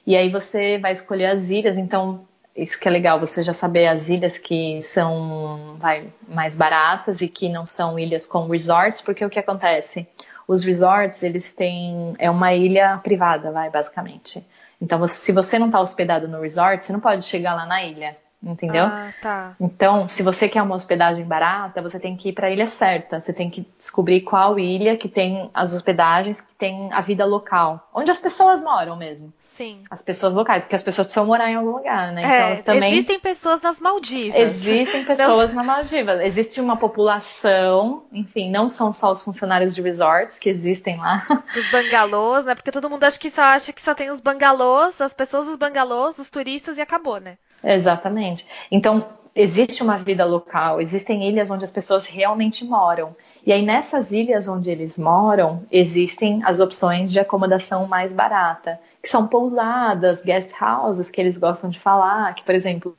E 0.08 0.16
aí 0.16 0.30
você 0.32 0.78
vai 0.78 0.94
escolher 0.94 1.26
as 1.26 1.50
ilhas. 1.50 1.78
Então 1.78 2.26
isso 2.56 2.80
que 2.80 2.88
é 2.88 2.92
legal, 2.92 3.20
você 3.20 3.44
já 3.44 3.54
saber 3.54 3.88
as 3.88 4.10
ilhas 4.10 4.38
que 4.38 4.82
são 4.82 5.78
vai, 5.80 6.12
mais 6.28 6.56
baratas 6.56 7.22
e 7.22 7.28
que 7.28 7.48
não 7.50 7.66
são 7.66 7.98
ilhas 7.98 8.26
com 8.26 8.48
resorts, 8.48 9.02
porque 9.02 9.24
o 9.24 9.30
que 9.30 9.40
acontece? 9.40 10.08
Os 10.48 10.64
resorts, 10.64 11.24
eles 11.24 11.54
têm. 11.54 12.14
É 12.20 12.30
uma 12.30 12.54
ilha 12.54 13.00
privada, 13.04 13.52
vai, 13.52 13.70
basicamente. 13.70 14.46
Então, 14.82 15.00
você, 15.00 15.16
se 15.16 15.32
você 15.32 15.58
não 15.58 15.68
está 15.68 15.80
hospedado 15.80 16.28
no 16.28 16.42
resort, 16.42 16.84
você 16.84 16.92
não 16.92 17.00
pode 17.00 17.24
chegar 17.24 17.54
lá 17.54 17.66
na 17.66 17.84
ilha 17.84 18.18
entendeu? 18.44 18.86
Ah, 18.86 19.14
tá. 19.22 19.56
Então, 19.60 20.08
se 20.08 20.24
você 20.24 20.50
quer 20.50 20.62
uma 20.62 20.76
hospedagem 20.76 21.26
barata, 21.26 21.82
você 21.82 22.00
tem 22.00 22.16
que 22.16 22.30
ir 22.30 22.34
para 22.34 22.48
a 22.48 22.52
ilha 22.52 22.68
certa. 22.68 23.22
Você 23.22 23.32
tem 23.32 23.50
que 23.50 23.68
descobrir 23.78 24.22
qual 24.22 24.58
ilha 24.58 24.98
que 24.98 25.08
tem 25.08 25.50
as 25.54 25.74
hospedagens 25.74 26.42
que 26.42 26.54
tem 26.56 26.92
a 26.92 27.02
vida 27.02 27.26
local, 27.26 27.90
onde 27.94 28.10
as 28.10 28.20
pessoas 28.20 28.62
moram 28.62 28.96
mesmo. 28.96 29.32
Sim. 29.58 29.84
As 29.92 30.02
pessoas 30.02 30.34
locais, 30.34 30.64
porque 30.64 30.76
as 30.76 30.82
pessoas 30.82 31.08
precisam 31.08 31.26
morar 31.26 31.52
em 31.52 31.56
algum 31.56 31.72
lugar, 31.72 32.12
né? 32.14 32.22
Então, 32.22 32.34
é, 32.34 32.56
também 32.64 32.94
existem 32.94 33.20
pessoas 33.20 33.62
nas 33.62 33.80
Maldivas. 33.80 34.40
Existem 34.40 35.04
pessoas 35.06 35.54
nas 35.54 35.66
Maldivas. 35.66 36.22
Existe 36.22 36.60
uma 36.60 36.78
população, 36.78 38.06
enfim, 38.12 38.50
não 38.50 38.70
são 38.70 38.94
só 38.94 39.12
os 39.12 39.24
funcionários 39.24 39.76
de 39.76 39.82
resorts 39.82 40.40
que 40.40 40.50
existem 40.50 40.98
lá. 40.98 41.28
Os 41.56 41.70
bangalôs, 41.70 42.46
né? 42.46 42.56
Porque 42.56 42.72
todo 42.72 42.90
mundo 42.90 43.04
acha 43.04 43.20
que 43.20 43.30
só 43.30 43.42
acha 43.42 43.74
que 43.74 43.82
só 43.82 43.94
tem 43.94 44.10
os 44.10 44.20
bangalôs, 44.20 45.00
as 45.00 45.14
pessoas 45.14 45.46
dos 45.46 45.58
bangalôs, 45.58 46.18
os 46.18 46.30
turistas 46.30 46.78
e 46.78 46.82
acabou, 46.82 47.20
né? 47.20 47.38
Exatamente. 47.64 48.46
Então, 48.72 49.06
existe 49.36 49.82
uma 49.82 49.98
vida 49.98 50.26
local, 50.26 50.82
existem 50.82 51.28
ilhas 51.28 51.50
onde 51.50 51.64
as 51.64 51.72
pessoas 51.72 52.06
realmente 52.06 52.66
moram. 52.66 53.16
E 53.46 53.52
aí 53.54 53.62
nessas 53.62 54.12
ilhas 54.12 54.48
onde 54.48 54.70
eles 54.70 54.98
moram, 54.98 55.64
existem 55.72 56.42
as 56.44 56.60
opções 56.60 57.12
de 57.12 57.20
acomodação 57.20 57.88
mais 57.88 58.14
barata, 58.14 58.80
que 59.02 59.10
são 59.10 59.28
pousadas, 59.28 60.22
guest 60.22 60.54
houses 60.62 61.10
que 61.10 61.20
eles 61.20 61.38
gostam 61.38 61.70
de 61.70 61.80
falar, 61.80 62.34
que 62.36 62.44
por 62.44 62.54
exemplo, 62.54 62.98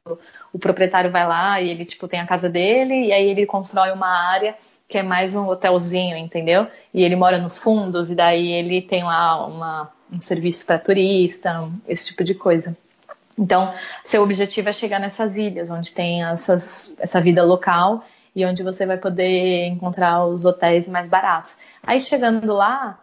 o 0.52 0.58
proprietário 0.58 1.10
vai 1.10 1.26
lá 1.26 1.60
e 1.60 1.68
ele 1.68 1.84
tipo 1.84 2.08
tem 2.08 2.20
a 2.20 2.26
casa 2.26 2.48
dele 2.48 3.06
e 3.06 3.12
aí 3.12 3.28
ele 3.28 3.46
constrói 3.46 3.90
uma 3.92 4.08
área 4.08 4.56
que 4.88 4.98
é 4.98 5.02
mais 5.02 5.34
um 5.34 5.48
hotelzinho, 5.48 6.16
entendeu? 6.16 6.66
E 6.92 7.02
ele 7.02 7.16
mora 7.16 7.38
nos 7.38 7.56
fundos 7.56 8.10
e 8.10 8.14
daí 8.14 8.52
ele 8.52 8.82
tem 8.82 9.02
lá 9.02 9.46
uma, 9.46 9.90
um 10.12 10.20
serviço 10.20 10.66
para 10.66 10.78
turista, 10.78 11.66
esse 11.88 12.08
tipo 12.08 12.22
de 12.22 12.34
coisa. 12.34 12.76
Então, 13.38 13.72
seu 14.04 14.22
objetivo 14.22 14.68
é 14.68 14.72
chegar 14.72 14.98
nessas 14.98 15.36
ilhas, 15.36 15.70
onde 15.70 15.92
tem 15.92 16.24
essas, 16.24 16.96
essa 16.98 17.20
vida 17.20 17.42
local 17.42 18.04
e 18.34 18.44
onde 18.46 18.62
você 18.62 18.86
vai 18.86 18.96
poder 18.96 19.66
encontrar 19.66 20.24
os 20.26 20.44
hotéis 20.44 20.88
mais 20.88 21.08
baratos. 21.08 21.58
Aí 21.82 22.00
chegando 22.00 22.52
lá, 22.52 22.98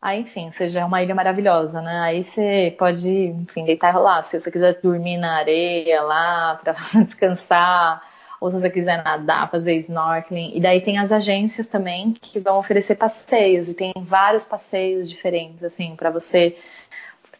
aí 0.00 0.20
enfim, 0.20 0.50
seja 0.50 0.84
uma 0.84 1.02
ilha 1.02 1.14
maravilhosa, 1.14 1.80
né? 1.80 2.00
Aí 2.00 2.22
você 2.22 2.74
pode, 2.78 3.10
enfim, 3.10 3.64
deitar 3.64 3.90
e 3.90 3.92
rolar. 3.92 4.22
Se 4.22 4.40
você 4.40 4.50
quiser 4.50 4.78
dormir 4.82 5.16
na 5.16 5.36
areia 5.36 6.02
lá 6.02 6.60
para 6.62 6.74
descansar, 7.02 8.02
ou 8.40 8.50
se 8.50 8.60
você 8.60 8.70
quiser 8.70 9.02
nadar, 9.02 9.50
fazer 9.50 9.74
snorkeling. 9.76 10.52
E 10.54 10.60
daí 10.60 10.80
tem 10.80 10.98
as 10.98 11.10
agências 11.10 11.66
também 11.66 12.12
que 12.12 12.38
vão 12.38 12.58
oferecer 12.58 12.94
passeios 12.96 13.68
e 13.68 13.74
tem 13.74 13.92
vários 13.96 14.44
passeios 14.44 15.08
diferentes 15.08 15.64
assim 15.64 15.96
para 15.96 16.10
você 16.10 16.56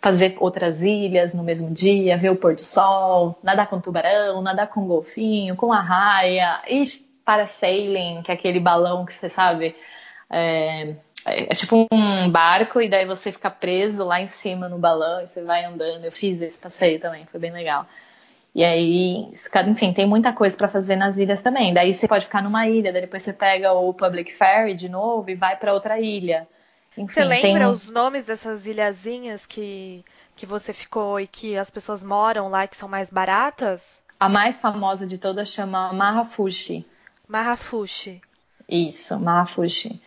fazer 0.01 0.37
outras 0.39 0.83
ilhas 0.83 1.35
no 1.35 1.43
mesmo 1.43 1.71
dia, 1.71 2.17
ver 2.17 2.31
o 2.31 2.37
pôr 2.37 2.55
do 2.55 2.65
sol, 2.65 3.39
nadar 3.43 3.69
com 3.69 3.81
tubarão, 3.81 4.43
nadar 4.43 4.69
com 4.69 4.87
golfinho, 4.87 5.57
com 5.57 5.73
a 5.73 5.81
raia, 5.81 6.61
e 6.69 6.85
parasailing, 7.25 8.23
que 8.23 8.31
é 8.31 8.35
aquele 8.35 8.61
balão 8.61 9.05
que 9.05 9.13
você 9.13 9.29
sabe, 9.29 9.75
é, 10.31 10.95
é, 11.25 11.55
tipo 11.55 11.87
um 11.93 12.31
barco 12.31 12.81
e 12.81 12.89
daí 12.89 13.05
você 13.05 13.33
fica 13.33 13.51
preso 13.51 14.05
lá 14.05 14.21
em 14.21 14.29
cima 14.29 14.69
no 14.69 14.79
balão 14.79 15.23
e 15.23 15.27
você 15.27 15.43
vai 15.43 15.65
andando. 15.65 16.05
Eu 16.05 16.13
fiz 16.13 16.41
esse 16.41 16.61
passeio 16.61 17.01
também, 17.01 17.27
foi 17.27 17.41
bem 17.41 17.53
legal. 17.53 17.87
E 18.55 18.65
aí, 18.65 19.31
enfim, 19.67 19.93
tem 19.93 20.07
muita 20.07 20.33
coisa 20.33 20.57
para 20.57 20.69
fazer 20.69 20.97
nas 20.97 21.19
ilhas 21.19 21.43
também. 21.43 21.75
Daí 21.75 21.93
você 21.93 22.09
pode 22.09 22.25
ficar 22.25 22.43
numa 22.43 22.67
ilha, 22.67 22.91
daí 22.91 23.03
depois 23.03 23.23
você 23.23 23.33
pega 23.33 23.73
o 23.73 23.93
Public 23.93 24.33
Ferry 24.33 24.75
de 24.75 24.89
novo 24.89 25.29
e 25.29 25.35
vai 25.35 25.57
para 25.57 25.75
outra 25.75 26.01
ilha. 26.01 26.49
Enfim, 26.97 27.13
você 27.13 27.25
lembra 27.25 27.65
tem... 27.65 27.67
os 27.67 27.87
nomes 27.87 28.25
dessas 28.25 28.67
ilhazinhas 28.67 29.45
que, 29.45 30.05
que 30.35 30.47
você 30.47 30.73
ficou 30.73 31.21
e 31.21 31.27
que 31.27 31.57
as 31.57 31.71
pessoas 31.71 32.03
moram 32.03 32.49
lá 32.49 32.67
que 32.67 32.77
são 32.77 32.89
mais 32.89 33.11
baratas? 33.11 33.83
A 34.19 34.29
mais 34.29 34.59
famosa 34.59 35.07
de 35.07 35.19
todas 35.19 35.49
chama 35.49 35.93
Mahafushi. 35.93 36.87
Mahafushi. 37.29 38.23
Isso, 38.69 39.19
Mahafushi. 39.19 40.01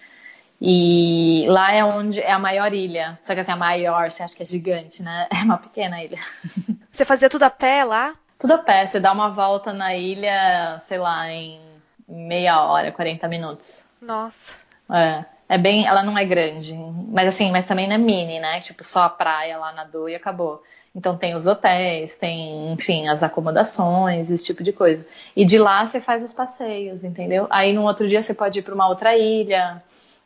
E 0.62 1.46
lá 1.48 1.72
é 1.72 1.84
onde 1.84 2.20
é 2.20 2.32
a 2.32 2.40
maior 2.40 2.74
ilha. 2.74 3.18
Só 3.22 3.34
que 3.34 3.40
assim, 3.40 3.52
a 3.52 3.56
maior, 3.56 4.12
você 4.12 4.24
acha 4.24 4.36
que 4.36 4.44
é 4.44 4.46
gigante, 4.46 5.02
né? 5.02 5.28
É 5.32 5.44
uma 5.44 5.58
pequena 5.58 6.04
ilha. 6.04 6.20
Você 6.92 7.06
fazia 7.06 7.30
tudo 7.30 7.44
a 7.44 7.50
pé 7.50 7.86
lá? 7.86 8.14
Tudo 8.38 8.56
a 8.56 8.58
pé. 8.58 8.86
Você 8.86 9.00
dá 9.00 9.14
uma 9.14 9.30
volta 9.30 9.72
na 9.72 9.96
ilha, 9.96 10.78
sei 10.82 10.98
lá, 10.98 11.30
em 11.30 11.62
meia 12.10 12.62
hora, 12.62 12.92
40 12.92 13.26
minutos. 13.30 13.86
Nossa. 14.02 14.54
É. 14.92 15.24
É 15.50 15.58
bem, 15.58 15.88
ela 15.88 16.04
não 16.04 16.16
é 16.16 16.24
grande, 16.24 16.76
mas 17.08 17.28
assim, 17.28 17.52
mas 17.52 17.66
também 17.66 17.88
não 17.88 17.96
é 17.96 17.98
mini, 17.98 18.40
né? 18.40 18.60
Tipo, 18.60 18.84
só 18.84 19.02
a 19.02 19.10
praia 19.10 19.58
lá 19.58 19.74
nadou 19.74 20.08
e 20.08 20.14
acabou. 20.14 20.62
Então 20.94 21.18
tem 21.18 21.34
os 21.34 21.48
hotéis, 21.48 22.16
tem, 22.16 22.72
enfim, 22.72 23.08
as 23.08 23.24
acomodações, 23.24 24.30
esse 24.30 24.44
tipo 24.44 24.64
de 24.64 24.72
coisa. 24.72 25.04
E 25.36 25.44
de 25.44 25.58
lá 25.58 25.84
você 25.86 26.00
faz 26.00 26.24
os 26.24 26.34
passeios, 26.34 27.04
entendeu? 27.04 27.48
Aí 27.50 27.74
no 27.74 27.84
outro 27.84 28.08
dia 28.08 28.22
você 28.22 28.34
pode 28.34 28.60
ir 28.60 28.62
para 28.62 28.76
uma 28.76 28.88
outra 28.88 29.18
ilha, 29.18 29.82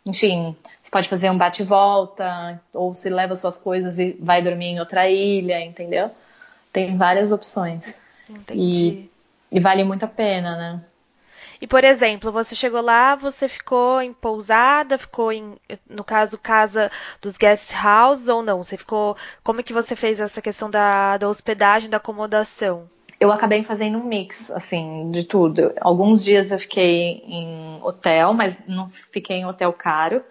enfim, 0.06 0.56
você 0.82 0.92
pode 0.92 1.08
fazer 1.08 1.30
um 1.30 1.38
bate 1.38 1.64
volta, 1.64 2.62
ou 2.74 2.94
você 2.94 3.10
leva 3.10 3.36
suas 3.38 3.58
coisas 3.58 4.00
e 4.00 4.18
vai 4.20 4.42
dormir 4.42 4.68
em 4.68 4.80
outra 4.80 5.10
ilha, 5.10 5.62
entendeu? 5.62 6.12
Tem 6.74 6.98
várias 6.98 7.32
opções. 7.32 8.02
Entendi. 8.30 9.10
E, 9.52 9.58
e 9.58 9.60
vale 9.62 9.86
muito 9.86 10.04
a 10.04 10.08
pena, 10.08 10.58
né? 10.58 10.82
E, 11.64 11.68
por 11.68 11.86
exemplo, 11.86 12.30
você 12.30 12.54
chegou 12.56 12.82
lá, 12.82 13.16
você 13.16 13.48
ficou 13.48 14.02
em 14.02 14.12
pousada, 14.12 14.98
ficou 14.98 15.32
em, 15.32 15.56
no 15.90 16.04
caso, 16.04 16.38
casa 16.38 16.92
dos 17.22 17.38
guest 17.38 17.72
houses 17.74 18.28
ou 18.28 18.44
não? 18.44 18.62
Você 18.62 18.76
ficou. 18.76 19.16
Como 19.46 19.62
é 19.62 19.64
que 19.64 19.72
você 19.72 19.96
fez 19.96 20.20
essa 20.20 20.42
questão 20.42 20.70
da, 20.70 21.16
da 21.16 21.30
hospedagem, 21.30 21.90
da 21.90 21.96
acomodação? 21.96 22.90
Eu 23.18 23.32
acabei 23.32 23.64
fazendo 23.64 23.98
um 23.98 24.04
mix, 24.04 24.52
assim, 24.52 25.10
de 25.12 25.24
tudo. 25.24 25.72
Alguns 25.80 26.22
dias 26.22 26.52
eu 26.52 26.60
fiquei 26.60 27.24
em 27.26 27.80
hotel, 27.82 28.34
mas 28.34 28.60
não 28.68 28.90
fiquei 29.14 29.38
em 29.38 29.46
hotel 29.46 29.72
caro, 29.72 30.22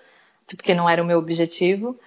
porque 0.55 0.75
não 0.75 0.87
era 0.87 1.03
o 1.03 1.07
meu 1.07 1.19
objetivo. 1.19 1.99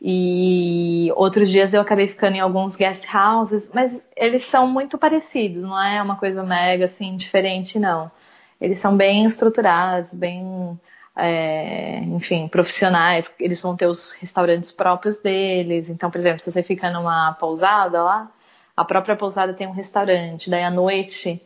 E 0.00 1.10
outros 1.16 1.50
dias 1.50 1.74
eu 1.74 1.80
acabei 1.80 2.06
ficando 2.06 2.36
em 2.36 2.40
alguns 2.40 2.76
guest 2.76 3.04
houses, 3.12 3.68
mas 3.74 4.00
eles 4.16 4.44
são 4.44 4.68
muito 4.68 4.96
parecidos, 4.96 5.64
não 5.64 5.82
é 5.82 6.00
uma 6.00 6.14
coisa 6.14 6.44
mega 6.44 6.84
assim 6.84 7.16
diferente, 7.16 7.76
não 7.76 8.12
eles 8.60 8.78
são 8.80 8.96
bem 8.96 9.24
estruturados, 9.26 10.12
bem, 10.14 10.78
é, 11.16 11.98
enfim, 12.00 12.48
profissionais. 12.48 13.32
Eles 13.38 13.62
vão 13.62 13.76
ter 13.76 13.86
os 13.86 14.12
restaurantes 14.12 14.70
próprios 14.70 15.18
deles. 15.18 15.88
Então, 15.88 16.10
por 16.10 16.18
exemplo, 16.18 16.40
se 16.40 16.50
você 16.50 16.62
fica 16.62 16.90
numa 16.90 17.32
pousada 17.34 18.02
lá, 18.02 18.30
a 18.76 18.84
própria 18.84 19.16
pousada 19.16 19.54
tem 19.54 19.66
um 19.66 19.72
restaurante. 19.72 20.50
Daí 20.50 20.62
à 20.62 20.70
noite 20.70 21.40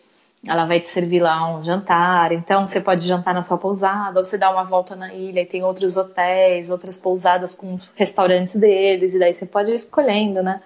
ela 0.46 0.66
vai 0.66 0.79
te 0.81 0.88
servir 0.88 1.20
lá 1.20 1.57
um 1.57 1.64
jantar. 1.64 2.33
Então 2.33 2.66
você 2.66 2.81
pode 2.81 3.07
jantar 3.07 3.35
na 3.35 3.42
sua 3.42 3.59
pousada, 3.59 4.18
ou 4.18 4.27
você 4.27 4.37
dá 4.37 4.50
uma 4.50 4.64
volta 4.64 4.94
na 4.94 5.12
ilha 5.14 5.40
e 5.40 5.46
tem 5.46 5.62
outros 5.62 5.96
hotéis, 5.96 6.70
outras 6.70 6.98
pousadas 6.98 7.55
com 7.55 7.72
os 7.72 7.90
restaurantes 7.94 8.55
deles, 8.55 9.14
e 9.14 9.18
daí 9.18 9.33
você 9.33 9.46
pode 9.46 9.70
ir 9.70 9.74
escolhendo, 9.74 10.42
né? 10.42 10.61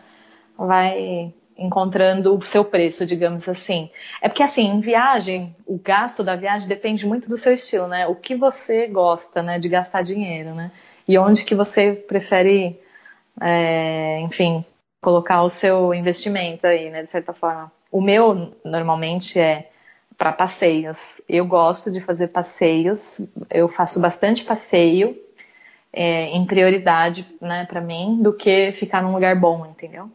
Vai 0.57 1.33
encontrando 1.59 2.37
o 2.37 2.43
seu 2.43 2.65
preço, 2.65 3.05
digamos 3.05 3.49
assim. 3.49 3.91
É 4.23 4.29
porque 4.29 4.43
assim, 4.43 4.67
em 4.69 4.81
viagem, 4.81 5.55
o 5.67 5.77
gasto 5.77 6.23
da 6.23 6.37
viagem 6.37 6.69
depende 6.69 7.05
muito 7.05 7.29
do 7.29 7.37
seu 7.37 7.53
estilo, 7.53 7.89
né? 7.89 8.07
O 8.07 8.15
que 8.15 8.37
você 8.37 8.87
gosta, 8.87 9.43
né, 9.43 9.59
de 9.59 9.69
gastar 9.69 10.03
dinheiro, 10.03 10.55
né? 10.55 10.71
E 11.07 11.19
onde 11.19 11.45
que 11.45 11.55
você 11.55 11.93
prefere, 11.93 12.81
é, 13.41 14.21
enfim, 14.21 14.65
colocar 15.01 15.43
o 15.43 15.49
seu 15.49 15.93
investimento 15.93 16.67
aí, 16.67 16.91
né, 16.91 17.03
de 17.03 17.11
certa 17.11 17.33
forma. 17.33 17.73
O 17.91 18.01
meu 18.01 18.53
normalmente 18.65 19.39
é 19.39 19.71
para 20.17 20.33
passeios. 20.33 21.21
Eu 21.29 21.47
gosto 21.47 21.91
de 21.91 22.01
fazer 22.01 22.29
passeios. 22.29 23.21
Eu 23.51 23.69
faço 23.69 24.01
bastante 24.01 24.45
passeio 24.45 25.17
é, 25.93 26.27
em 26.27 26.45
prioridade, 26.45 27.27
né, 27.41 27.65
para 27.67 27.81
mim, 27.81 28.21
do 28.23 28.33
que 28.33 28.73
ficar 28.73 29.03
num 29.03 29.13
lugar 29.13 29.35
bom, 29.37 29.67
entendeu? 29.67 30.11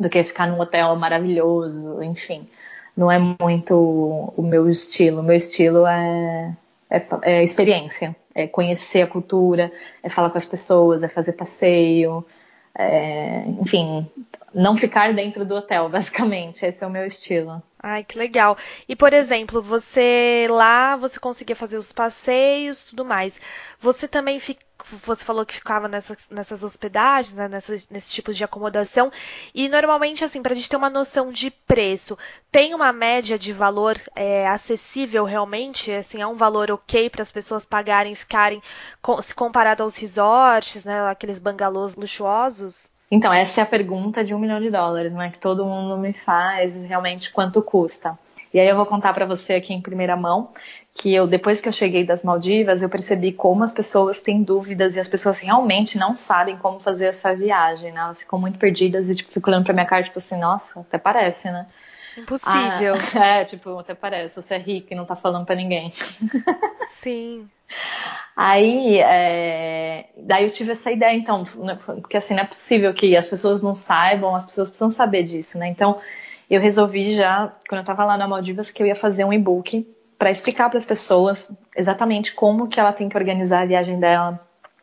Do 0.00 0.08
que 0.08 0.24
ficar 0.24 0.48
num 0.48 0.58
hotel 0.58 0.96
maravilhoso, 0.96 2.02
enfim. 2.02 2.48
Não 2.96 3.10
é 3.10 3.18
muito 3.18 3.76
o 4.36 4.42
meu 4.42 4.68
estilo. 4.68 5.20
O 5.20 5.22
meu 5.22 5.36
estilo 5.36 5.86
é, 5.86 6.56
é, 6.88 7.06
é 7.22 7.44
experiência, 7.44 8.16
é 8.34 8.46
conhecer 8.46 9.02
a 9.02 9.06
cultura, 9.06 9.70
é 10.02 10.08
falar 10.08 10.30
com 10.30 10.38
as 10.38 10.44
pessoas, 10.44 11.02
é 11.02 11.08
fazer 11.08 11.32
passeio, 11.32 12.24
é, 12.74 13.44
enfim, 13.60 14.10
não 14.54 14.76
ficar 14.76 15.12
dentro 15.12 15.44
do 15.44 15.54
hotel, 15.54 15.88
basicamente. 15.90 16.64
Esse 16.64 16.82
é 16.82 16.86
o 16.86 16.90
meu 16.90 17.06
estilo. 17.06 17.62
Ai, 17.82 18.04
que 18.04 18.18
legal. 18.18 18.56
E, 18.88 18.96
por 18.96 19.12
exemplo, 19.12 19.62
você 19.62 20.46
lá, 20.48 20.96
você 20.96 21.18
conseguia 21.18 21.56
fazer 21.56 21.76
os 21.76 21.92
passeios, 21.92 22.82
tudo 22.84 23.04
mais. 23.04 23.38
Você 23.80 24.06
também 24.08 24.40
fica, 24.40 24.64
você 25.04 25.24
falou 25.24 25.46
que 25.46 25.54
ficava 25.54 25.88
nessas, 25.88 26.16
nessas 26.30 26.62
hospedagens, 26.62 27.34
né, 27.34 27.48
nessas, 27.48 27.88
nesse 27.88 28.12
tipo 28.12 28.32
de 28.32 28.44
acomodação. 28.44 29.10
E 29.54 29.68
normalmente, 29.68 30.24
assim, 30.24 30.42
para 30.42 30.52
a 30.52 30.56
gente 30.56 30.68
ter 30.68 30.76
uma 30.76 30.90
noção 30.90 31.32
de 31.32 31.50
preço, 31.50 32.16
tem 32.50 32.74
uma 32.74 32.92
média 32.92 33.38
de 33.38 33.52
valor 33.52 34.00
é, 34.14 34.46
acessível 34.48 35.24
realmente? 35.24 35.92
Assim, 35.92 36.20
é 36.20 36.26
um 36.26 36.36
valor 36.36 36.70
ok 36.70 37.08
para 37.10 37.22
as 37.22 37.32
pessoas 37.32 37.64
pagarem, 37.64 38.14
ficarem, 38.14 38.62
se 39.22 39.34
comparado 39.34 39.82
aos 39.82 39.96
resorts, 39.96 40.84
né, 40.84 41.08
aqueles 41.08 41.38
bangalôs 41.38 41.94
luxuosos? 41.94 42.88
Então, 43.10 43.32
essa 43.32 43.60
é 43.60 43.62
a 43.64 43.66
pergunta 43.66 44.22
de 44.22 44.32
um 44.32 44.38
milhão 44.38 44.60
de 44.60 44.70
dólares, 44.70 45.12
né? 45.12 45.30
Que 45.30 45.38
todo 45.38 45.64
mundo 45.64 45.98
me 45.98 46.12
faz, 46.12 46.72
realmente 46.86 47.32
quanto 47.32 47.60
custa. 47.60 48.16
E 48.54 48.58
aí 48.58 48.68
eu 48.68 48.76
vou 48.76 48.86
contar 48.86 49.12
para 49.12 49.26
você 49.26 49.54
aqui 49.54 49.72
em 49.72 49.80
primeira 49.80 50.16
mão 50.16 50.50
que 50.94 51.14
eu 51.14 51.26
depois 51.26 51.60
que 51.60 51.68
eu 51.68 51.72
cheguei 51.72 52.04
das 52.04 52.22
Maldivas, 52.22 52.82
eu 52.82 52.88
percebi 52.88 53.32
como 53.32 53.62
as 53.64 53.72
pessoas 53.72 54.20
têm 54.20 54.42
dúvidas 54.42 54.96
e 54.96 55.00
as 55.00 55.08
pessoas 55.08 55.38
realmente 55.38 55.96
não 55.96 56.16
sabem 56.16 56.56
como 56.56 56.80
fazer 56.80 57.06
essa 57.06 57.34
viagem, 57.34 57.92
né? 57.92 58.00
Elas 58.00 58.22
ficam 58.22 58.38
muito 58.38 58.58
perdidas 58.58 59.08
e 59.08 59.14
tipo 59.14 59.32
ficam 59.32 59.52
olhando 59.52 59.64
para 59.64 59.74
minha 59.74 59.86
cara 59.86 60.02
tipo 60.02 60.18
assim, 60.18 60.38
nossa, 60.38 60.80
até 60.80 60.98
parece, 60.98 61.50
né? 61.50 61.66
Impossível. 62.18 62.94
Ah, 63.14 63.38
é, 63.40 63.44
tipo, 63.44 63.78
até 63.78 63.94
parece, 63.94 64.36
você 64.36 64.54
é 64.54 64.58
rica 64.58 64.92
e 64.92 64.96
não 64.96 65.06
tá 65.06 65.16
falando 65.16 65.46
para 65.46 65.54
ninguém. 65.54 65.92
Sim. 67.02 67.48
Aí, 68.36 68.98
é, 68.98 70.06
daí 70.16 70.44
eu 70.44 70.50
tive 70.50 70.72
essa 70.72 70.90
ideia, 70.90 71.16
então, 71.16 71.46
né, 71.56 71.78
porque 71.84 72.16
assim, 72.16 72.34
não 72.34 72.42
é 72.42 72.46
possível 72.46 72.92
que 72.92 73.16
as 73.16 73.28
pessoas 73.28 73.62
não 73.62 73.74
saibam, 73.74 74.34
as 74.34 74.44
pessoas 74.44 74.68
precisam 74.68 74.90
saber 74.90 75.22
disso, 75.22 75.56
né? 75.56 75.68
Então, 75.68 76.00
eu 76.48 76.60
resolvi 76.60 77.14
já, 77.14 77.54
quando 77.68 77.78
eu 77.78 77.82
estava 77.82 78.04
lá 78.04 78.18
na 78.18 78.26
Maldivas, 78.26 78.72
que 78.72 78.82
eu 78.82 78.86
ia 78.86 78.96
fazer 78.96 79.24
um 79.24 79.32
e-book 79.32 79.86
para 80.20 80.30
explicar 80.30 80.68
para 80.68 80.78
as 80.78 80.84
pessoas 80.84 81.50
exatamente 81.74 82.34
como 82.34 82.68
que 82.68 82.78
ela 82.78 82.92
tem 82.92 83.08
que 83.08 83.16
organizar 83.16 83.62
a 83.62 83.64
viagem 83.64 83.98
dela, 83.98 84.38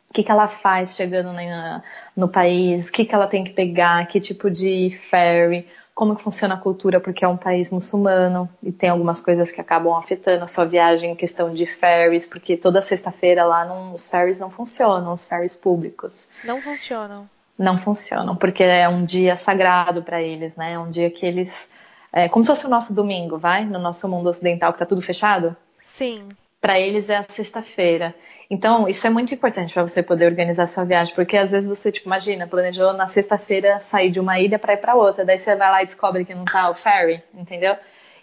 o 0.10 0.14
que, 0.14 0.24
que 0.24 0.32
ela 0.32 0.48
faz 0.48 0.96
chegando 0.96 1.32
na, 1.32 1.84
no 2.16 2.28
país, 2.28 2.90
o 2.90 2.92
que, 2.92 3.06
que 3.06 3.14
ela 3.14 3.28
tem 3.28 3.44
que 3.44 3.52
pegar, 3.52 4.08
que 4.08 4.20
tipo 4.20 4.50
de 4.50 4.90
ferry, 5.12 5.68
como 5.94 6.16
que 6.16 6.24
funciona 6.24 6.56
a 6.56 6.60
cultura, 6.60 7.00
porque 7.00 7.24
é 7.24 7.28
um 7.28 7.38
país 7.38 7.70
muçulmano 7.70 8.50
e 8.64 8.72
tem 8.72 8.90
algumas 8.90 9.20
coisas 9.20 9.52
que 9.52 9.62
acabam 9.62 9.94
afetando 9.94 10.44
a 10.44 10.48
sua 10.48 10.66
viagem 10.66 11.12
em 11.12 11.16
questão 11.16 11.54
de 11.54 11.68
ferries, 11.68 12.26
porque 12.26 12.58
toda 12.58 12.82
sexta-feira 12.82 13.46
lá 13.46 13.64
não, 13.64 13.94
os 13.94 14.10
ferries 14.10 14.40
não 14.40 14.50
funcionam, 14.50 15.14
os 15.14 15.24
ferries 15.24 15.56
públicos. 15.56 16.28
Não 16.46 16.60
funcionam. 16.60 17.30
Não 17.56 17.80
funcionam, 17.84 18.36
porque 18.36 18.64
é 18.64 18.90
um 18.90 19.06
dia 19.06 19.36
sagrado 19.36 20.02
para 20.02 20.20
eles, 20.20 20.56
né? 20.56 20.74
É 20.74 20.80
um 20.80 20.90
dia 20.90 21.12
que 21.12 21.28
eles 21.28 21.70
é, 22.12 22.30
como 22.30 22.44
se 22.44 22.50
fosse 22.50 22.66
o 22.66 22.70
nosso 22.70 22.94
domingo, 22.94 23.38
vai? 23.38 23.66
No 23.66 23.80
nosso 23.80 24.08
mundo 24.08 24.30
ocidental 24.30 24.74
que 24.74 24.80
tá 24.80 24.86
tudo 24.86 25.02
fechado? 25.02 25.56
Sim. 25.84 26.30
Para 26.60 26.80
eles 26.80 27.10
é 27.10 27.18
a 27.18 27.24
sexta-feira. 27.24 28.16
Então, 28.50 28.88
isso 28.88 29.06
é 29.06 29.10
muito 29.10 29.34
importante 29.34 29.74
para 29.74 29.86
você 29.86 30.02
poder 30.02 30.26
organizar 30.26 30.68
sua 30.68 30.86
viagem, 30.86 31.14
porque 31.14 31.36
às 31.36 31.52
vezes 31.52 31.68
você, 31.68 31.92
tipo, 31.92 32.08
imagina, 32.08 32.48
planejou 32.48 32.94
na 32.94 33.06
sexta-feira 33.06 33.82
sair 33.82 34.10
de 34.10 34.20
uma 34.20 34.40
ilha 34.40 34.58
para 34.58 34.74
ir 34.74 34.78
para 34.78 34.96
outra, 34.96 35.26
daí 35.26 35.38
você 35.38 35.54
vai 35.56 35.70
lá 35.70 35.84
e 35.84 35.86
descobre 35.86 36.24
que 36.24 36.34
não 36.34 36.46
tá 36.46 36.70
o 36.70 36.74
ferry, 36.74 37.22
entendeu? 37.34 37.76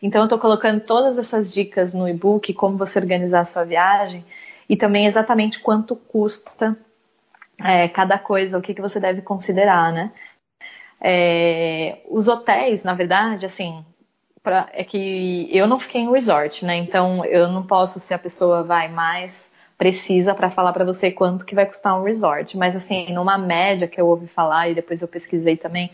Então, 0.02 0.22
eu 0.22 0.28
tô 0.28 0.38
colocando 0.38 0.80
todas 0.80 1.18
essas 1.18 1.52
dicas 1.52 1.92
no 1.92 2.08
e-book, 2.08 2.52
como 2.54 2.78
você 2.78 2.98
organizar 2.98 3.40
a 3.40 3.44
sua 3.44 3.64
viagem, 3.64 4.24
e 4.68 4.76
também 4.76 5.06
exatamente 5.06 5.60
quanto 5.60 5.94
custa 5.94 6.76
é, 7.62 7.86
cada 7.88 8.18
coisa, 8.18 8.58
o 8.58 8.62
que, 8.62 8.74
que 8.74 8.80
você 8.80 8.98
deve 8.98 9.20
considerar, 9.20 9.92
né? 9.92 10.10
É, 11.00 11.98
os 12.08 12.28
hotéis, 12.28 12.82
na 12.82 12.94
verdade, 12.94 13.44
assim, 13.44 13.84
pra, 14.42 14.68
é 14.72 14.84
que 14.84 15.48
eu 15.52 15.66
não 15.66 15.80
fiquei 15.80 16.00
em 16.00 16.10
resort, 16.10 16.64
né? 16.64 16.76
Então 16.76 17.24
eu 17.24 17.48
não 17.48 17.62
posso, 17.62 17.98
se 18.00 18.14
a 18.14 18.18
pessoa 18.18 18.62
vai 18.62 18.88
mais 18.88 19.52
precisa 19.76 20.34
para 20.34 20.50
falar 20.50 20.72
para 20.72 20.84
você 20.84 21.10
quanto 21.10 21.44
que 21.44 21.54
vai 21.54 21.66
custar 21.66 21.98
um 21.98 22.04
resort. 22.04 22.56
Mas 22.56 22.76
assim, 22.76 23.12
numa 23.12 23.36
média 23.36 23.88
que 23.88 24.00
eu 24.00 24.06
ouvi 24.06 24.26
falar 24.26 24.68
e 24.68 24.74
depois 24.74 25.02
eu 25.02 25.08
pesquisei 25.08 25.56
também, 25.56 25.90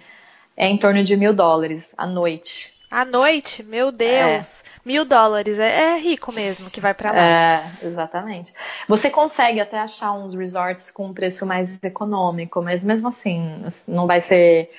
é 0.56 0.68
em 0.68 0.76
torno 0.76 1.02
de 1.02 1.16
mil 1.16 1.32
dólares 1.32 1.92
à 1.96 2.06
noite. 2.06 2.72
À 2.90 3.04
noite? 3.04 3.62
Meu 3.62 3.90
Deus! 3.90 4.60
É. 4.66 4.70
Mil 4.84 5.04
dólares, 5.04 5.58
é, 5.58 5.96
é, 5.96 5.98
rico 5.98 6.32
mesmo 6.32 6.70
que 6.70 6.80
vai 6.80 6.94
para 6.94 7.12
lá. 7.12 7.18
É, 7.18 7.70
exatamente. 7.82 8.52
Você 8.88 9.10
consegue 9.10 9.60
até 9.60 9.78
achar 9.78 10.12
uns 10.12 10.34
resorts 10.34 10.90
com 10.90 11.06
um 11.06 11.14
preço 11.14 11.44
mais 11.44 11.78
econômico, 11.82 12.62
mas 12.62 12.82
mesmo 12.82 13.08
assim, 13.08 13.62
não 13.86 14.06
vai 14.06 14.20
ser 14.20 14.70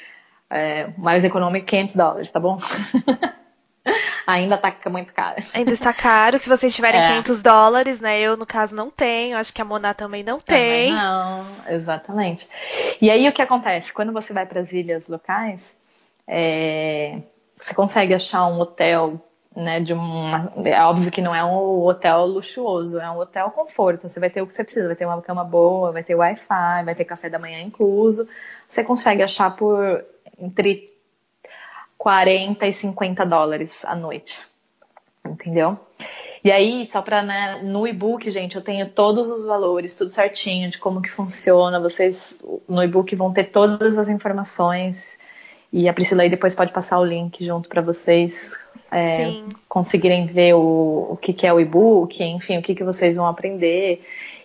é, 0.51 0.89
mais 0.97 1.23
econômico 1.23 1.65
500 1.65 1.95
dólares, 1.95 2.31
tá 2.31 2.39
bom? 2.39 2.57
Ainda 4.27 4.57
tá 4.57 4.73
muito 4.89 5.11
caro. 5.13 5.43
Ainda 5.53 5.71
está 5.71 5.91
caro. 5.91 6.37
Se 6.37 6.47
vocês 6.47 6.73
tiverem 6.73 7.01
é. 7.01 7.07
500 7.07 7.41
dólares, 7.41 7.99
né? 7.99 8.19
Eu, 8.19 8.37
no 8.37 8.45
caso, 8.45 8.75
não 8.75 8.91
tenho. 8.91 9.37
Acho 9.37 9.51
que 9.51 9.61
a 9.61 9.65
Moná 9.65 9.93
também 9.93 10.23
não 10.23 10.39
também 10.39 10.89
tem. 10.89 10.93
Não, 10.93 11.47
exatamente. 11.67 12.47
E 13.01 13.09
aí, 13.09 13.27
o 13.27 13.33
que 13.33 13.41
acontece? 13.41 13.91
Quando 13.91 14.13
você 14.13 14.31
vai 14.31 14.45
para 14.45 14.61
as 14.61 14.71
ilhas 14.71 15.07
locais, 15.07 15.75
é, 16.27 17.21
você 17.59 17.73
consegue 17.73 18.13
achar 18.13 18.45
um 18.45 18.59
hotel, 18.59 19.19
né? 19.55 19.79
De 19.79 19.93
uma, 19.93 20.53
é 20.63 20.81
óbvio 20.83 21.11
que 21.11 21.21
não 21.21 21.33
é 21.33 21.43
um 21.43 21.83
hotel 21.83 22.25
luxuoso, 22.27 22.99
é 22.99 23.09
um 23.09 23.17
hotel 23.17 23.49
conforto. 23.49 24.07
Você 24.07 24.19
vai 24.19 24.29
ter 24.29 24.43
o 24.43 24.47
que 24.47 24.53
você 24.53 24.63
precisa. 24.63 24.87
Vai 24.87 24.95
ter 24.95 25.05
uma 25.05 25.21
cama 25.23 25.43
boa, 25.43 25.91
vai 25.91 26.03
ter 26.03 26.13
Wi-Fi, 26.13 26.83
vai 26.85 26.93
ter 26.93 27.05
café 27.05 27.29
da 27.29 27.39
manhã 27.39 27.59
incluso. 27.59 28.27
Você 28.67 28.83
consegue 28.83 29.23
achar 29.23 29.55
por 29.55 30.05
entre 30.41 30.91
40 31.97 32.67
e 32.67 32.73
50 32.73 33.25
dólares 33.25 33.85
a 33.85 33.95
noite. 33.95 34.39
Entendeu? 35.25 35.79
E 36.43 36.51
aí, 36.51 36.85
só 36.87 37.01
para 37.01 37.21
né, 37.21 37.61
no 37.63 37.87
e-book, 37.87 38.29
gente, 38.31 38.55
eu 38.55 38.63
tenho 38.63 38.89
todos 38.89 39.29
os 39.29 39.45
valores, 39.45 39.95
tudo 39.95 40.09
certinho 40.09 40.69
de 40.69 40.79
como 40.79 41.01
que 41.01 41.09
funciona. 41.09 41.79
Vocês 41.79 42.41
no 42.67 42.83
e-book 42.83 43.15
vão 43.15 43.31
ter 43.31 43.45
todas 43.45 43.97
as 43.97 44.09
informações 44.09 45.19
e 45.71 45.87
a 45.87 45.93
Priscila 45.93 46.23
aí 46.23 46.29
depois 46.29 46.55
pode 46.55 46.73
passar 46.73 46.99
o 46.99 47.05
link 47.05 47.45
junto 47.45 47.69
para 47.69 47.81
vocês 47.81 48.57
é, 48.91 49.41
conseguirem 49.69 50.25
ver 50.25 50.53
o, 50.53 51.07
o 51.11 51.17
que, 51.17 51.31
que 51.31 51.47
é 51.47 51.53
o 51.53 51.59
e-book, 51.59 52.21
enfim, 52.21 52.57
o 52.57 52.61
que, 52.61 52.75
que 52.75 52.83
vocês 52.83 53.15
vão 53.15 53.25
aprender. 53.25 54.03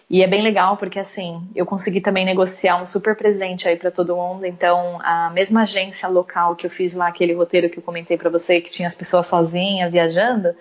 E 0.08 0.22
é 0.22 0.26
bem 0.26 0.40
legal 0.40 0.76
porque 0.76 1.00
assim, 1.00 1.42
eu 1.54 1.66
consegui 1.66 2.00
também 2.00 2.24
negociar 2.24 2.80
um 2.80 2.86
super 2.86 3.16
presente 3.16 3.68
aí 3.68 3.76
para 3.76 3.90
todo 3.90 4.14
mundo. 4.14 4.46
Então, 4.46 5.00
a 5.02 5.30
mesma 5.30 5.62
agência 5.62 6.08
local 6.08 6.54
que 6.54 6.66
eu 6.66 6.70
fiz 6.70 6.94
lá 6.94 7.08
aquele 7.08 7.34
roteiro 7.34 7.68
que 7.68 7.78
eu 7.78 7.82
comentei 7.82 8.16
para 8.16 8.30
você 8.30 8.60
que 8.60 8.70
tinha 8.70 8.86
as 8.86 8.94
pessoas 8.94 9.26
sozinhas 9.26 9.92
viajando, 9.92 10.54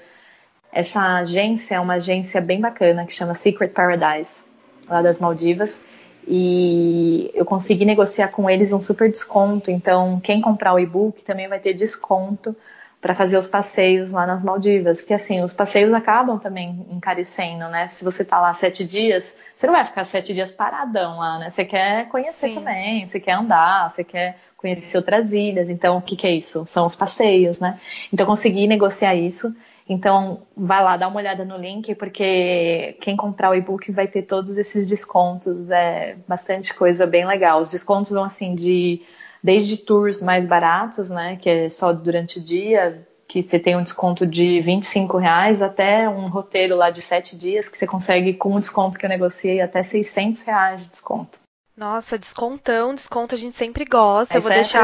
essa 0.71 0.99
agência 1.17 1.75
é 1.75 1.79
uma 1.79 1.93
agência 1.93 2.41
bem 2.41 2.59
bacana 2.59 3.05
que 3.05 3.13
chama 3.13 3.35
Secret 3.35 3.69
Paradise, 3.69 4.43
lá 4.89 5.01
das 5.01 5.19
Maldivas. 5.19 5.79
E 6.27 7.29
eu 7.35 7.45
consegui 7.45 7.85
negociar 7.85 8.29
com 8.29 8.49
eles 8.49 8.73
um 8.73 8.81
super 8.81 9.09
desconto. 9.11 9.69
Então, 9.69 10.19
quem 10.19 10.41
comprar 10.41 10.73
o 10.73 10.79
e-book 10.79 11.23
também 11.23 11.47
vai 11.47 11.59
ter 11.59 11.73
desconto 11.73 12.55
para 13.05 13.13
fazer 13.13 13.37
os 13.37 13.45
passeios 13.45 14.11
lá 14.11 14.25
nas 14.25 14.43
Maldivas, 14.43 14.99
porque 14.99 15.13
assim, 15.13 15.43
os 15.43 15.53
passeios 15.53 15.93
acabam 15.93 16.39
também 16.39 16.87
encarecendo, 16.89 17.69
né? 17.69 17.85
Se 17.85 18.03
você 18.03 18.25
tá 18.25 18.41
lá 18.41 18.51
sete 18.51 18.83
dias, 18.83 19.37
você 19.55 19.67
não 19.67 19.75
vai 19.75 19.85
ficar 19.85 20.05
sete 20.05 20.33
dias 20.33 20.51
paradão 20.51 21.19
lá, 21.19 21.37
né? 21.37 21.51
Você 21.51 21.63
quer 21.65 22.07
conhecer 22.09 22.49
Sim. 22.49 22.55
também, 22.55 23.05
você 23.05 23.19
quer 23.19 23.33
andar, 23.33 23.91
você 23.91 24.03
quer 24.03 24.37
conhecer 24.57 24.97
outras 24.97 25.31
ilhas. 25.31 25.69
Então, 25.69 25.97
o 25.97 26.01
que, 26.01 26.15
que 26.15 26.25
é 26.25 26.31
isso? 26.31 26.65
São 26.65 26.87
os 26.87 26.95
passeios, 26.95 27.59
né? 27.59 27.79
Então, 28.11 28.25
consegui 28.25 28.65
negociar 28.65 29.13
isso. 29.13 29.55
Então, 29.87 30.41
vai 30.57 30.83
lá, 30.83 30.97
dá 30.97 31.07
uma 31.07 31.17
olhada 31.19 31.45
no 31.45 31.57
link, 31.57 31.93
porque 31.93 32.97
quem 33.01 33.15
comprar 33.15 33.51
o 33.51 33.55
e-book 33.55 33.91
vai 33.91 34.07
ter 34.07 34.23
todos 34.23 34.57
esses 34.57 34.89
descontos, 34.89 35.69
é 35.69 36.15
bastante 36.27 36.73
coisa 36.73 37.05
bem 37.05 37.23
legal. 37.23 37.61
Os 37.61 37.69
descontos 37.69 38.09
vão 38.09 38.23
assim 38.23 38.55
de 38.55 39.03
desde 39.45 39.77
tours 39.77 40.21
mais 40.21 40.43
baratos, 40.43 41.07
né, 41.07 41.37
que 41.39 41.47
é 41.47 41.69
só 41.69 41.93
durante 41.93 42.39
o 42.39 42.41
dia, 42.41 43.07
que 43.27 43.43
você 43.43 43.59
tem 43.59 43.77
um 43.77 43.83
desconto 43.83 44.25
de 44.25 44.59
25 44.61 45.17
reais, 45.19 45.61
até 45.61 46.09
um 46.09 46.27
roteiro 46.29 46.75
lá 46.75 46.89
de 46.89 46.99
7 46.99 47.37
dias, 47.37 47.69
que 47.69 47.77
você 47.77 47.85
consegue, 47.85 48.33
com 48.33 48.55
um 48.55 48.59
desconto 48.59 48.97
que 48.97 49.05
eu 49.05 49.09
negociei, 49.09 49.61
até 49.61 49.83
600 49.83 50.41
reais 50.41 50.81
de 50.81 50.89
desconto. 50.89 51.39
Nossa, 51.77 52.17
descontão, 52.17 52.95
desconto 52.95 53.35
a 53.35 53.37
gente 53.37 53.57
sempre 53.57 53.83
gosta. 53.83 54.37
eu 54.37 54.41
vou 54.41 54.51
é 54.51 54.55
deixar. 54.55 54.79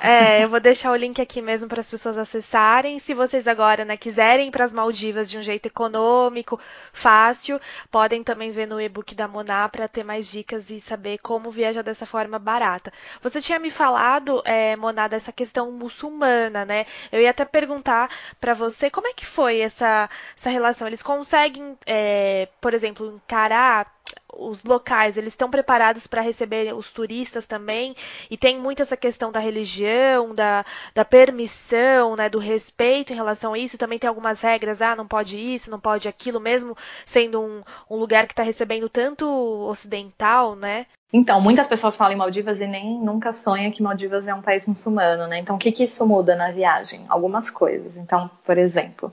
É, 0.00 0.42
eu 0.42 0.48
vou 0.48 0.58
deixar 0.58 0.90
o 0.90 0.96
link 0.96 1.20
aqui 1.20 1.42
mesmo 1.42 1.68
para 1.68 1.80
as 1.80 1.90
pessoas 1.90 2.16
acessarem. 2.16 2.98
Se 2.98 3.12
vocês 3.12 3.46
agora, 3.46 3.84
né, 3.84 3.94
quiserem 3.94 4.48
ir 4.48 4.50
para 4.50 4.64
as 4.64 4.72
Maldivas 4.72 5.30
de 5.30 5.36
um 5.36 5.42
jeito 5.42 5.66
econômico, 5.66 6.58
fácil, 6.94 7.60
podem 7.90 8.24
também 8.24 8.50
ver 8.50 8.64
no 8.64 8.80
e-book 8.80 9.14
da 9.14 9.28
Moná 9.28 9.68
para 9.68 9.86
ter 9.86 10.02
mais 10.02 10.26
dicas 10.26 10.70
e 10.70 10.80
saber 10.80 11.18
como 11.18 11.50
viajar 11.50 11.82
dessa 11.82 12.06
forma 12.06 12.38
barata. 12.38 12.90
Você 13.20 13.42
tinha 13.42 13.58
me 13.58 13.70
falado, 13.70 14.40
é, 14.46 14.76
Moná, 14.76 15.08
dessa 15.08 15.30
questão 15.30 15.70
muçulmana, 15.70 16.64
né? 16.64 16.86
Eu 17.12 17.20
ia 17.20 17.30
até 17.30 17.44
perguntar 17.44 18.08
para 18.40 18.54
você 18.54 18.88
como 18.88 19.08
é 19.08 19.12
que 19.12 19.26
foi 19.26 19.60
essa, 19.60 20.08
essa 20.34 20.48
relação. 20.48 20.86
Eles 20.86 21.02
conseguem, 21.02 21.76
é, 21.84 22.48
por 22.62 22.72
exemplo, 22.72 23.20
encarar 23.26 23.92
os 24.38 24.62
locais, 24.62 25.16
eles 25.16 25.32
estão 25.32 25.50
preparados 25.50 26.06
para 26.06 26.22
receber 26.22 26.72
os 26.74 26.90
turistas 26.92 27.46
também, 27.46 27.94
e 28.30 28.36
tem 28.36 28.58
muito 28.58 28.80
essa 28.80 28.96
questão 28.96 29.32
da 29.32 29.40
religião, 29.40 30.34
da, 30.34 30.64
da 30.94 31.04
permissão, 31.04 32.14
né, 32.16 32.28
do 32.28 32.38
respeito 32.38 33.12
em 33.12 33.16
relação 33.16 33.52
a 33.52 33.58
isso, 33.58 33.76
também 33.76 33.98
tem 33.98 34.08
algumas 34.08 34.40
regras, 34.40 34.80
ah, 34.80 34.94
não 34.94 35.06
pode 35.06 35.36
isso, 35.36 35.70
não 35.70 35.80
pode 35.80 36.08
aquilo, 36.08 36.38
mesmo 36.38 36.76
sendo 37.04 37.40
um, 37.40 37.62
um 37.90 37.96
lugar 37.96 38.26
que 38.26 38.32
está 38.32 38.42
recebendo 38.42 38.88
tanto 38.88 39.26
ocidental, 39.68 40.54
né? 40.54 40.86
Então, 41.10 41.40
muitas 41.40 41.66
pessoas 41.66 41.96
falam 41.96 42.12
em 42.12 42.16
Maldivas 42.16 42.60
e 42.60 42.66
nem 42.66 43.00
nunca 43.00 43.32
sonham 43.32 43.70
que 43.70 43.82
Maldivas 43.82 44.28
é 44.28 44.34
um 44.34 44.42
país 44.42 44.66
muçulmano, 44.66 45.26
né? 45.26 45.38
Então, 45.38 45.56
o 45.56 45.58
que, 45.58 45.72
que 45.72 45.84
isso 45.84 46.06
muda 46.06 46.36
na 46.36 46.50
viagem? 46.50 47.06
Algumas 47.08 47.48
coisas. 47.48 47.96
Então, 47.96 48.30
por 48.44 48.58
exemplo, 48.58 49.10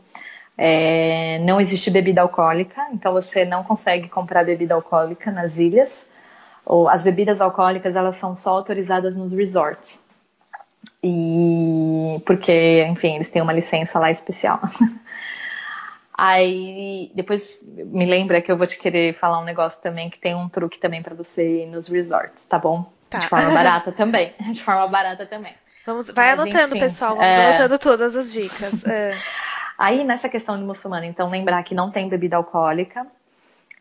é, 0.57 1.39
não 1.39 1.59
existe 1.59 1.91
bebida 1.91 2.21
alcoólica, 2.21 2.81
então 2.93 3.11
você 3.11 3.43
não 3.43 3.63
consegue 3.63 4.07
comprar 4.07 4.45
bebida 4.45 4.73
alcoólica 4.73 5.31
nas 5.31 5.57
ilhas. 5.57 6.07
Ou 6.65 6.89
as 6.89 7.03
bebidas 7.03 7.41
alcoólicas 7.41 7.95
elas 7.95 8.15
são 8.15 8.35
só 8.35 8.51
autorizadas 8.51 9.15
nos 9.15 9.31
resorts. 9.31 9.99
E 11.03 12.21
porque, 12.25 12.83
enfim, 12.85 13.15
eles 13.15 13.29
têm 13.29 13.41
uma 13.41 13.53
licença 13.53 13.99
lá 13.99 14.09
especial. 14.09 14.59
Aí 16.17 17.11
depois 17.13 17.59
me 17.61 18.05
lembra 18.05 18.41
que 18.41 18.49
eu 18.49 18.57
vou 18.57 18.65
te 18.65 18.79
querer 18.79 19.15
falar 19.19 19.39
um 19.39 19.43
negócio 19.43 19.81
também 19.81 20.09
que 20.09 20.17
tem 20.17 20.33
um 20.33 20.47
truque 20.47 20.79
também 20.79 21.03
para 21.03 21.13
você 21.13 21.63
ir 21.63 21.65
nos 21.65 21.87
resorts, 21.87 22.45
tá 22.45 22.57
bom? 22.57 22.89
Tá. 23.09 23.19
De 23.19 23.27
forma 23.27 23.51
barata 23.51 23.91
também. 23.93 24.33
De 24.51 24.63
forma 24.63 24.87
barata 24.87 25.25
também. 25.25 25.53
Vamos, 25.85 26.07
vai 26.07 26.31
Mas, 26.31 26.39
anotando, 26.39 26.75
enfim, 26.75 26.79
pessoal. 26.79 27.15
Vamos 27.15 27.25
é... 27.25 27.47
anotando 27.47 27.77
todas 27.77 28.15
as 28.15 28.31
dicas. 28.31 28.73
É. 28.85 29.15
Aí, 29.77 30.03
nessa 30.03 30.29
questão 30.29 30.57
de 30.57 30.63
muçulmano, 30.63 31.05
então, 31.05 31.29
lembrar 31.29 31.63
que 31.63 31.75
não 31.75 31.91
tem 31.91 32.07
bebida 32.07 32.37
alcoólica 32.37 33.05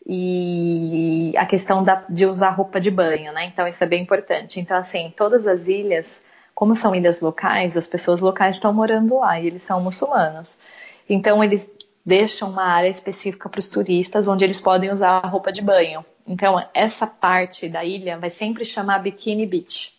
e 0.06 1.32
a 1.36 1.46
questão 1.46 1.82
da, 1.82 2.04
de 2.08 2.26
usar 2.26 2.50
roupa 2.50 2.80
de 2.80 2.90
banho, 2.90 3.32
né? 3.32 3.46
Então, 3.46 3.66
isso 3.66 3.82
é 3.82 3.86
bem 3.86 4.02
importante. 4.02 4.60
Então, 4.60 4.76
assim, 4.76 5.12
todas 5.16 5.46
as 5.46 5.68
ilhas, 5.68 6.22
como 6.54 6.74
são 6.74 6.94
ilhas 6.94 7.20
locais, 7.20 7.76
as 7.76 7.86
pessoas 7.86 8.20
locais 8.20 8.56
estão 8.56 8.72
morando 8.72 9.18
lá 9.18 9.40
e 9.40 9.46
eles 9.46 9.62
são 9.62 9.80
muçulmanos. 9.80 10.56
Então 11.08 11.42
eles 11.42 11.70
deixam 12.04 12.50
uma 12.50 12.64
área 12.64 12.88
específica 12.88 13.48
para 13.48 13.58
os 13.58 13.68
turistas 13.68 14.28
onde 14.28 14.44
eles 14.44 14.60
podem 14.60 14.90
usar 14.90 15.18
a 15.18 15.26
roupa 15.26 15.52
de 15.52 15.62
banho. 15.62 16.04
Então 16.26 16.62
essa 16.72 17.06
parte 17.06 17.68
da 17.68 17.84
ilha 17.84 18.18
vai 18.18 18.30
sempre 18.30 18.64
chamar 18.64 19.00
Bikini 19.00 19.46
Beach. 19.46 19.92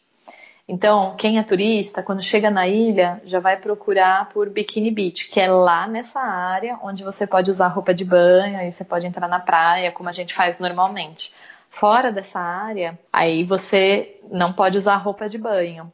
Então, 0.68 1.16
quem 1.16 1.38
é 1.38 1.44
turista, 1.44 2.02
quando 2.02 2.24
chega 2.24 2.50
na 2.50 2.68
ilha, 2.68 3.22
já 3.26 3.40
vai 3.40 3.56
procurar 3.56 4.30
por 4.30 4.50
Bikini 4.50 4.90
Beach, 4.90 5.30
que 5.30 5.40
é 5.40 5.48
lá 5.48 5.88
nessa 5.88 6.20
área 6.20 6.80
onde 6.82 7.04
você 7.04 7.28
pode 7.28 7.52
usar 7.52 7.68
roupa 7.68 7.94
de 7.94 8.04
banho 8.04 8.60
e 8.62 8.72
você 8.72 8.84
pode 8.84 9.06
entrar 9.06 9.28
na 9.28 9.40
praia, 9.40 9.92
como 9.92 10.10
a 10.10 10.12
gente 10.12 10.34
faz 10.34 10.58
normalmente. 10.58 11.32
Fora 11.70 12.12
dessa 12.12 12.40
área, 12.40 12.98
aí 13.14 13.44
você 13.44 14.20
não 14.32 14.54
pode 14.54 14.78
usar 14.78 14.96
roupa 14.96 15.30
de 15.30 15.38
banho. 15.38 15.94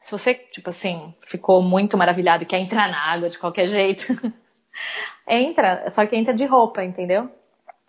Se 0.00 0.10
você, 0.10 0.34
tipo 0.34 0.70
assim, 0.70 1.14
ficou 1.28 1.62
muito 1.62 1.96
maravilhado 1.96 2.42
e 2.42 2.46
quer 2.46 2.58
entrar 2.58 2.90
na 2.90 3.12
água 3.12 3.30
de 3.30 3.38
qualquer 3.38 3.68
jeito, 3.68 4.06
entra, 5.28 5.88
só 5.88 6.04
que 6.04 6.16
entra 6.16 6.34
de 6.34 6.44
roupa, 6.46 6.82
entendeu? 6.82 7.30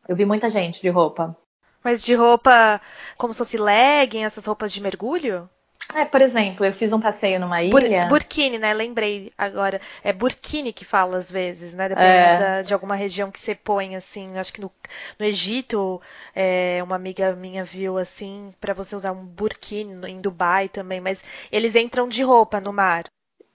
Eu 0.07 0.15
vi 0.15 0.26
muita 0.26 0.49
gente 0.49 0.82
de 0.82 0.89
roupa. 0.89 1.36
Mas 1.84 2.03
de 2.03 2.13
roupa 2.13 2.80
como 3.17 3.34
se 3.34 3.39
fosse 3.39 3.57
legging, 3.57 4.24
essas 4.24 4.45
roupas 4.45 4.72
de 4.72 4.82
mergulho? 4.82 5.49
É, 5.96 6.06
por 6.06 6.22
exemplo, 6.22 6.66
eu 6.66 6.74
fiz 6.74 6.94
um 6.94 7.00
passeio 7.00 7.39
numa 7.39 7.62
ilha. 7.62 8.04
Bur 8.04 8.10
burkini, 8.10 8.58
né? 8.58 8.74
Lembrei 8.74 9.32
agora. 9.38 9.82
É 10.04 10.14
burkini 10.14 10.72
que 10.72 10.86
fala 10.86 11.18
às 11.18 11.30
vezes, 11.30 11.74
né? 11.74 11.89
Dependendo 11.89 12.44
é. 12.44 12.64
de 12.64 12.74
alguma 12.74 12.96
região 12.96 13.30
que 13.30 13.39
você 13.39 13.54
põe, 13.54 13.96
assim. 13.96 14.38
Acho 14.38 14.54
que 14.54 14.62
no, 14.62 14.72
no 15.20 15.26
Egito, 15.26 16.02
é, 16.36 16.80
uma 16.84 16.96
amiga 16.96 17.36
minha 17.36 17.64
viu, 17.64 17.98
assim, 17.98 18.52
para 18.60 18.74
você 18.74 18.96
usar 18.96 19.12
um 19.12 19.26
burkini 19.26 20.10
em 20.10 20.22
Dubai 20.22 20.70
também. 20.70 21.02
Mas 21.02 21.22
eles 21.52 21.76
entram 21.76 22.08
de 22.08 22.24
roupa 22.24 22.60
no 22.62 22.72
mar. 22.72 23.06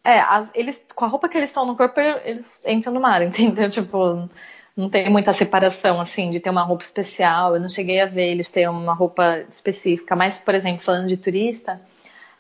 É, 0.05 0.21
as, 0.21 0.49
eles, 0.55 0.81
com 0.95 1.05
a 1.05 1.09
roupa 1.09 1.29
que 1.29 1.37
eles 1.37 1.51
estão 1.51 1.67
no 1.67 1.77
corpo, 1.77 1.99
eles 1.99 2.63
entram 2.67 2.93
no 2.93 3.01
mar, 3.01 3.23
entendeu? 3.25 3.71
Tipo, 3.71 4.29
não 4.77 4.91
tem 4.91 5.09
muita 5.11 5.33
separação, 5.33 6.01
assim, 6.01 6.31
de 6.31 6.39
ter 6.39 6.51
uma 6.51 6.63
roupa 6.63 6.85
especial. 6.85 7.55
Eu 7.55 7.61
não 7.61 7.71
cheguei 7.71 8.01
a 8.01 8.07
ver 8.07 8.31
eles 8.31 8.51
terem 8.51 8.69
uma 8.69 8.95
roupa 8.95 9.39
específica. 9.49 10.15
Mas, 10.15 10.39
por 10.39 10.55
exemplo, 10.55 10.85
falando 10.85 11.09
de 11.09 11.17
turista 11.17 11.81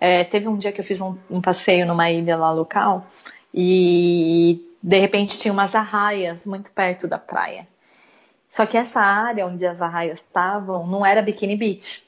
é, 0.01 0.25
teve 0.25 0.49
um 0.49 0.57
dia 0.57 0.73
que 0.73 0.81
eu 0.81 0.85
fiz 0.85 1.01
um, 1.01 1.17
um, 1.31 1.41
passeio 1.41 1.87
numa 1.87 2.11
ilha 2.11 2.37
lá 2.37 2.51
local 2.51 3.07
e 3.53 4.61
de 4.83 4.99
repente 4.99 5.39
tinha 5.39 5.53
umas 5.53 5.75
arraias 5.75 6.47
muito 6.47 6.71
perto 6.71 7.09
da 7.09 7.19
praia. 7.19 7.67
Só 8.49 8.65
que 8.67 8.77
essa 8.77 9.01
área 9.01 9.47
onde 9.47 9.67
as 9.67 9.83
arraias 9.83 10.21
estavam 10.21 10.87
não 10.87 11.05
era 11.05 11.23
Bikini 11.23 11.57
Beach. 11.57 12.05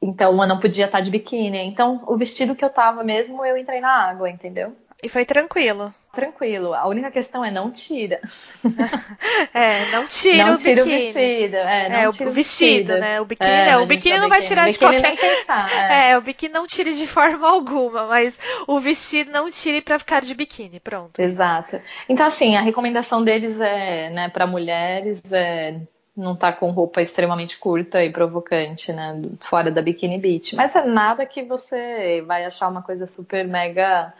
Então 0.00 0.40
eu 0.40 0.46
não 0.46 0.60
podia 0.60 0.84
estar 0.84 1.00
de 1.00 1.10
biquíni. 1.10 1.58
Então 1.58 2.02
o 2.06 2.16
vestido 2.16 2.54
que 2.54 2.64
eu 2.64 2.70
tava 2.70 3.02
mesmo, 3.02 3.44
eu 3.44 3.56
entrei 3.56 3.80
na 3.80 3.90
água, 3.90 4.30
entendeu? 4.30 4.76
E 5.02 5.08
foi 5.08 5.24
tranquilo 5.24 5.92
tranquilo. 6.14 6.72
A 6.72 6.86
única 6.88 7.10
questão 7.10 7.44
é 7.44 7.50
não 7.50 7.70
tira. 7.70 8.20
é, 9.52 9.90
não 9.90 10.06
tira 10.06 10.46
não 10.46 10.54
o 10.54 10.56
tira 10.56 10.84
biquíni. 10.84 11.10
o 11.10 11.12
vestido. 11.12 11.56
É, 11.56 11.88
não 11.88 11.96
é, 11.96 12.12
tira 12.12 12.30
o 12.30 12.32
vestido, 12.32 12.70
vestido, 12.70 12.98
né? 12.98 13.20
O 13.20 13.24
biquíni, 13.24 13.50
é, 13.50 13.76
o 13.76 13.86
biquíni 13.86 14.18
não 14.18 14.28
vai 14.28 14.42
tirar 14.42 14.70
de 14.70 14.78
qualquer... 14.78 15.16
Pensar, 15.16 15.70
é. 15.90 16.10
é, 16.10 16.18
o 16.18 16.22
biquíni 16.22 16.52
não 16.52 16.66
tire 16.66 16.94
de 16.94 17.06
forma 17.06 17.48
alguma, 17.48 18.06
mas 18.06 18.38
o 18.66 18.80
vestido 18.80 19.30
não 19.30 19.50
tire 19.50 19.82
para 19.82 19.98
ficar 19.98 20.22
de 20.22 20.34
biquíni, 20.34 20.80
pronto. 20.80 21.20
Exato. 21.20 21.80
Então, 22.08 22.26
assim, 22.26 22.56
a 22.56 22.60
recomendação 22.60 23.22
deles 23.22 23.60
é, 23.60 24.10
né, 24.10 24.28
para 24.28 24.46
mulheres 24.46 25.20
é 25.32 25.80
não 26.16 26.36
tá 26.36 26.52
com 26.52 26.70
roupa 26.70 27.02
extremamente 27.02 27.58
curta 27.58 28.04
e 28.04 28.12
provocante, 28.12 28.92
né, 28.92 29.20
fora 29.40 29.70
da 29.70 29.82
Bikini 29.82 30.18
Beach. 30.18 30.54
Mas 30.54 30.74
é 30.76 30.84
nada 30.84 31.26
que 31.26 31.42
você 31.42 32.22
vai 32.26 32.44
achar 32.44 32.68
uma 32.68 32.82
coisa 32.82 33.06
super 33.06 33.46
mega 33.46 34.12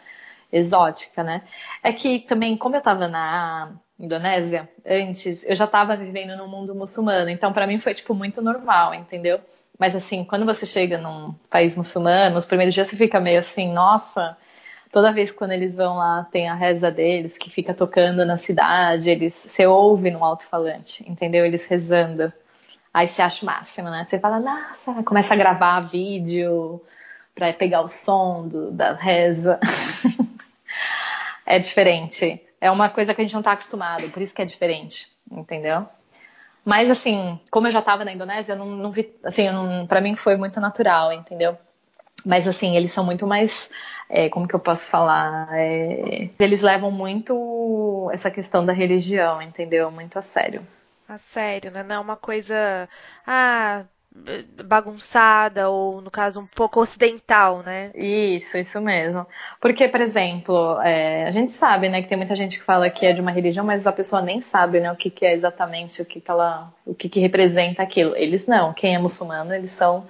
exótica, 0.55 1.21
né? 1.21 1.41
É 1.83 1.91
que 1.91 2.19
também, 2.19 2.55
como 2.55 2.75
eu 2.75 2.79
estava 2.79 3.07
na 3.07 3.73
Indonésia 3.99 4.69
antes, 4.85 5.43
eu 5.45 5.55
já 5.55 5.65
estava 5.65 5.95
vivendo 5.95 6.37
no 6.37 6.47
mundo 6.47 6.73
muçulmano, 6.73 7.29
então 7.29 7.51
para 7.51 7.67
mim 7.67 7.79
foi 7.79 7.93
tipo 7.93 8.13
muito 8.13 8.41
normal, 8.41 8.93
entendeu? 8.93 9.39
Mas 9.77 9.93
assim, 9.95 10.23
quando 10.23 10.45
você 10.45 10.65
chega 10.65 10.97
num 10.97 11.33
país 11.49 11.75
muçulmano, 11.75 12.37
os 12.37 12.45
primeiros 12.45 12.73
dias 12.73 12.87
você 12.87 12.95
fica 12.95 13.19
meio 13.19 13.39
assim, 13.39 13.73
nossa, 13.73 14.37
toda 14.91 15.11
vez 15.11 15.29
que 15.29 15.37
quando 15.37 15.51
eles 15.51 15.75
vão 15.75 15.97
lá 15.97 16.25
tem 16.31 16.47
a 16.47 16.55
reza 16.55 16.89
deles 16.89 17.37
que 17.37 17.49
fica 17.49 17.73
tocando 17.73 18.25
na 18.25 18.37
cidade, 18.37 19.09
eles 19.09 19.33
você 19.35 19.67
ouve 19.67 20.09
no 20.09 20.23
alto-falante, 20.23 21.03
entendeu? 21.09 21.45
Eles 21.45 21.65
rezando. 21.65 22.31
Aí 22.93 23.07
você 23.09 23.21
acha 23.21 23.43
o 23.43 23.45
máximo, 23.45 23.89
né? 23.89 24.05
Você 24.07 24.17
fala, 24.17 24.39
nossa, 24.39 25.03
começa 25.03 25.33
a 25.33 25.37
gravar 25.37 25.81
vídeo 25.81 26.81
para 27.35 27.51
pegar 27.51 27.81
o 27.81 27.89
som 27.89 28.47
do, 28.47 28.71
da 28.71 28.93
reza. 28.93 29.59
é 31.45 31.59
diferente. 31.59 32.41
É 32.59 32.71
uma 32.71 32.89
coisa 32.89 33.13
que 33.13 33.21
a 33.21 33.23
gente 33.23 33.33
não 33.33 33.41
está 33.41 33.51
acostumado, 33.51 34.09
por 34.09 34.21
isso 34.21 34.33
que 34.33 34.41
é 34.41 34.45
diferente, 34.45 35.07
entendeu? 35.31 35.87
Mas 36.63 36.89
assim, 36.89 37.39
como 37.51 37.67
eu 37.67 37.71
já 37.71 37.79
estava 37.79 38.03
na 38.03 38.11
Indonésia, 38.11 38.53
eu 38.53 38.57
não, 38.57 38.65
não 38.65 38.91
vi, 38.91 39.13
assim, 39.23 39.45
para 39.87 40.01
mim 40.01 40.15
foi 40.15 40.35
muito 40.35 40.59
natural, 40.59 41.13
entendeu? 41.13 41.55
Mas 42.25 42.47
assim, 42.47 42.75
eles 42.75 42.91
são 42.91 43.05
muito 43.05 43.27
mais, 43.27 43.69
é, 44.09 44.29
como 44.29 44.47
que 44.47 44.55
eu 44.55 44.59
posso 44.59 44.89
falar? 44.89 45.47
É, 45.51 46.29
eles 46.39 46.61
levam 46.61 46.89
muito 46.89 48.09
essa 48.11 48.31
questão 48.31 48.65
da 48.65 48.73
religião, 48.73 49.39
entendeu? 49.39 49.91
Muito 49.91 50.17
a 50.17 50.23
sério. 50.23 50.65
A 51.07 51.19
sério, 51.19 51.69
né? 51.69 51.83
Não 51.83 51.95
é 51.95 51.99
uma 51.99 52.17
coisa, 52.17 52.89
ah, 53.27 53.85
bagunçada 54.63 55.69
ou 55.69 56.01
no 56.01 56.09
caso 56.09 56.39
um 56.39 56.47
pouco 56.47 56.79
ocidental, 56.81 57.61
né? 57.63 57.91
Isso, 57.93 58.57
isso 58.57 58.81
mesmo. 58.81 59.25
Porque, 59.59 59.87
por 59.87 60.01
exemplo, 60.01 60.79
é, 60.81 61.25
a 61.25 61.31
gente 61.31 61.51
sabe, 61.51 61.89
né, 61.89 62.01
que 62.01 62.07
tem 62.07 62.17
muita 62.17 62.35
gente 62.35 62.57
que 62.57 62.63
fala 62.63 62.89
que 62.89 63.05
é 63.05 63.13
de 63.13 63.21
uma 63.21 63.31
religião, 63.31 63.65
mas 63.65 63.85
a 63.85 63.91
pessoa 63.91 64.21
nem 64.21 64.41
sabe, 64.41 64.79
né, 64.79 64.91
o 64.91 64.95
que, 64.95 65.09
que 65.09 65.25
é 65.25 65.33
exatamente 65.33 66.01
o 66.01 66.05
que, 66.05 66.21
que 66.21 66.31
ela, 66.31 66.73
o 66.85 66.95
que, 66.95 67.09
que 67.09 67.19
representa 67.19 67.83
aquilo. 67.83 68.15
Eles 68.15 68.47
não. 68.47 68.73
Quem 68.73 68.95
é 68.95 68.99
muçulmano, 68.99 69.53
eles 69.53 69.71
são 69.71 70.05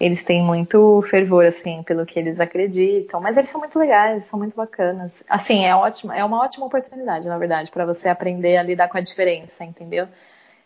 eles 0.00 0.24
têm 0.24 0.42
muito 0.42 1.00
fervor, 1.08 1.44
assim, 1.44 1.80
pelo 1.84 2.04
que 2.04 2.18
eles 2.18 2.40
acreditam, 2.40 3.20
mas 3.20 3.36
eles 3.36 3.48
são 3.48 3.60
muito 3.60 3.78
legais, 3.78 4.24
são 4.24 4.36
muito 4.36 4.56
bacanas. 4.56 5.22
Assim, 5.28 5.64
é 5.64 5.76
ótimo, 5.76 6.12
é 6.12 6.24
uma 6.24 6.42
ótima 6.42 6.66
oportunidade, 6.66 7.28
na 7.28 7.38
verdade, 7.38 7.70
para 7.70 7.86
você 7.86 8.08
aprender 8.08 8.56
a 8.56 8.64
lidar 8.64 8.88
com 8.88 8.98
a 8.98 9.00
diferença, 9.00 9.64
entendeu? 9.64 10.08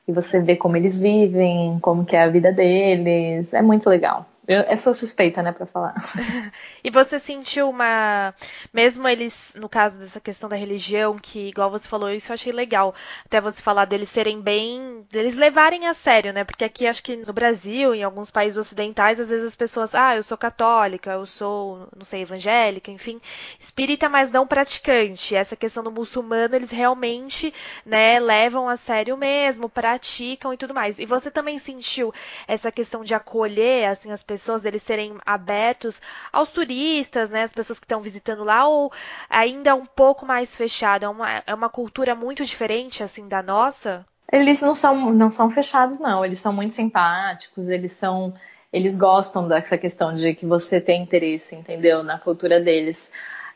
E 0.07 0.13
você 0.13 0.41
vê 0.41 0.57
como 0.57 0.77
eles 0.77 0.97
vivem, 0.97 1.79
como 1.81 2.05
que 2.05 2.17
é 2.17 2.23
a 2.23 2.29
vida 2.29 2.53
deles. 2.53 3.53
É 3.53 3.63
muito 3.63 3.89
legal. 3.89 4.27
Eu, 4.49 4.61
eu 4.61 4.77
sou 4.77 4.95
suspeita, 4.95 5.43
né, 5.43 5.51
para 5.51 5.67
falar. 5.67 5.95
e 6.85 6.89
você 6.89 7.19
sentiu 7.19 7.69
uma. 7.69 8.33
Mesmo 8.73 9.09
eles, 9.09 9.35
no 9.57 9.69
caso 9.69 9.99
dessa 9.99 10.21
questão 10.21 10.49
da 10.49 10.55
religião, 10.55 11.19
que, 11.19 11.49
igual 11.49 11.69
você 11.69 11.89
falou, 11.89 12.11
isso 12.11 12.31
eu 12.31 12.35
achei 12.35 12.53
legal. 12.53 12.95
Até 13.25 13.41
você 13.41 13.61
falar 13.61 13.87
deles 13.87 14.09
serem 14.09 14.41
bem. 14.41 15.05
deles 15.11 15.35
levarem 15.35 15.89
a 15.89 15.95
sério, 15.95 16.33
né? 16.33 16.45
Porque 16.45 16.65
aqui, 16.65 16.87
acho 16.87 17.03
que 17.03 17.17
no 17.17 17.33
Brasil, 17.33 17.93
em 17.93 18.05
alguns 18.05 18.31
países 18.31 18.57
ocidentais, 18.57 19.19
às 19.19 19.31
vezes 19.31 19.49
as 19.49 19.57
pessoas. 19.57 19.97
Ah, 19.97 20.15
eu 20.15 20.23
sou 20.23 20.39
católica, 20.39 21.11
eu 21.11 21.27
sou, 21.27 21.89
não 21.97 22.05
sei, 22.05 22.23
evangélica, 22.23 22.91
enfim. 22.93 23.21
Espírita, 23.59 24.09
mas 24.09 24.31
não 24.31 24.47
praticante. 24.47 25.35
Essa 25.35 25.57
questão 25.57 25.83
do 25.83 25.91
muçulmano, 25.91 26.55
eles 26.55 26.71
realmente, 26.71 27.53
né, 27.85 28.21
levam 28.21 28.69
a 28.69 28.77
sério 28.77 29.17
mesmo, 29.17 29.69
praticam 29.69 30.55
e 30.55 30.57
tudo 30.57 30.73
mais. 30.73 31.01
E 31.01 31.07
você 31.07 31.33
também 31.33 31.59
sentiu 31.59 32.15
essa 32.47 32.71
questão 32.71 33.03
de 33.03 33.13
acolher, 33.13 33.89
assim, 33.89 34.13
as 34.13 34.23
pessoas 34.23 34.36
pessoas, 34.37 34.61
deles 34.61 34.83
serem 34.83 35.17
abertos 35.25 36.01
aos 36.31 36.51
turistas, 36.51 37.31
né, 37.31 37.45
as 37.45 37.53
pessoas 37.53 37.79
que 37.79 37.85
estão 37.85 38.03
visitando 38.03 38.45
lá, 38.45 38.67
ou 38.67 38.93
ainda 39.31 39.75
um 39.75 39.87
pouco 39.87 40.27
mais 40.27 40.55
fechado? 40.55 41.05
É 41.05 41.09
uma, 41.09 41.43
é 41.47 41.55
uma 41.55 41.71
cultura 41.71 42.15
muito 42.15 42.45
diferente, 42.45 43.03
assim, 43.03 43.27
da 43.27 43.43
nossa? 43.43 44.05
Eles 44.31 44.61
não 44.61 44.75
são, 44.75 45.13
não 45.13 45.31
são 45.31 45.51
fechados, 45.51 45.99
não. 45.99 46.25
Eles 46.25 46.41
são 46.41 46.53
muito 46.53 46.75
simpáticos, 46.75 47.69
eles 47.69 47.93
são. 47.93 48.35
Eles 48.73 48.97
gostam 48.97 49.49
dessa 49.49 49.79
questão 49.79 50.15
de 50.15 50.35
que 50.35 50.45
você 50.45 50.81
tem 50.81 51.03
interesse, 51.03 51.55
entendeu? 51.55 52.03
Na 52.03 52.19
cultura 52.19 52.61
deles. 52.61 53.11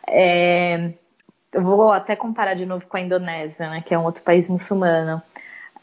É, 0.09 0.93
eu 1.53 1.62
vou 1.62 1.93
até 1.93 2.16
comparar 2.16 2.55
de 2.55 2.64
novo 2.64 2.87
com 2.87 2.97
a 2.97 3.01
Indonésia, 3.01 3.68
né, 3.68 3.83
que 3.85 3.93
é 3.93 3.99
um 3.99 4.05
outro 4.05 4.22
país 4.22 4.49
muçulmano 4.49 5.20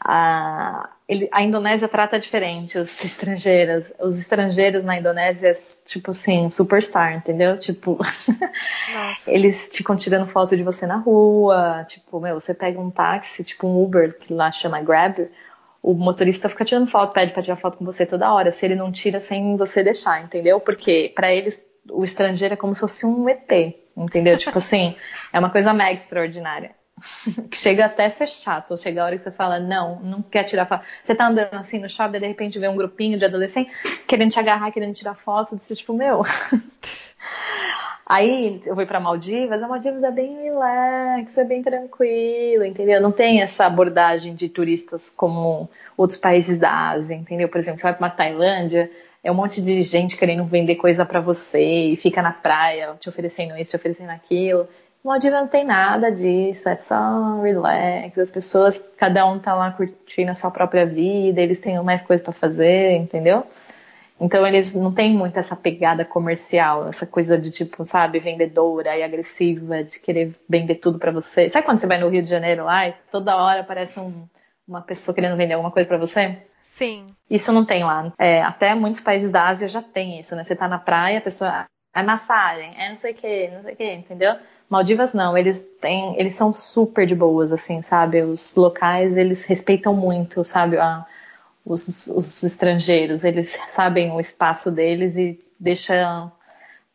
a, 0.00 0.90
ele, 1.08 1.28
a 1.32 1.42
Indonésia 1.42 1.88
trata 1.88 2.18
diferente 2.18 2.78
os 2.78 2.92
estrangeiros. 3.02 3.92
Os 3.98 4.18
estrangeiros 4.18 4.84
na 4.84 4.98
Indonésia, 4.98 5.52
tipo 5.86 6.10
assim, 6.10 6.50
superstar, 6.50 7.14
entendeu? 7.14 7.58
Tipo, 7.58 7.98
eles 9.26 9.70
ficam 9.72 9.96
tirando 9.96 10.30
foto 10.30 10.54
de 10.56 10.62
você 10.62 10.86
na 10.86 10.96
rua. 10.96 11.84
Tipo, 11.88 12.20
meu, 12.20 12.38
você 12.38 12.52
pega 12.52 12.78
um 12.78 12.90
táxi, 12.90 13.42
tipo 13.42 13.66
um 13.66 13.82
Uber, 13.82 14.18
que 14.18 14.34
lá 14.34 14.52
chama 14.52 14.82
Grab, 14.82 15.30
o 15.82 15.94
motorista 15.94 16.48
fica 16.48 16.64
tirando 16.64 16.90
foto, 16.90 17.14
pede 17.14 17.32
pra 17.32 17.42
tirar 17.42 17.56
foto 17.56 17.78
com 17.78 17.84
você 17.84 18.04
toda 18.04 18.30
hora. 18.30 18.52
Se 18.52 18.66
ele 18.66 18.74
não 18.74 18.92
tira 18.92 19.18
sem 19.18 19.56
você 19.56 19.82
deixar, 19.82 20.22
entendeu? 20.22 20.60
Porque 20.60 21.10
para 21.14 21.32
eles 21.32 21.66
o 21.90 22.04
estrangeiro 22.04 22.52
é 22.52 22.56
como 22.56 22.74
se 22.74 22.80
fosse 22.80 23.06
um 23.06 23.26
ET, 23.30 23.50
entendeu? 23.96 24.36
tipo 24.36 24.58
assim, 24.58 24.94
é 25.32 25.38
uma 25.38 25.48
coisa 25.48 25.72
mega 25.72 25.94
extraordinária. 25.94 26.72
que 27.50 27.56
chega 27.56 27.86
até 27.86 28.06
a 28.06 28.10
ser 28.10 28.28
chato. 28.28 28.76
Chega 28.76 29.02
a 29.02 29.04
hora 29.06 29.16
que 29.16 29.22
você 29.22 29.30
fala, 29.30 29.58
não, 29.58 30.00
não 30.00 30.22
quer 30.22 30.44
tirar 30.44 30.66
foto. 30.66 30.84
Você 31.02 31.14
tá 31.14 31.28
andando 31.28 31.54
assim 31.54 31.78
no 31.78 31.88
shopping, 31.88 32.20
de 32.20 32.26
repente 32.26 32.58
vê 32.58 32.68
um 32.68 32.76
grupinho 32.76 33.18
de 33.18 33.24
adolescentes 33.24 33.74
querendo 34.06 34.30
te 34.30 34.38
agarrar, 34.38 34.70
querendo 34.70 34.94
tirar 34.94 35.14
foto, 35.14 35.58
você 35.58 35.74
tipo, 35.74 35.92
meu. 35.92 36.22
Aí 38.10 38.62
eu 38.64 38.74
fui 38.74 38.86
para 38.86 38.98
Maldivas, 38.98 39.62
a 39.62 39.68
Maldivas 39.68 40.02
é 40.02 40.10
bem 40.10 40.44
relax, 40.44 41.36
é 41.36 41.44
bem 41.44 41.62
tranquilo, 41.62 42.64
entendeu? 42.64 43.02
Não 43.02 43.12
tem 43.12 43.42
essa 43.42 43.66
abordagem 43.66 44.34
de 44.34 44.48
turistas 44.48 45.10
como 45.10 45.68
outros 45.94 46.18
países 46.18 46.56
da 46.56 46.88
Ásia, 46.88 47.14
entendeu? 47.14 47.50
Por 47.50 47.58
exemplo, 47.58 47.78
você 47.78 47.82
vai 47.82 47.92
para 47.92 48.06
uma 48.06 48.10
Tailândia, 48.10 48.90
é 49.22 49.30
um 49.30 49.34
monte 49.34 49.60
de 49.60 49.82
gente 49.82 50.16
querendo 50.16 50.42
vender 50.44 50.76
coisa 50.76 51.04
para 51.04 51.20
você 51.20 51.60
e 51.60 51.96
fica 51.96 52.22
na 52.22 52.32
praia 52.32 52.96
te 52.98 53.10
oferecendo 53.10 53.54
isso, 53.58 53.72
te 53.72 53.76
oferecendo 53.76 54.10
aquilo. 54.10 54.66
Maldivas 55.08 55.40
não 55.40 55.48
tem 55.48 55.64
nada 55.64 56.12
disso, 56.12 56.68
é 56.68 56.76
só 56.76 57.40
relax, 57.40 58.18
as 58.18 58.30
pessoas, 58.30 58.78
cada 58.98 59.26
um 59.26 59.38
tá 59.38 59.54
lá 59.54 59.70
curtindo 59.72 60.30
a 60.30 60.34
sua 60.34 60.50
própria 60.50 60.84
vida, 60.84 61.40
eles 61.40 61.58
têm 61.58 61.82
mais 61.82 62.02
coisa 62.02 62.22
para 62.22 62.32
fazer, 62.34 62.92
entendeu? 62.92 63.46
Então 64.20 64.46
eles 64.46 64.74
não 64.74 64.92
têm 64.92 65.14
muito 65.14 65.38
essa 65.38 65.56
pegada 65.56 66.04
comercial, 66.04 66.88
essa 66.88 67.06
coisa 67.06 67.38
de 67.38 67.50
tipo, 67.50 67.86
sabe, 67.86 68.18
vendedora 68.18 68.98
e 68.98 69.02
agressiva, 69.02 69.82
de 69.82 69.98
querer 69.98 70.34
vender 70.46 70.74
tudo 70.74 70.98
para 70.98 71.10
você. 71.10 71.48
Sabe 71.48 71.64
quando 71.64 71.78
você 71.78 71.86
vai 71.86 71.98
no 71.98 72.10
Rio 72.10 72.22
de 72.22 72.28
Janeiro 72.28 72.64
lá 72.64 72.88
e 72.88 72.94
toda 73.10 73.36
hora 73.36 73.60
aparece 73.60 73.98
um, 73.98 74.28
uma 74.66 74.82
pessoa 74.82 75.14
querendo 75.14 75.38
vender 75.38 75.54
alguma 75.54 75.70
coisa 75.70 75.88
para 75.88 75.96
você? 75.96 76.36
Sim. 76.76 77.06
Isso 77.30 77.50
não 77.50 77.64
tem 77.64 77.82
lá. 77.82 78.12
É, 78.18 78.42
até 78.42 78.74
muitos 78.74 79.00
países 79.00 79.30
da 79.30 79.48
Ásia 79.48 79.68
já 79.68 79.80
tem 79.80 80.20
isso, 80.20 80.36
né? 80.36 80.44
Você 80.44 80.54
tá 80.54 80.68
na 80.68 80.78
praia, 80.78 81.18
a 81.18 81.22
pessoa 81.22 81.66
é 81.94 82.02
massagem, 82.02 82.72
é 82.76 82.88
não 82.88 82.94
sei 82.94 83.12
o 83.12 83.14
que, 83.14 83.48
não 83.48 83.62
sei 83.62 83.74
o 83.74 83.76
que, 83.76 83.92
entendeu? 83.92 84.36
Maldivas 84.68 85.12
não, 85.12 85.36
eles 85.36 85.64
têm, 85.80 86.18
eles 86.18 86.34
são 86.34 86.52
super 86.52 87.06
de 87.06 87.14
boas, 87.14 87.52
assim, 87.52 87.82
sabe? 87.82 88.22
Os 88.22 88.54
locais, 88.54 89.16
eles 89.16 89.44
respeitam 89.44 89.94
muito, 89.94 90.44
sabe? 90.44 90.78
A, 90.78 91.06
os, 91.64 92.06
os 92.08 92.42
estrangeiros, 92.42 93.24
eles 93.24 93.58
sabem 93.68 94.12
o 94.12 94.20
espaço 94.20 94.70
deles 94.70 95.16
e 95.16 95.40
deixam 95.58 96.30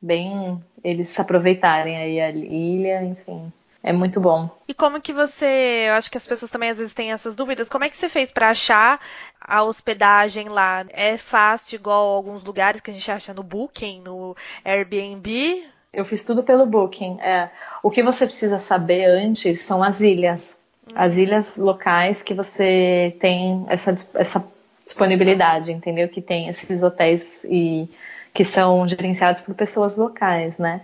bem 0.02 0.62
eles 0.84 1.18
aproveitarem 1.20 1.98
aí 1.98 2.20
a 2.20 2.30
ilha, 2.30 3.04
enfim. 3.04 3.52
É 3.84 3.92
muito 3.92 4.22
bom. 4.22 4.50
E 4.66 4.74
como 4.74 5.02
que 5.02 5.12
você, 5.12 5.88
eu 5.90 5.94
acho 5.96 6.10
que 6.10 6.16
as 6.16 6.26
pessoas 6.26 6.50
também 6.50 6.70
às 6.70 6.78
vezes 6.78 6.94
têm 6.94 7.12
essas 7.12 7.36
dúvidas, 7.36 7.68
como 7.68 7.84
é 7.84 7.90
que 7.90 7.98
você 7.98 8.08
fez 8.08 8.32
para 8.32 8.50
achar 8.50 8.98
a 9.42 9.62
hospedagem 9.62 10.48
lá? 10.48 10.86
É 10.90 11.18
fácil 11.18 11.76
igual 11.76 12.08
alguns 12.08 12.46
lugares 12.46 12.80
que 12.80 12.90
a 12.90 12.94
gente 12.94 13.12
acha 13.12 13.34
no 13.34 13.44
Booking, 13.44 14.02
no 14.02 14.38
Airbnb? 14.64 15.66
Eu 15.92 16.06
fiz 16.06 16.24
tudo 16.24 16.42
pelo 16.42 16.66
Booking. 16.66 17.20
É, 17.20 17.50
o 17.84 17.92
que 17.92 18.02
você 18.02 18.26
precisa 18.26 18.58
saber 18.58 19.06
antes 19.06 19.60
são 19.60 19.84
as 19.84 20.00
ilhas. 20.00 20.58
As 20.96 21.18
ilhas 21.18 21.58
locais 21.58 22.22
que 22.22 22.34
você 22.34 23.16
tem 23.20 23.66
essa, 23.68 23.96
essa 24.16 24.44
disponibilidade, 24.84 25.74
entendeu? 25.74 26.08
Que 26.08 26.22
tem 26.22 26.48
esses 26.48 26.82
hotéis 26.82 27.44
e 27.44 27.90
que 28.34 28.46
são 28.46 28.88
gerenciados 28.88 29.42
por 29.42 29.54
pessoas 29.54 29.96
locais, 29.96 30.58
né? 30.58 30.82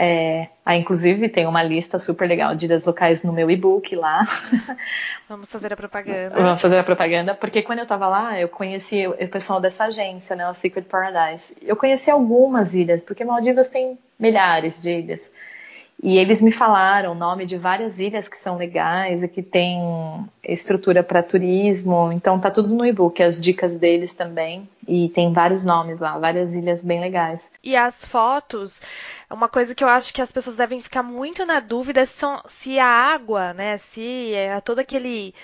É, 0.00 0.46
aí, 0.64 0.78
inclusive, 0.78 1.28
tem 1.28 1.44
uma 1.44 1.60
lista 1.60 1.98
super 1.98 2.28
legal 2.28 2.54
de 2.54 2.66
ilhas 2.66 2.84
locais 2.84 3.24
no 3.24 3.32
meu 3.32 3.50
e-book 3.50 3.96
lá. 3.96 4.24
Vamos 5.28 5.50
fazer 5.50 5.72
a 5.72 5.76
propaganda. 5.76 6.36
Vamos 6.36 6.60
fazer 6.60 6.78
a 6.78 6.84
propaganda, 6.84 7.34
porque 7.34 7.62
quando 7.62 7.80
eu 7.80 7.86
tava 7.86 8.06
lá, 8.06 8.38
eu 8.38 8.48
conheci 8.48 9.08
o 9.08 9.28
pessoal 9.28 9.60
dessa 9.60 9.86
agência, 9.86 10.36
né, 10.36 10.48
o 10.48 10.54
Secret 10.54 10.84
Paradise. 10.84 11.52
Eu 11.60 11.74
conheci 11.74 12.08
algumas 12.08 12.76
ilhas, 12.76 13.02
porque 13.02 13.24
Maldivas 13.24 13.68
tem 13.68 13.98
milhares 14.16 14.80
de 14.80 14.88
ilhas. 14.88 15.32
E 16.00 16.16
eles 16.16 16.40
me 16.40 16.52
falaram 16.52 17.10
o 17.10 17.14
nome 17.14 17.44
de 17.44 17.56
várias 17.56 17.98
ilhas 17.98 18.28
que 18.28 18.38
são 18.38 18.56
legais 18.56 19.24
e 19.24 19.28
que 19.28 19.42
tem 19.42 19.80
estrutura 20.44 21.02
para 21.02 21.24
turismo. 21.24 22.12
Então 22.12 22.38
tá 22.38 22.52
tudo 22.52 22.68
no 22.68 22.86
e-book, 22.86 23.20
as 23.20 23.40
dicas 23.40 23.74
deles 23.74 24.14
também. 24.14 24.68
E 24.86 25.08
tem 25.08 25.32
vários 25.32 25.64
nomes 25.64 25.98
lá, 25.98 26.16
várias 26.16 26.54
ilhas 26.54 26.80
bem 26.80 27.00
legais. 27.00 27.40
E 27.64 27.74
as 27.74 28.04
fotos, 28.04 28.80
uma 29.30 29.48
coisa 29.48 29.74
que 29.74 29.84
eu 29.84 29.88
acho 29.88 30.12
que 30.12 30.22
as 30.22 30.32
pessoas 30.32 30.56
devem 30.56 30.80
ficar 30.80 31.02
muito 31.02 31.44
na 31.44 31.60
dúvida 31.60 32.06
são 32.06 32.42
se 32.48 32.78
a 32.78 32.86
água, 32.86 33.52
né, 33.52 33.78
se 33.78 34.32
é 34.34 34.60
todo 34.60 34.78
aquele 34.78 35.34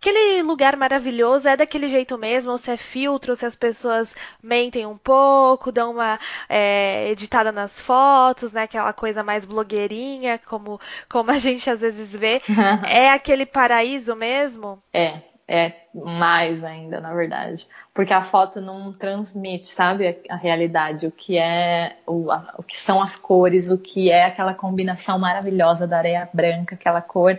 aquele 0.00 0.42
lugar 0.42 0.76
maravilhoso 0.76 1.46
é 1.46 1.56
daquele 1.56 1.86
jeito 1.86 2.16
mesmo, 2.16 2.50
ou 2.50 2.58
se 2.58 2.70
é 2.70 2.76
filtro, 2.76 3.32
ou 3.32 3.36
se 3.36 3.44
as 3.44 3.54
pessoas 3.54 4.12
mentem 4.42 4.86
um 4.86 4.96
pouco, 4.96 5.70
dão 5.70 5.92
uma 5.92 6.18
é, 6.48 7.10
editada 7.10 7.52
nas 7.52 7.78
fotos, 7.82 8.50
né? 8.50 8.62
Aquela 8.62 8.94
coisa 8.94 9.22
mais 9.22 9.44
blogueirinha, 9.44 10.40
como, 10.46 10.80
como 11.08 11.30
a 11.30 11.36
gente 11.38 11.68
às 11.68 11.82
vezes 11.82 12.10
vê. 12.12 12.40
é 12.88 13.10
aquele 13.10 13.44
paraíso 13.44 14.16
mesmo? 14.16 14.82
É, 14.90 15.20
é 15.52 15.72
mais 15.92 16.62
ainda, 16.62 17.00
na 17.00 17.12
verdade. 17.12 17.66
Porque 17.92 18.12
a 18.12 18.22
foto 18.22 18.60
não 18.60 18.92
transmite, 18.92 19.66
sabe, 19.66 20.16
a, 20.28 20.36
realidade, 20.36 21.08
o 21.08 21.10
que 21.10 21.36
é, 21.36 21.96
o, 22.06 22.30
a, 22.30 22.54
o 22.56 22.62
que 22.62 22.78
são 22.78 23.02
as 23.02 23.16
cores, 23.16 23.68
o 23.68 23.76
que 23.76 24.12
é 24.12 24.26
aquela 24.26 24.54
combinação 24.54 25.18
maravilhosa 25.18 25.88
da 25.88 25.98
areia 25.98 26.28
branca, 26.32 26.76
aquela 26.76 27.02
cor 27.02 27.36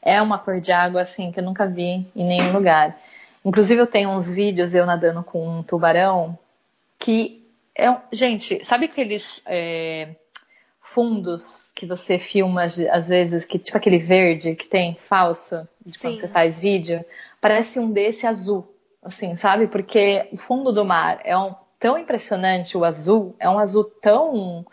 é 0.00 0.22
uma 0.22 0.38
cor 0.38 0.58
de 0.58 0.72
água 0.72 1.02
assim 1.02 1.30
que 1.30 1.38
eu 1.38 1.44
nunca 1.44 1.66
vi 1.66 2.06
em 2.16 2.26
nenhum 2.26 2.50
lugar. 2.50 2.98
Inclusive 3.44 3.82
eu 3.82 3.86
tenho 3.86 4.08
uns 4.08 4.26
vídeos 4.26 4.74
eu 4.74 4.86
nadando 4.86 5.22
com 5.22 5.58
um 5.58 5.62
tubarão 5.62 6.38
que 6.98 7.46
é, 7.76 7.94
gente, 8.10 8.64
sabe 8.64 8.86
aqueles 8.86 9.42
é, 9.44 10.08
fundos 10.80 11.70
que 11.74 11.84
você 11.84 12.18
filma 12.18 12.64
às 12.64 13.08
vezes 13.08 13.44
que 13.44 13.58
tipo 13.58 13.76
aquele 13.76 13.98
verde 13.98 14.54
que 14.54 14.66
tem 14.66 14.96
falso 15.08 15.68
de 15.84 15.98
quando 15.98 16.18
você 16.18 16.28
faz 16.28 16.58
vídeo? 16.58 17.04
Parece 17.40 17.78
um 17.78 17.90
desse 17.90 18.26
azul, 18.26 18.74
assim, 19.02 19.36
sabe? 19.36 19.66
Porque 19.66 20.28
o 20.32 20.36
fundo 20.36 20.72
do 20.72 20.84
mar 20.84 21.20
é 21.24 21.36
um, 21.36 21.54
tão 21.78 21.98
impressionante, 21.98 22.76
o 22.76 22.84
azul 22.84 23.34
é 23.38 23.48
um 23.48 23.58
azul 23.58 23.84
tão 23.84 24.66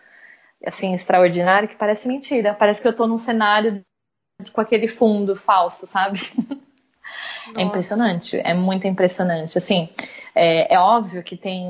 assim 0.66 0.94
extraordinário 0.94 1.70
que 1.70 1.76
parece 1.76 2.08
mentira. 2.08 2.54
Parece 2.54 2.82
que 2.82 2.88
eu 2.88 2.96
tô 2.96 3.08
num 3.08 3.18
cenário 3.18 3.84
com 4.52 4.62
aquele 4.62 4.88
fundo 4.88 5.36
falso, 5.36 5.88
sabe? 5.88 6.20
É 7.56 7.62
impressionante, 7.62 8.38
é 8.38 8.54
muito 8.54 8.86
impressionante. 8.88 9.58
Assim, 9.58 9.90
é, 10.36 10.74
é, 10.74 10.80
óbvio 10.80 11.24
que 11.24 11.38
tem, 11.38 11.66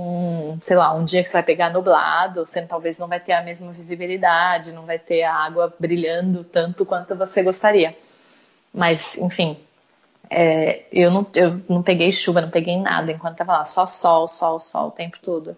sei 0.61 0.75
lá, 0.75 0.93
um 0.93 1.05
dia 1.05 1.23
que 1.23 1.29
você 1.29 1.33
vai 1.33 1.43
pegar 1.43 1.69
nublado, 1.69 2.45
você 2.45 2.61
talvez 2.63 2.97
não 2.97 3.07
vai 3.07 3.19
ter 3.19 3.33
a 3.33 3.43
mesma 3.43 3.71
visibilidade, 3.71 4.71
não 4.71 4.85
vai 4.85 4.97
ter 4.97 5.23
a 5.23 5.33
água 5.33 5.73
brilhando 5.79 6.43
tanto 6.43 6.85
quanto 6.85 7.15
você 7.15 7.43
gostaria. 7.43 7.95
Mas, 8.73 9.15
enfim, 9.17 9.57
é, 10.29 10.83
eu, 10.91 11.11
não, 11.11 11.25
eu 11.33 11.61
não 11.69 11.83
peguei 11.83 12.11
chuva, 12.11 12.41
não 12.41 12.49
peguei 12.49 12.77
nada 12.77 13.11
enquanto 13.11 13.37
tava 13.37 13.53
lá, 13.53 13.65
só 13.65 13.85
sol, 13.85 14.27
sol, 14.27 14.59
sol 14.59 14.87
o 14.87 14.91
tempo 14.91 15.17
todo. 15.21 15.55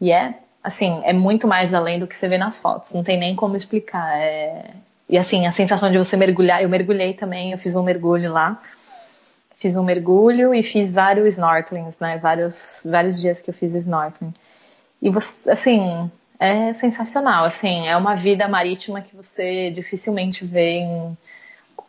E 0.00 0.12
é, 0.12 0.38
assim, 0.62 1.00
é 1.04 1.12
muito 1.12 1.46
mais 1.46 1.74
além 1.74 1.98
do 1.98 2.06
que 2.06 2.16
você 2.16 2.28
vê 2.28 2.38
nas 2.38 2.58
fotos, 2.58 2.92
não 2.92 3.04
tem 3.04 3.18
nem 3.18 3.36
como 3.36 3.56
explicar. 3.56 4.18
É, 4.18 4.70
e 5.08 5.18
assim, 5.18 5.46
a 5.46 5.52
sensação 5.52 5.90
de 5.90 5.98
você 5.98 6.16
mergulhar, 6.16 6.62
eu 6.62 6.68
mergulhei 6.68 7.14
também, 7.14 7.52
eu 7.52 7.58
fiz 7.58 7.74
um 7.76 7.82
mergulho 7.82 8.32
lá. 8.32 8.62
Fiz 9.56 9.76
um 9.76 9.84
mergulho 9.84 10.54
e 10.54 10.62
fiz 10.62 10.90
vários 10.90 11.34
snorkelings, 11.34 11.98
né? 12.00 12.16
Vários, 12.16 12.80
vários 12.84 13.20
dias 13.20 13.42
que 13.42 13.50
eu 13.50 13.54
fiz 13.54 13.74
snorkeling. 13.74 14.32
E 15.02 15.10
você, 15.10 15.50
assim, 15.50 16.10
é 16.38 16.72
sensacional, 16.72 17.44
assim, 17.44 17.86
é 17.86 17.94
uma 17.94 18.14
vida 18.14 18.48
marítima 18.48 19.02
que 19.02 19.14
você 19.14 19.70
dificilmente 19.70 20.46
vê 20.46 20.78
em, 20.78 21.18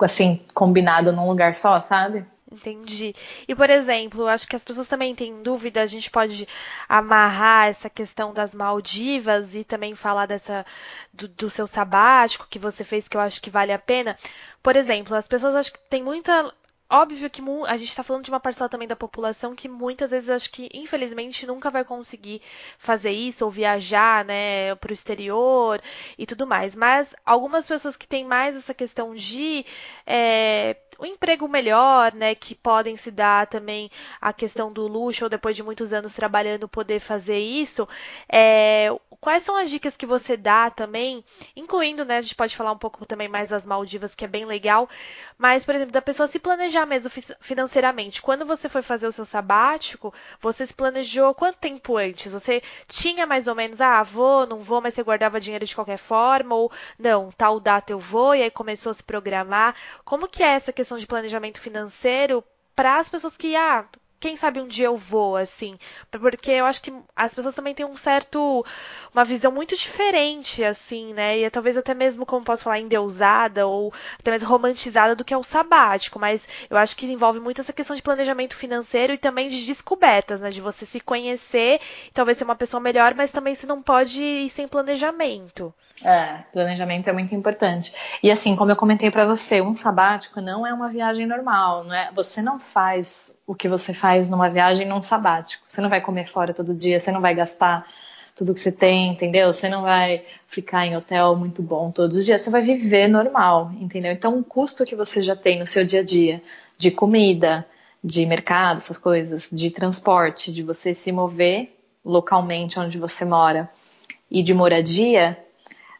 assim, 0.05 0.41
combinado 0.53 1.11
num 1.11 1.27
lugar 1.27 1.53
só, 1.53 1.81
sabe? 1.81 2.25
Entendi. 2.51 3.15
E, 3.47 3.55
por 3.55 3.69
exemplo, 3.69 4.27
acho 4.27 4.45
que 4.45 4.57
as 4.57 4.63
pessoas 4.63 4.85
também 4.85 5.15
têm 5.15 5.41
dúvida, 5.41 5.81
a 5.81 5.85
gente 5.85 6.11
pode 6.11 6.45
amarrar 6.87 7.69
essa 7.69 7.89
questão 7.89 8.33
das 8.33 8.53
Maldivas 8.53 9.55
e 9.55 9.63
também 9.63 9.95
falar 9.95 10.25
dessa 10.25 10.65
do, 11.13 11.29
do 11.29 11.49
seu 11.49 11.65
sabático 11.65 12.47
que 12.49 12.59
você 12.59 12.83
fez, 12.83 13.07
que 13.07 13.15
eu 13.15 13.21
acho 13.21 13.41
que 13.41 13.49
vale 13.49 13.71
a 13.71 13.79
pena. 13.79 14.17
Por 14.61 14.75
exemplo, 14.75 15.15
as 15.15 15.29
pessoas 15.29 15.55
acho 15.55 15.71
que 15.71 15.79
tem 15.89 16.03
muita 16.03 16.53
Óbvio 16.93 17.29
que 17.29 17.41
a 17.67 17.77
gente 17.77 17.87
está 17.87 18.03
falando 18.03 18.25
de 18.25 18.29
uma 18.31 18.39
parcela 18.41 18.67
também 18.67 18.85
da 18.85 18.97
população 18.97 19.55
que 19.55 19.69
muitas 19.69 20.11
vezes 20.11 20.29
acho 20.29 20.51
que 20.51 20.69
infelizmente 20.73 21.47
nunca 21.47 21.69
vai 21.69 21.85
conseguir 21.85 22.41
fazer 22.77 23.11
isso 23.11 23.45
ou 23.45 23.49
viajar, 23.49 24.25
né, 24.25 24.75
para 24.75 24.91
o 24.91 24.93
exterior 24.93 25.81
e 26.17 26.25
tudo 26.27 26.45
mais. 26.45 26.75
Mas 26.75 27.15
algumas 27.25 27.65
pessoas 27.65 27.95
que 27.95 28.05
têm 28.05 28.25
mais 28.25 28.57
essa 28.57 28.73
questão 28.73 29.15
de 29.15 29.65
é, 30.05 30.75
um 30.99 31.05
emprego 31.05 31.47
melhor, 31.47 32.13
né, 32.13 32.35
que 32.35 32.55
podem 32.55 32.95
se 32.97 33.11
dar 33.11 33.47
também 33.47 33.89
a 34.19 34.31
questão 34.33 34.71
do 34.71 34.87
luxo 34.87 35.25
ou 35.25 35.29
depois 35.29 35.55
de 35.55 35.63
muitos 35.63 35.93
anos 35.93 36.13
trabalhando 36.13 36.67
poder 36.67 36.99
fazer 36.99 37.39
isso. 37.39 37.87
É, 38.31 38.89
quais 39.19 39.43
são 39.43 39.55
as 39.55 39.69
dicas 39.69 39.95
que 39.97 40.05
você 40.05 40.35
dá 40.37 40.69
também, 40.69 41.23
incluindo, 41.55 42.03
né, 42.05 42.17
a 42.17 42.21
gente 42.21 42.35
pode 42.35 42.55
falar 42.55 42.71
um 42.71 42.77
pouco 42.77 43.05
também 43.05 43.27
mais 43.27 43.49
das 43.49 43.65
Maldivas, 43.65 44.15
que 44.15 44.25
é 44.25 44.27
bem 44.27 44.45
legal, 44.45 44.89
mas, 45.37 45.63
por 45.63 45.73
exemplo, 45.73 45.91
da 45.91 46.01
pessoa 46.01 46.27
se 46.27 46.37
planejar 46.39 46.85
mesmo 46.85 47.09
financeiramente. 47.39 48.21
Quando 48.21 48.45
você 48.45 48.69
foi 48.69 48.81
fazer 48.83 49.07
o 49.07 49.11
seu 49.11 49.25
sabático, 49.25 50.13
você 50.39 50.65
se 50.65 50.73
planejou 50.73 51.33
quanto 51.33 51.57
tempo 51.57 51.97
antes? 51.97 52.31
Você 52.31 52.61
tinha 52.87 53.25
mais 53.25 53.47
ou 53.47 53.55
menos, 53.55 53.81
ah, 53.81 54.03
vou, 54.03 54.45
não 54.45 54.59
vou, 54.59 54.81
mas 54.81 54.93
você 54.93 55.01
guardava 55.03 55.39
dinheiro 55.39 55.65
de 55.65 55.73
qualquer 55.75 55.97
forma, 55.97 56.55
ou 56.55 56.71
não, 56.97 57.31
tal 57.31 57.59
data 57.59 57.91
eu 57.91 57.99
vou, 57.99 58.35
e 58.35 58.43
aí 58.43 58.51
começou 58.51 58.91
a 58.91 58.93
se 58.93 59.03
programar. 59.03 59.75
Como 60.05 60.27
que 60.27 60.43
é 60.43 60.47
essa 60.53 60.71
questão 60.71 60.90
de 60.97 61.07
planejamento 61.07 61.59
financeiro 61.59 62.43
para 62.75 62.99
as 62.99 63.09
pessoas 63.09 63.37
que, 63.37 63.55
ah, 63.55 63.87
quem 64.21 64.35
sabe 64.35 64.61
um 64.61 64.67
dia 64.67 64.85
eu 64.85 64.95
vou, 64.95 65.35
assim. 65.35 65.77
Porque 66.11 66.51
eu 66.51 66.65
acho 66.65 66.81
que 66.81 66.93
as 67.15 67.33
pessoas 67.33 67.55
também 67.55 67.73
têm 67.73 67.85
um 67.85 67.97
certo. 67.97 68.63
uma 69.13 69.25
visão 69.25 69.51
muito 69.51 69.75
diferente, 69.75 70.63
assim, 70.63 71.11
né? 71.13 71.39
E 71.39 71.43
é 71.43 71.49
talvez 71.49 71.75
até 71.75 71.93
mesmo, 71.93 72.25
como 72.25 72.45
posso 72.45 72.63
falar, 72.63 72.79
endeusada 72.79 73.65
ou 73.65 73.91
até 74.19 74.31
mesmo 74.31 74.47
romantizada 74.47 75.15
do 75.15 75.25
que 75.25 75.33
é 75.33 75.37
o 75.37 75.43
sabático. 75.43 76.19
Mas 76.19 76.47
eu 76.69 76.77
acho 76.77 76.95
que 76.95 77.05
envolve 77.07 77.39
muito 77.39 77.61
essa 77.61 77.73
questão 77.73 77.95
de 77.95 78.01
planejamento 78.03 78.55
financeiro 78.55 79.13
e 79.13 79.17
também 79.17 79.49
de 79.49 79.65
descobertas, 79.65 80.39
né? 80.39 80.51
De 80.51 80.61
você 80.61 80.85
se 80.85 80.99
conhecer, 80.99 81.81
talvez 82.13 82.37
ser 82.37 82.43
uma 82.43 82.55
pessoa 82.55 82.79
melhor, 82.79 83.15
mas 83.15 83.31
também 83.31 83.55
você 83.55 83.65
não 83.65 83.81
pode 83.81 84.23
ir 84.23 84.49
sem 84.49 84.67
planejamento. 84.67 85.73
É, 86.03 86.43
planejamento 86.51 87.09
é 87.09 87.13
muito 87.13 87.33
importante. 87.35 87.93
E 88.23 88.31
assim, 88.31 88.55
como 88.55 88.71
eu 88.71 88.75
comentei 88.75 89.11
para 89.11 89.25
você, 89.25 89.61
um 89.61 89.73
sabático 89.73 90.41
não 90.41 90.65
é 90.65 90.73
uma 90.73 90.89
viagem 90.89 91.27
normal, 91.27 91.83
não 91.83 91.93
é? 91.93 92.11
Você 92.13 92.41
não 92.41 92.59
faz 92.59 93.39
o 93.45 93.53
que 93.53 93.67
você 93.67 93.93
faz 93.93 94.10
numa 94.29 94.49
viagem 94.49 94.87
num 94.87 95.01
sabático. 95.01 95.63
Você 95.67 95.81
não 95.81 95.89
vai 95.89 96.01
comer 96.01 96.27
fora 96.27 96.53
todo 96.53 96.73
dia, 96.73 96.99
você 96.99 97.11
não 97.11 97.21
vai 97.21 97.35
gastar 97.35 97.85
tudo 98.35 98.53
que 98.53 98.59
você 98.59 98.71
tem, 98.71 99.09
entendeu? 99.09 99.51
Você 99.51 99.67
não 99.69 99.81
vai 99.81 100.23
ficar 100.47 100.85
em 100.85 100.95
hotel 100.95 101.35
muito 101.35 101.61
bom 101.61 101.91
todos 101.91 102.17
os 102.17 102.25
dias, 102.25 102.41
você 102.41 102.49
vai 102.49 102.61
viver 102.61 103.07
normal, 103.07 103.71
entendeu? 103.79 104.11
Então, 104.11 104.37
o 104.37 104.43
custo 104.43 104.85
que 104.85 104.95
você 104.95 105.21
já 105.21 105.35
tem 105.35 105.59
no 105.59 105.67
seu 105.67 105.85
dia 105.85 106.01
a 106.01 106.03
dia 106.03 106.41
de 106.77 106.91
comida, 106.91 107.65
de 108.03 108.25
mercado, 108.25 108.77
essas 108.77 108.97
coisas, 108.97 109.49
de 109.51 109.69
transporte, 109.69 110.51
de 110.51 110.63
você 110.63 110.93
se 110.93 111.11
mover 111.11 111.77
localmente 112.03 112.79
onde 112.79 112.97
você 112.97 113.23
mora 113.23 113.69
e 114.29 114.41
de 114.41 114.53
moradia, 114.53 115.37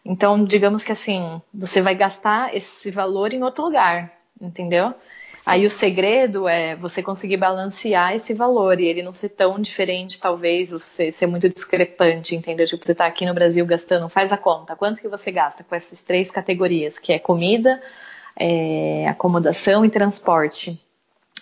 então, 0.04 0.44
digamos 0.44 0.84
que 0.84 0.92
assim, 0.92 1.42
você 1.54 1.82
vai 1.82 1.94
gastar 1.94 2.56
esse 2.56 2.90
valor 2.90 3.34
em 3.34 3.44
outro 3.44 3.64
lugar, 3.64 4.12
entendeu? 4.42 4.94
Aí 5.46 5.66
o 5.66 5.72
segredo 5.72 6.48
é 6.48 6.76
você 6.76 7.02
conseguir 7.02 7.38
balancear 7.38 8.14
esse 8.14 8.34
valor 8.34 8.80
e 8.80 8.86
ele 8.88 9.02
não 9.02 9.14
ser 9.14 9.30
tão 9.30 9.60
diferente, 9.60 10.20
talvez, 10.20 10.70
você 10.70 11.12
ser 11.12 11.26
muito 11.26 11.50
discrepante, 11.50 12.36
entendeu? 12.36 12.68
Tipo, 12.68 12.86
você 12.86 12.94
tá 12.94 13.08
aqui 13.08 13.26
no 13.26 13.34
Brasil 13.34 13.66
gastando, 13.66 14.08
faz 14.08 14.32
a 14.32 14.38
conta, 14.38 14.76
quanto 14.76 15.02
que 15.02 15.08
você 15.08 15.32
gasta 15.32 15.64
com 15.64 15.74
essas 15.74 16.04
três 16.04 16.30
categorias, 16.30 17.00
que 17.00 17.12
é 17.12 17.18
comida, 17.18 17.82
é, 18.40 19.08
acomodação 19.08 19.84
e 19.84 19.90
transporte. 19.90 20.80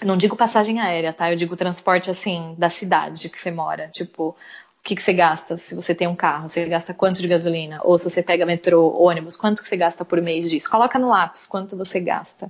Não 0.02 0.16
digo 0.16 0.36
passagem 0.36 0.80
aérea, 0.80 1.12
tá? 1.12 1.30
Eu 1.30 1.36
digo 1.36 1.58
transporte, 1.58 2.10
assim, 2.10 2.56
da 2.58 2.70
cidade 2.70 3.28
que 3.28 3.38
você 3.38 3.52
mora. 3.52 3.90
Tipo, 3.90 4.30
o 4.30 4.36
que, 4.82 4.96
que 4.96 5.02
você 5.02 5.12
gasta 5.12 5.58
se 5.58 5.76
você 5.76 5.94
tem 5.94 6.08
um 6.08 6.16
carro? 6.16 6.48
Você 6.48 6.66
gasta 6.66 6.94
quanto 6.94 7.22
de 7.22 7.28
gasolina? 7.28 7.82
Ou 7.84 7.98
se 7.98 8.10
você 8.10 8.24
pega 8.24 8.46
metrô, 8.46 8.98
ônibus, 8.98 9.36
quanto 9.36 9.62
que 9.62 9.68
você 9.68 9.76
gasta 9.76 10.06
por 10.06 10.22
mês 10.22 10.50
disso? 10.50 10.70
Coloca 10.70 10.98
no 10.98 11.10
lápis 11.10 11.46
quanto 11.46 11.76
você 11.76 12.00
gasta. 12.00 12.50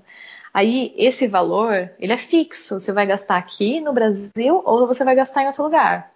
Aí, 0.53 0.93
esse 0.97 1.27
valor, 1.27 1.91
ele 1.99 2.13
é 2.13 2.17
fixo. 2.17 2.79
Você 2.79 2.91
vai 2.91 3.05
gastar 3.05 3.37
aqui 3.37 3.79
no 3.79 3.93
Brasil 3.93 4.61
ou 4.65 4.87
você 4.87 5.03
vai 5.03 5.15
gastar 5.15 5.43
em 5.43 5.47
outro 5.47 5.63
lugar. 5.63 6.11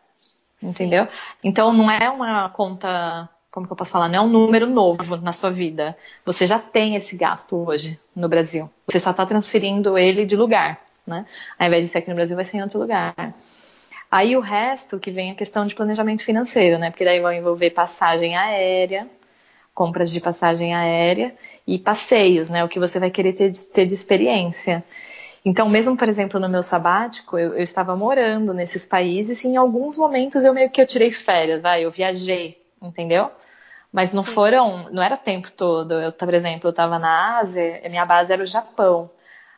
Entendeu? 0.62 1.08
Então, 1.44 1.74
não 1.74 1.92
é 1.92 2.10
uma 2.10 2.50
conta, 2.50 3.30
como 3.52 3.68
que 3.68 3.74
eu 3.74 3.78
posso 3.78 3.92
falar? 3.92 4.08
Não 4.08 4.20
é 4.20 4.22
um 4.22 4.30
número 4.30 4.66
novo 4.66 5.18
na 5.18 5.34
sua 5.34 5.52
vida. 5.52 5.96
Você 6.26 6.48
já 6.48 6.58
tem 6.58 6.96
esse 6.96 7.16
gasto 7.16 7.56
hoje 7.56 8.00
no 8.16 8.30
Brasil. 8.30 8.70
Você 8.88 9.00
só 9.00 9.12
está 9.12 9.26
transferindo 9.26 9.98
ele 9.98 10.26
de 10.26 10.36
lugar, 10.36 10.82
né? 11.06 11.26
Ao 11.60 11.68
invés 11.68 11.84
de 11.84 11.92
ser 11.92 12.00
aqui 12.00 12.10
no 12.10 12.16
Brasil, 12.16 12.36
vai 12.36 12.46
ser 12.46 12.58
em 12.58 12.64
outro 12.64 12.80
lugar. 12.80 13.36
Aí 14.10 14.38
o 14.38 14.42
resto 14.42 15.00
que 15.00 15.10
vem 15.12 15.32
a 15.32 15.36
questão 15.36 15.66
de 15.66 15.76
planejamento 15.76 16.24
financeiro, 16.24 16.78
né? 16.78 16.92
Porque 16.92 17.04
daí 17.04 17.20
vai 17.20 17.38
envolver 17.38 17.72
passagem 17.72 18.38
aérea, 18.38 19.10
compras 19.74 20.12
de 20.12 20.20
passagem 20.20 20.74
aérea 20.74 21.36
e 21.66 21.80
passeios, 21.80 22.50
né? 22.50 22.64
O 22.64 22.70
que 22.70 22.80
você 22.80 23.00
vai 23.00 23.10
querer 23.10 23.34
ter, 23.34 23.52
ter 23.52 23.86
de 23.86 23.94
experiência. 23.94 24.84
Então, 25.46 25.68
mesmo, 25.68 25.98
por 25.98 26.08
exemplo, 26.08 26.40
no 26.40 26.48
meu 26.48 26.64
sabático, 26.64 27.38
eu, 27.38 27.54
eu, 27.54 27.64
estava 27.64 27.96
morando 27.96 28.54
nesses 28.54 28.86
países 28.86 29.44
e 29.44 29.48
em 29.50 29.58
alguns 29.58 29.98
momentos 29.98 30.46
eu 30.46 30.54
meio 30.54 30.70
que 30.70 30.82
eu 30.82 30.88
tirei 30.88 31.12
férias, 31.12 31.62
vai, 31.62 31.84
eu 31.84 31.92
viajei, 31.92 32.62
entendeu? 32.82 33.30
Mas 33.92 34.14
não 34.14 34.24
foram, 34.24 34.90
não 34.92 35.04
era 35.04 35.16
o 35.16 35.18
tempo 35.18 35.52
todo. 35.52 35.94
Eu, 35.94 36.12
por 36.12 36.34
exemplo, 36.34 36.68
eu 36.68 36.72
estava 36.72 36.98
na 36.98 37.40
Ásia, 37.40 37.82
minha 37.90 38.06
base 38.06 38.32
era 38.32 38.42
o 38.42 38.48
Japão. 38.48 39.10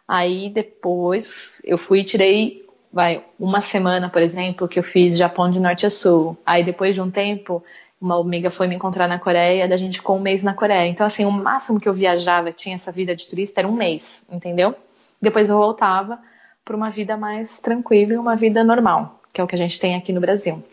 Aí 0.08 0.50
depois 0.50 1.62
eu 1.64 1.78
fui 1.78 2.02
e 2.02 2.04
tirei 2.04 2.66
vai, 2.96 3.26
uma 3.38 3.60
semana, 3.60 4.10
por 4.10 4.22
exemplo, 4.22 4.70
que 4.70 4.80
eu 4.80 4.84
fiz 4.84 5.18
Japão 5.18 5.52
de 5.52 5.60
norte 5.60 5.86
a 5.86 5.90
sul. 5.90 6.38
Aí 6.46 6.64
depois 6.64 6.96
de 6.96 7.02
um 7.02 7.12
tempo, 7.12 7.62
uma 8.06 8.20
amiga 8.20 8.52
foi 8.52 8.68
me 8.68 8.76
encontrar 8.76 9.08
na 9.08 9.18
Coreia, 9.18 9.68
da 9.68 9.78
gente 9.78 9.98
ficou 9.98 10.18
um 10.18 10.22
mês 10.22 10.44
na 10.44 10.54
Coreia. 10.54 10.88
Então, 10.88 11.06
assim, 11.06 11.26
o 11.26 11.32
máximo 11.32 11.80
que 11.80 11.90
eu 11.90 11.94
viajava, 11.94 12.52
tinha 12.52 12.76
essa 12.76 12.92
vida 12.92 13.16
de 13.16 13.26
turista, 13.26 13.62
era 13.62 13.68
um 13.68 13.74
mês, 13.74 14.24
entendeu? 14.30 14.76
Depois 15.22 15.50
eu 15.50 15.58
voltava 15.58 16.20
para 16.64 16.76
uma 16.76 16.90
vida 16.90 17.18
mais 17.18 17.60
tranquila 17.60 18.14
e 18.14 18.18
uma 18.18 18.36
vida 18.36 18.64
normal, 18.64 19.20
que 19.34 19.42
é 19.42 19.44
o 19.44 19.48
que 19.48 19.56
a 19.56 19.58
gente 19.58 19.80
tem 19.80 19.96
aqui 19.96 20.14
no 20.14 20.22
Brasil. 20.22 20.64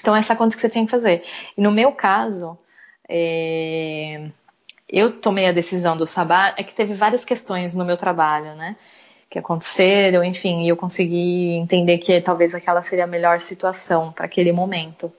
Então, 0.00 0.14
essa 0.14 0.36
conta 0.36 0.54
que 0.54 0.60
você 0.60 0.68
tem 0.68 0.84
que 0.84 0.90
fazer. 0.90 1.22
E 1.56 1.62
no 1.62 1.72
meu 1.72 1.90
caso, 1.92 2.58
é... 3.08 4.28
eu 4.88 5.18
tomei 5.20 5.46
a 5.46 5.52
decisão 5.52 5.96
do 5.96 6.06
sabá, 6.06 6.54
é 6.56 6.62
que 6.62 6.74
teve 6.74 6.92
várias 6.92 7.24
questões 7.24 7.74
no 7.74 7.84
meu 7.84 7.96
trabalho, 7.96 8.54
né? 8.54 8.76
que 9.30 9.38
aconteceram, 9.40 10.22
enfim, 10.22 10.62
e 10.62 10.68
eu 10.68 10.76
consegui 10.76 11.56
entender 11.56 11.98
que 11.98 12.20
talvez 12.20 12.54
aquela 12.54 12.82
seria 12.82 13.02
a 13.02 13.06
melhor 13.08 13.40
situação 13.40 14.12
para 14.12 14.26
aquele 14.26 14.52
momento. 14.52 15.12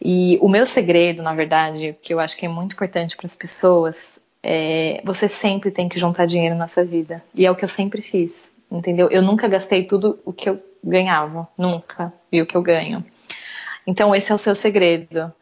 E 0.00 0.38
o 0.40 0.48
meu 0.48 0.66
segredo, 0.66 1.22
na 1.22 1.34
verdade, 1.34 1.96
que 2.02 2.12
eu 2.12 2.20
acho 2.20 2.36
que 2.36 2.46
é 2.46 2.48
muito 2.48 2.74
importante 2.74 3.16
para 3.16 3.26
as 3.26 3.36
pessoas, 3.36 4.18
é 4.42 5.00
você 5.04 5.28
sempre 5.28 5.70
tem 5.70 5.88
que 5.88 5.98
juntar 5.98 6.26
dinheiro 6.26 6.54
na 6.54 6.68
sua 6.68 6.84
vida. 6.84 7.22
E 7.34 7.46
é 7.46 7.50
o 7.50 7.56
que 7.56 7.64
eu 7.64 7.68
sempre 7.68 8.02
fiz, 8.02 8.50
entendeu? 8.70 9.08
Eu 9.10 9.22
nunca 9.22 9.48
gastei 9.48 9.84
tudo 9.84 10.18
o 10.24 10.32
que 10.32 10.50
eu 10.50 10.62
ganhava, 10.82 11.48
nunca, 11.56 12.12
e 12.30 12.42
o 12.42 12.46
que 12.46 12.56
eu 12.56 12.62
ganho. 12.62 13.04
Então 13.86 14.14
esse 14.14 14.30
é 14.30 14.34
o 14.34 14.38
seu 14.38 14.54
segredo. 14.54 15.32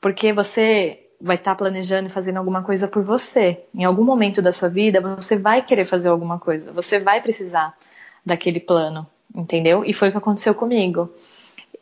Porque 0.00 0.32
você 0.32 1.00
vai 1.20 1.36
estar 1.36 1.50
tá 1.50 1.56
planejando 1.56 2.08
e 2.08 2.12
fazendo 2.12 2.38
alguma 2.38 2.62
coisa 2.62 2.88
por 2.88 3.02
você. 3.02 3.60
Em 3.74 3.84
algum 3.84 4.04
momento 4.04 4.40
da 4.40 4.52
sua 4.52 4.68
vida, 4.68 5.00
você 5.00 5.36
vai 5.36 5.62
querer 5.62 5.84
fazer 5.84 6.08
alguma 6.08 6.38
coisa, 6.38 6.72
você 6.72 6.98
vai 6.98 7.20
precisar 7.20 7.76
daquele 8.24 8.60
plano, 8.60 9.06
entendeu? 9.34 9.84
E 9.84 9.92
foi 9.92 10.08
o 10.08 10.12
que 10.12 10.18
aconteceu 10.18 10.54
comigo. 10.54 11.12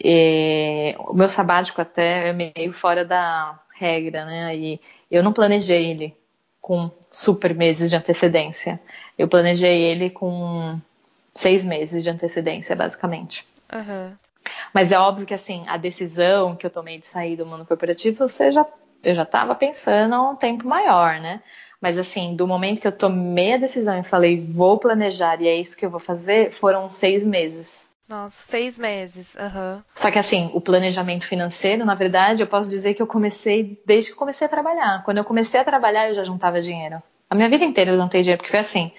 E, 0.02 0.94
o 0.98 1.14
meu 1.14 1.28
sabático 1.28 1.80
até 1.80 2.28
é 2.28 2.32
meio 2.32 2.72
fora 2.72 3.04
da 3.04 3.58
regra, 3.74 4.24
né? 4.24 4.56
E 4.56 4.80
eu 5.10 5.22
não 5.22 5.32
planejei 5.32 5.90
ele 5.90 6.16
com 6.60 6.90
super 7.10 7.54
meses 7.54 7.90
de 7.90 7.96
antecedência. 7.96 8.80
Eu 9.16 9.28
planejei 9.28 9.82
ele 9.82 10.10
com 10.10 10.78
seis 11.34 11.64
meses 11.64 12.02
de 12.02 12.10
antecedência, 12.10 12.76
basicamente. 12.76 13.46
Uhum. 13.72 14.12
Mas 14.72 14.92
é 14.92 14.98
óbvio 14.98 15.26
que 15.26 15.34
assim, 15.34 15.64
a 15.66 15.76
decisão 15.76 16.56
que 16.56 16.66
eu 16.66 16.70
tomei 16.70 16.98
de 16.98 17.06
sair 17.06 17.36
do 17.36 17.46
mundo 17.46 17.64
corporativo, 17.64 18.28
você 18.28 18.50
já 18.52 18.66
eu 19.02 19.14
já 19.14 19.22
estava 19.22 19.54
pensando 19.54 20.14
há 20.14 20.30
um 20.30 20.36
tempo 20.36 20.66
maior, 20.66 21.20
né? 21.20 21.40
Mas 21.80 21.96
assim, 21.96 22.34
do 22.34 22.46
momento 22.46 22.80
que 22.80 22.88
eu 22.88 22.92
tomei 22.92 23.54
a 23.54 23.58
decisão 23.58 23.98
e 23.98 24.02
falei, 24.02 24.40
vou 24.40 24.78
planejar 24.78 25.40
e 25.40 25.46
é 25.46 25.54
isso 25.54 25.76
que 25.76 25.86
eu 25.86 25.90
vou 25.90 26.00
fazer, 26.00 26.52
foram 26.58 26.90
seis 26.90 27.24
meses. 27.24 27.87
Nossa, 28.08 28.36
seis 28.50 28.78
meses. 28.78 29.26
Uhum. 29.34 29.82
Só 29.94 30.10
que 30.10 30.18
assim, 30.18 30.50
o 30.54 30.60
planejamento 30.60 31.26
financeiro, 31.26 31.84
na 31.84 31.94
verdade, 31.94 32.42
eu 32.42 32.46
posso 32.46 32.70
dizer 32.70 32.94
que 32.94 33.02
eu 33.02 33.06
comecei 33.06 33.80
desde 33.84 34.10
que 34.10 34.14
eu 34.14 34.18
comecei 34.18 34.46
a 34.46 34.50
trabalhar. 34.50 35.02
Quando 35.04 35.18
eu 35.18 35.24
comecei 35.24 35.60
a 35.60 35.64
trabalhar, 35.64 36.08
eu 36.08 36.14
já 36.14 36.24
juntava 36.24 36.60
dinheiro. 36.60 37.02
A 37.28 37.34
minha 37.34 37.48
vida 37.50 37.64
inteira 37.64 37.90
eu 37.90 37.98
juntei 37.98 38.22
dinheiro, 38.22 38.38
porque 38.38 38.50
foi 38.50 38.60
assim. 38.60 38.90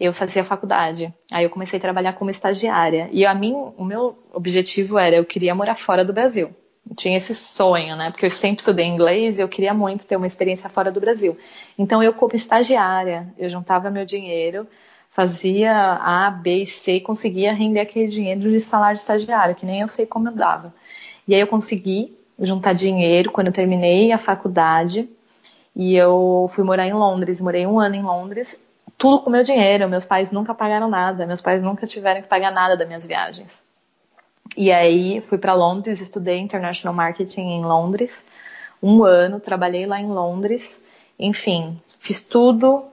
Eu 0.00 0.12
fazia 0.12 0.42
faculdade, 0.42 1.12
aí 1.30 1.44
eu 1.44 1.50
comecei 1.50 1.78
a 1.78 1.82
trabalhar 1.82 2.14
como 2.14 2.30
estagiária. 2.30 3.08
E 3.12 3.24
a 3.24 3.34
mim, 3.34 3.52
o 3.76 3.84
meu 3.84 4.18
objetivo 4.32 4.98
era, 4.98 5.14
eu 5.14 5.24
queria 5.24 5.54
morar 5.54 5.76
fora 5.76 6.04
do 6.04 6.12
Brasil 6.12 6.54
tinha 6.94 7.16
esse 7.16 7.34
sonho, 7.34 7.96
né? 7.96 8.10
Porque 8.10 8.26
eu 8.26 8.30
sempre 8.30 8.60
estudei 8.60 8.84
inglês 8.84 9.38
e 9.38 9.42
eu 9.42 9.48
queria 9.48 9.72
muito 9.72 10.06
ter 10.06 10.16
uma 10.16 10.26
experiência 10.26 10.68
fora 10.68 10.92
do 10.92 11.00
Brasil. 11.00 11.36
Então 11.78 12.02
eu 12.02 12.12
como 12.12 12.34
estagiária, 12.34 13.32
eu 13.38 13.48
juntava 13.48 13.90
meu 13.90 14.04
dinheiro, 14.04 14.66
fazia 15.14 15.72
A, 15.72 16.28
B 16.28 16.62
e 16.62 16.66
C, 16.66 16.98
conseguia 16.98 17.54
render 17.54 17.78
aquele 17.78 18.08
dinheiro 18.08 18.40
de 18.40 18.60
salário 18.60 18.96
de 18.96 19.00
estagiário, 19.00 19.54
que 19.54 19.64
nem 19.64 19.80
eu 19.80 19.88
sei 19.88 20.04
como 20.04 20.28
eu 20.28 20.34
dava. 20.34 20.74
E 21.26 21.34
aí 21.34 21.40
eu 21.40 21.46
consegui 21.46 22.18
juntar 22.36 22.72
dinheiro 22.72 23.30
quando 23.30 23.46
eu 23.46 23.52
terminei 23.52 24.10
a 24.10 24.18
faculdade 24.18 25.08
e 25.74 25.94
eu 25.94 26.50
fui 26.52 26.64
morar 26.64 26.88
em 26.88 26.92
Londres, 26.92 27.40
morei 27.40 27.64
um 27.64 27.78
ano 27.78 27.94
em 27.94 28.02
Londres, 28.02 28.60
tudo 28.98 29.22
com 29.22 29.30
meu 29.30 29.44
dinheiro. 29.44 29.88
Meus 29.88 30.04
pais 30.04 30.32
nunca 30.32 30.52
pagaram 30.52 30.90
nada, 30.90 31.24
meus 31.26 31.40
pais 31.40 31.62
nunca 31.62 31.86
tiveram 31.86 32.20
que 32.20 32.28
pagar 32.28 32.50
nada 32.50 32.76
das 32.76 32.86
minhas 32.86 33.06
viagens. 33.06 33.62
E 34.56 34.72
aí 34.72 35.20
fui 35.28 35.38
para 35.38 35.54
Londres, 35.54 36.00
estudei 36.00 36.40
International 36.40 36.92
Marketing 36.92 37.40
em 37.40 37.64
Londres, 37.64 38.24
um 38.82 39.04
ano, 39.04 39.38
trabalhei 39.38 39.86
lá 39.86 40.00
em 40.00 40.08
Londres, 40.08 40.76
enfim, 41.16 41.80
fiz 42.00 42.20
tudo 42.20 42.84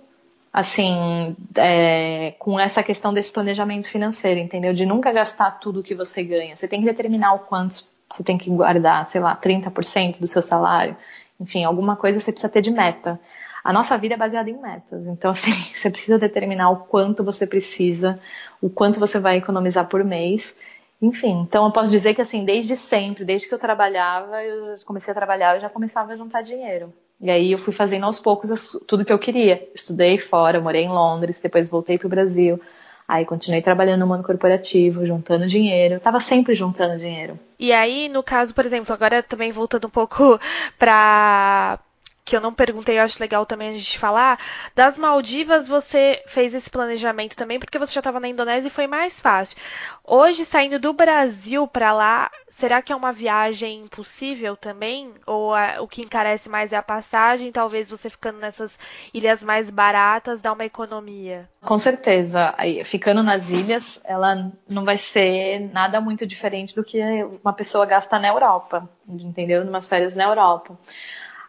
assim, 0.54 1.36
é, 1.56 2.32
com 2.40 2.60
essa 2.60 2.84
questão 2.84 3.14
desse 3.14 3.32
planejamento 3.32 3.90
financeiro, 3.90 4.40
entendeu? 4.40 4.74
De 4.74 4.86
nunca 4.86 5.12
gastar 5.12 5.52
tudo 5.60 5.84
que 5.84 5.96
você 5.96 6.24
ganha. 6.24 6.56
Você 6.56 6.68
tem 6.68 6.80
que 6.82 6.86
determinar 6.86 7.34
o 7.34 7.40
quanto 7.40 7.84
você 8.12 8.24
tem 8.24 8.38
que 8.38 8.50
guardar, 8.50 9.06
sei 9.06 9.22
lá, 9.22 9.36
30% 9.36 10.20
do 10.20 10.28
seu 10.28 10.42
salário. 10.42 10.98
Enfim, 11.40 11.64
alguma 11.64 11.96
coisa 11.96 12.20
você 12.20 12.32
precisa 12.32 12.52
ter 12.52 12.62
de 12.62 12.72
meta. 12.72 13.20
A 13.64 13.72
nossa 13.72 13.98
vida 13.98 14.16
é 14.16 14.18
baseada 14.18 14.50
em 14.50 14.60
metas. 14.62 15.08
Então, 15.08 15.32
assim, 15.32 15.54
você 15.74 15.90
precisa 15.90 16.20
determinar 16.20 16.70
o 16.72 16.78
quanto 16.86 17.24
você 17.24 17.48
precisa, 17.48 18.20
o 18.62 18.70
quanto 18.70 19.00
você 19.00 19.20
vai 19.20 19.38
economizar 19.38 19.88
por 19.88 20.04
mês 20.04 20.56
Enfim, 21.02 21.42
então 21.42 21.66
eu 21.66 21.72
posso 21.74 21.92
dizer 21.92 22.16
que 22.16 22.22
assim, 22.22 22.46
desde 22.46 22.76
sempre, 22.78 23.26
desde 23.26 23.48
que 23.48 23.54
eu 23.56 23.60
trabalhava, 23.60 24.44
eu 24.44 24.76
comecei 24.86 25.12
a 25.12 25.16
trabalhar, 25.16 25.56
eu 25.56 25.62
já 25.62 25.70
começava 25.70 26.14
a 26.14 26.18
juntar 26.18 26.44
dinheiro. 26.44 26.94
E 27.22 27.30
aí 27.30 27.52
eu 27.52 27.60
fui 27.60 27.72
fazendo 27.72 28.06
aos 28.06 28.20
poucos 28.20 28.78
tudo 28.88 29.06
que 29.06 29.14
eu 29.14 29.20
queria. 29.20 29.70
Estudei 29.76 30.18
fora, 30.18 30.60
morei 30.60 30.84
em 30.84 30.90
Londres, 30.90 31.40
depois 31.40 31.70
voltei 31.70 31.98
para 31.98 32.08
o 32.08 32.10
Brasil. 32.10 32.60
Aí 33.08 33.26
continuei 33.26 33.62
trabalhando 33.62 34.00
no 34.00 34.08
mundo 34.08 34.24
corporativo, 34.24 35.06
juntando 35.06 35.48
dinheiro. 35.48 35.96
Eu 35.96 36.00
tava 36.00 36.20
sempre 36.20 36.56
juntando 36.56 36.98
dinheiro. 36.98 37.38
E 37.60 37.72
aí, 37.72 38.10
no 38.10 38.24
caso, 38.24 38.56
por 38.56 38.66
exemplo, 38.66 38.94
agora 38.94 39.22
também 39.22 39.52
voltando 39.52 39.86
um 39.86 39.90
pouco 39.90 40.40
para 40.80 41.78
que 42.24 42.36
eu 42.36 42.42
não 42.42 42.54
perguntei, 42.54 42.98
eu 42.98 43.04
acho 43.04 43.20
legal 43.20 43.46
também 43.46 43.70
a 43.70 43.74
gente 43.74 44.00
falar. 44.00 44.40
Das 44.74 44.98
Maldivas, 44.98 45.68
você 45.68 46.24
fez 46.28 46.56
esse 46.56 46.70
planejamento 46.70 47.36
também 47.36 47.60
porque 47.60 47.78
você 47.78 47.94
já 47.94 48.00
estava 48.00 48.20
na 48.20 48.30
Indonésia 48.30 48.68
e 48.68 48.72
foi 48.72 48.88
mais 48.88 49.20
fácil. 49.20 49.58
Hoje, 50.06 50.46
saindo 50.46 50.80
do 50.80 50.94
Brasil 50.94 51.68
para 51.68 51.92
lá, 51.92 52.32
será 52.62 52.80
que 52.80 52.94
é 52.94 52.96
uma 52.96 53.12
viagem 53.12 53.82
impossível 53.86 54.56
também? 54.56 55.12
Ou 55.26 55.52
a, 55.52 55.82
o 55.82 55.88
que 55.88 56.04
encarece 56.04 56.48
mais 56.48 56.72
é 56.72 56.78
a 56.78 56.84
passagem? 56.84 57.52
Talvez 57.52 57.90
você 57.90 58.08
ficando 58.08 58.38
nessas 58.38 58.78
ilhas 59.12 59.42
mais 59.42 59.68
baratas 59.72 60.40
dá 60.40 60.54
uma 60.54 60.64
economia? 60.64 61.50
Com 61.60 61.80
certeza. 61.80 62.54
Ficando 62.86 63.24
nas 63.24 63.50
ilhas, 63.50 64.00
ela 64.04 64.52
não 64.70 64.86
vai 64.86 64.96
ser 64.96 65.72
nada 65.74 66.00
muito 66.00 66.28
diferente 66.28 66.76
do 66.76 66.84
que 66.84 67.02
uma 67.44 67.52
pessoa 67.52 67.84
gasta 67.84 68.20
na 68.20 68.28
Europa, 68.28 68.88
entendeu? 69.10 69.66
Numas 69.66 69.90
férias 69.90 70.14
na 70.14 70.26
Europa. 70.26 70.78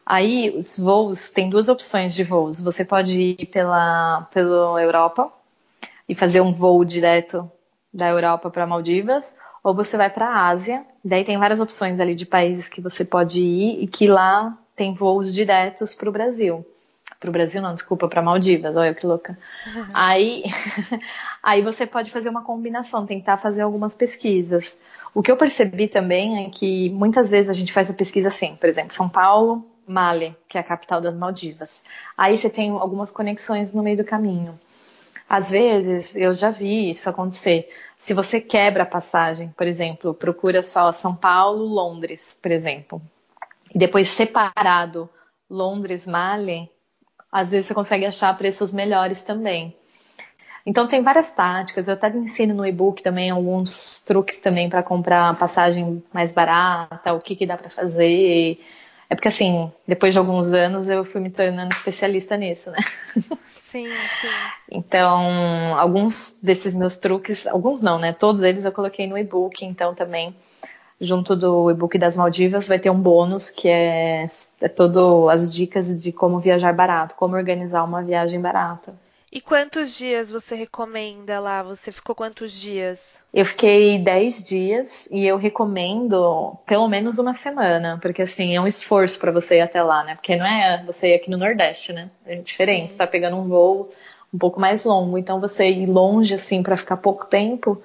Aí 0.07 0.49
os 0.57 0.79
voos, 0.79 1.29
tem 1.29 1.51
duas 1.51 1.69
opções 1.69 2.15
de 2.15 2.25
voos. 2.25 2.59
Você 2.59 2.87
pode 2.87 3.37
ir 3.39 3.47
pela, 3.47 4.23
pela 4.33 4.83
Europa 4.83 5.31
e 6.09 6.15
fazer 6.15 6.41
um 6.41 6.55
voo 6.55 6.83
direto 6.87 7.51
da 7.93 8.09
Europa 8.09 8.51
para 8.51 8.67
Maldivas, 8.67 9.35
ou 9.63 9.75
você 9.75 9.97
vai 9.97 10.11
para 10.11 10.29
a 10.29 10.49
Ásia. 10.49 10.85
Daí 11.05 11.25
tem 11.25 11.39
várias 11.39 11.61
opções 11.61 11.99
ali 12.01 12.15
de 12.15 12.27
países 12.27 12.69
que 12.69 12.81
você 12.81 13.05
pode 13.05 13.41
ir 13.41 13.83
e 13.83 13.87
que 13.87 14.07
lá 14.07 14.57
tem 14.75 14.95
voos 14.95 15.33
diretos 15.33 15.95
para 15.95 16.09
o 16.09 16.13
Brasil. 16.13 16.67
Para 17.21 17.29
o 17.29 17.33
Brasil 17.33 17.63
não, 17.63 17.73
desculpa, 17.73 18.09
para 18.09 18.21
Maldivas, 18.21 18.75
olha 18.75 18.95
que 18.95 19.07
louca. 19.07 19.39
Aí, 19.95 20.43
aí 21.43 21.63
você 21.63 21.87
pode 21.87 22.11
fazer 22.11 22.29
uma 22.29 22.43
combinação, 22.43 23.07
tentar 23.07 23.37
fazer 23.37 23.63
algumas 23.63 23.95
pesquisas. 23.95 24.77
O 25.15 25.23
que 25.23 25.31
eu 25.31 25.37
percebi 25.37 25.87
também 25.87 26.45
é 26.45 26.51
que 26.51 26.91
muitas 26.91 27.31
vezes 27.31 27.49
a 27.49 27.53
gente 27.53 27.73
faz 27.73 27.89
a 27.89 27.95
pesquisa 27.95 28.29
assim, 28.29 28.57
por 28.57 28.69
exemplo, 28.69 28.93
São 28.93 29.09
Paulo, 29.09 29.65
Male, 29.87 30.35
que 30.49 30.57
é 30.57 30.61
a 30.61 30.65
capital 30.65 31.01
das 31.01 31.15
Maldivas. 31.15 31.83
Aí 32.17 32.37
você 32.37 32.49
tem 32.51 32.71
algumas 32.71 33.13
conexões 33.13 33.73
no 33.73 33.83
meio 33.83 33.99
do 33.99 34.05
caminho. 34.05 34.59
Às 35.33 35.51
vezes, 35.51 36.15
eu 36.15 36.35
já 36.35 36.51
vi 36.51 36.91
isso 36.91 37.09
acontecer. 37.09 37.67
Se 37.97 38.13
você 38.13 38.39
quebra 38.39 38.83
a 38.83 38.87
passagem, 38.87 39.49
por 39.57 39.67
exemplo, 39.67 40.13
procura 40.13 40.63
só 40.63 40.93
São 40.93 41.17
Paulo, 41.17 41.65
Londres, 41.65 42.39
por 42.43 42.53
exemplo, 42.53 43.01
e 43.75 43.79
depois 43.79 44.11
separado 44.11 45.09
Londres, 45.49 46.07
Male, 46.07 46.71
às 47.33 47.51
vezes 47.51 47.65
você 47.65 47.73
consegue 47.73 48.05
achar 48.05 48.37
preços 48.37 48.75
melhores 48.75 49.23
também. 49.23 49.75
Então 50.67 50.87
tem 50.87 51.03
várias 51.03 51.33
táticas, 51.33 51.89
eu 51.89 51.95
até 51.95 52.11
ensino 52.11 52.53
no 52.53 52.67
e-book 52.67 53.03
também 53.03 53.31
alguns 53.31 54.03
truques 54.03 54.39
também 54.39 54.69
para 54.69 54.83
comprar 54.83 55.35
passagem 55.39 56.05
mais 56.13 56.31
barata, 56.31 57.15
o 57.15 57.21
que, 57.21 57.35
que 57.35 57.47
dá 57.47 57.57
para 57.57 57.71
fazer. 57.71 58.61
É 59.13 59.15
porque, 59.15 59.29
assim, 59.29 59.71
depois 59.87 60.15
de 60.15 60.19
alguns 60.19 60.55
anos 60.55 60.89
eu 60.89 61.05
fui 61.05 61.21
me 61.21 61.29
tornando 61.29 61.75
especialista 61.75 62.35
nisso, 62.35 62.71
né? 62.71 62.79
Sim, 63.71 63.87
sim. 64.21 64.29
Então, 64.71 65.79
alguns 65.79 66.39
desses 66.43 66.75
meus 66.75 66.97
truques, 66.97 67.47
alguns 67.47 67.83
não, 67.83 67.99
né? 67.99 68.15
Todos 68.15 68.43
eles 68.43 68.65
eu 68.65 68.73
coloquei 68.73 69.07
no 69.07 69.19
e-book, 69.19 69.65
então 69.67 69.95
também, 69.95 70.35
junto 70.99 71.37
do 71.37 71.71
e-book 71.71 71.99
das 71.99 72.17
Maldivas, 72.17 72.67
vai 72.69 72.79
ter 72.79 72.89
um 72.89 73.01
bônus 73.01 73.51
que 73.51 73.69
é, 73.69 74.27
é 74.61 74.69
todo 74.69 75.29
as 75.29 75.51
dicas 75.53 75.95
de 76.01 76.11
como 76.11 76.39
viajar 76.39 76.73
barato, 76.73 77.15
como 77.15 77.37
organizar 77.37 77.85
uma 77.85 78.03
viagem 78.03 78.41
barata. 78.41 78.95
E 79.33 79.41
quantos 79.41 79.97
dias 79.97 80.31
você 80.31 80.55
recomenda 80.55 81.41
lá? 81.41 81.63
Você 81.63 81.91
ficou 81.91 82.15
quantos 82.15 82.53
dias? 82.53 83.01
Eu 83.33 83.47
fiquei 83.47 83.99
10 83.99 84.45
dias 84.45 85.09
e 85.11 85.25
eu 85.25 85.39
recomendo 85.39 86.55
pelo 86.67 86.87
menos 86.87 87.19
uma 87.19 87.33
semana, 87.33 87.99
porque 88.03 88.21
assim, 88.21 88.55
é 88.55 88.61
um 88.61 88.67
esforço 88.67 89.19
para 89.19 89.33
você 89.33 89.57
ir 89.57 89.61
até 89.63 89.83
lá, 89.83 90.05
né? 90.05 90.17
Porque 90.17 90.37
não 90.37 90.45
é 90.45 90.85
você 90.85 91.09
ir 91.09 91.15
aqui 91.15 91.31
no 91.31 91.39
Nordeste, 91.39 91.95
né? 91.95 92.11
É 92.27 92.35
diferente, 92.37 92.93
você 92.93 92.99
tá 92.99 93.07
pegando 93.07 93.39
um 93.39 93.49
voo 93.49 93.91
um 94.35 94.37
pouco 94.37 94.61
mais 94.61 94.85
longo, 94.85 95.17
então 95.17 95.41
você 95.41 95.67
ir 95.67 95.87
longe 95.87 96.35
assim 96.35 96.63
para 96.63 96.77
ficar 96.77 96.99
pouco 96.99 97.25
tempo, 97.25 97.81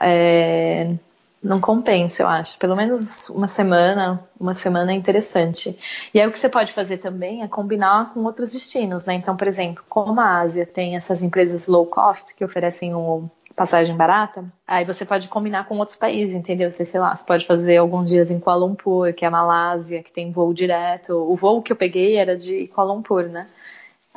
é... 0.00 0.94
não 1.42 1.60
compensa, 1.60 2.22
eu 2.22 2.28
acho. 2.28 2.56
Pelo 2.58 2.76
menos 2.76 3.28
uma 3.28 3.48
semana, 3.48 4.22
uma 4.38 4.54
semana 4.54 4.92
é 4.92 4.94
interessante. 4.94 5.76
E 6.14 6.20
aí 6.20 6.26
o 6.26 6.30
que 6.30 6.38
você 6.38 6.48
pode 6.48 6.72
fazer 6.72 6.98
também 6.98 7.42
é 7.42 7.48
combinar 7.48 8.14
com 8.14 8.22
outros 8.24 8.52
destinos, 8.52 9.04
né? 9.04 9.14
Então, 9.14 9.36
por 9.36 9.48
exemplo, 9.48 9.82
como 9.88 10.20
a 10.20 10.38
Ásia 10.38 10.64
tem 10.64 10.96
essas 10.96 11.22
empresas 11.22 11.66
low 11.66 11.86
cost 11.86 12.34
que 12.34 12.44
oferecem 12.44 12.94
um 12.94 13.28
passagem 13.56 13.94
barata, 13.94 14.44
aí 14.66 14.84
você 14.84 15.04
pode 15.04 15.28
combinar 15.28 15.66
com 15.68 15.76
outros 15.78 15.96
países, 15.96 16.34
entendeu? 16.34 16.70
Você, 16.70 16.84
sei 16.84 17.00
lá, 17.00 17.14
você 17.14 17.24
pode 17.24 17.46
fazer 17.46 17.76
alguns 17.76 18.08
dias 18.08 18.30
em 18.30 18.40
Kuala 18.40 18.64
Lumpur, 18.64 19.12
que 19.12 19.24
é 19.24 19.28
a 19.28 19.30
Malásia, 19.30 20.02
que 20.02 20.12
tem 20.12 20.32
voo 20.32 20.54
direto. 20.54 21.12
O 21.12 21.36
voo 21.36 21.60
que 21.60 21.72
eu 21.72 21.76
peguei 21.76 22.16
era 22.16 22.36
de 22.36 22.66
Kuala 22.68 22.94
Lumpur, 22.94 23.24
né? 23.24 23.46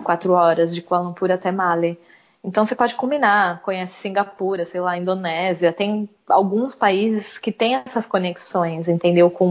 Quatro 0.03 0.33
horas 0.33 0.73
de 0.73 0.81
Kuala 0.81 1.07
Lumpur 1.07 1.31
até 1.31 1.51
Mali. 1.51 1.99
Então 2.45 2.65
você 2.65 2.75
pode 2.75 2.95
combinar, 2.95 3.61
conhece 3.61 3.95
Singapura, 3.95 4.65
sei 4.65 4.79
lá, 4.79 4.97
Indonésia, 4.97 5.73
tem 5.73 6.07
alguns 6.29 6.75
países 6.75 7.37
que 7.37 7.51
têm 7.51 7.75
essas 7.75 8.05
conexões, 8.05 8.87
entendeu? 8.87 9.29
Com 9.31 9.47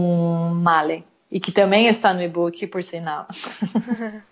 Mali. 0.55 1.05
E 1.29 1.39
que 1.39 1.51
também 1.51 1.87
está 1.87 2.13
no 2.13 2.21
e-book, 2.21 2.65
por 2.67 2.83
sinal. 2.83 3.27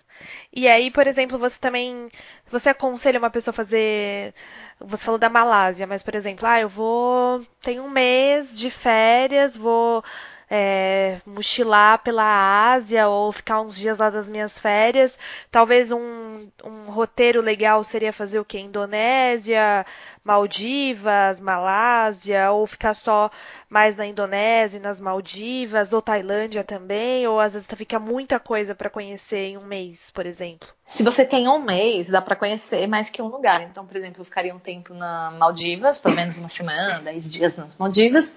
e 0.52 0.66
aí, 0.66 0.90
por 0.90 1.06
exemplo, 1.06 1.38
você 1.38 1.56
também. 1.60 2.08
Você 2.50 2.70
aconselha 2.70 3.18
uma 3.18 3.30
pessoa 3.30 3.52
a 3.52 3.56
fazer 3.56 4.32
você 4.80 5.04
falou 5.04 5.18
da 5.18 5.30
Malásia, 5.30 5.86
mas, 5.86 6.02
por 6.02 6.14
exemplo, 6.14 6.46
ah, 6.46 6.60
eu 6.60 6.68
vou. 6.68 7.44
Tenho 7.60 7.84
um 7.84 7.90
mês 7.90 8.56
de 8.58 8.70
férias, 8.70 9.56
vou 9.56 10.02
é, 10.50 11.20
mochilar 11.26 11.98
pela 12.02 12.72
Ásia 12.72 13.08
ou 13.08 13.32
ficar 13.32 13.60
uns 13.60 13.76
dias 13.76 13.98
lá 13.98 14.10
das 14.10 14.28
minhas 14.28 14.58
férias. 14.58 15.18
Talvez 15.50 15.90
um, 15.90 16.48
um 16.64 16.90
roteiro 16.90 17.40
legal 17.40 17.82
seria 17.84 18.12
fazer 18.12 18.38
o 18.38 18.44
quê? 18.44 18.58
Indonésia, 18.58 19.84
Maldivas, 20.22 21.40
Malásia, 21.40 22.50
ou 22.50 22.66
ficar 22.66 22.94
só 22.94 23.30
mais 23.68 23.96
na 23.96 24.06
Indonésia, 24.06 24.80
nas 24.80 25.00
Maldivas, 25.00 25.92
ou 25.92 26.00
Tailândia 26.00 26.64
também, 26.64 27.26
ou 27.26 27.38
às 27.38 27.52
vezes 27.52 27.68
fica 27.76 27.98
muita 27.98 28.40
coisa 28.40 28.74
para 28.74 28.88
conhecer 28.88 29.50
em 29.50 29.58
um 29.58 29.64
mês, 29.64 30.10
por 30.12 30.24
exemplo. 30.24 30.68
Se 30.86 31.02
você 31.02 31.24
tem 31.24 31.48
um 31.48 31.60
mês, 31.60 32.08
dá 32.08 32.22
para 32.22 32.36
conhecer 32.36 32.86
mais 32.86 33.10
que 33.10 33.20
um 33.20 33.26
lugar. 33.26 33.62
Então, 33.62 33.84
por 33.86 33.96
exemplo, 33.96 34.20
eu 34.20 34.24
ficaria 34.24 34.54
um 34.54 34.58
tempo 34.58 34.94
na 34.94 35.32
Maldivas, 35.38 35.98
pelo 35.98 36.14
menos 36.14 36.38
uma 36.38 36.48
semana, 36.48 37.00
dez 37.00 37.30
dias 37.30 37.56
nas 37.56 37.76
Maldivas 37.76 38.34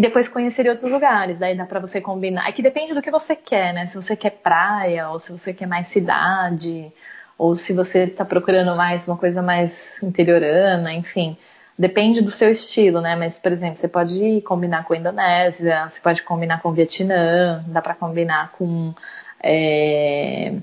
e 0.00 0.02
depois 0.02 0.28
conhecer 0.28 0.66
outros 0.66 0.90
lugares. 0.90 1.38
Daí 1.38 1.54
dá 1.54 1.66
para 1.66 1.78
você 1.78 2.00
combinar. 2.00 2.48
É 2.48 2.52
que 2.52 2.62
depende 2.62 2.94
do 2.94 3.02
que 3.02 3.10
você 3.10 3.36
quer, 3.36 3.74
né? 3.74 3.84
Se 3.84 3.96
você 3.96 4.16
quer 4.16 4.30
praia, 4.30 5.10
ou 5.10 5.18
se 5.18 5.30
você 5.30 5.52
quer 5.52 5.66
mais 5.66 5.88
cidade, 5.88 6.90
ou 7.36 7.54
se 7.54 7.74
você 7.74 8.04
está 8.04 8.24
procurando 8.24 8.74
mais 8.74 9.06
uma 9.06 9.18
coisa 9.18 9.42
mais 9.42 10.02
interiorana, 10.02 10.90
enfim. 10.94 11.36
Depende 11.78 12.22
do 12.22 12.30
seu 12.30 12.50
estilo, 12.50 13.02
né? 13.02 13.14
Mas, 13.14 13.38
por 13.38 13.52
exemplo, 13.52 13.76
você 13.76 13.88
pode 13.88 14.40
combinar 14.40 14.84
com 14.84 14.94
a 14.94 14.96
Indonésia, 14.96 15.86
você 15.86 16.00
pode 16.00 16.22
combinar 16.22 16.62
com 16.62 16.70
o 16.70 16.72
Vietnã, 16.72 17.62
dá 17.66 17.82
para 17.82 17.94
combinar 17.94 18.52
com 18.52 18.94
é... 19.42 20.54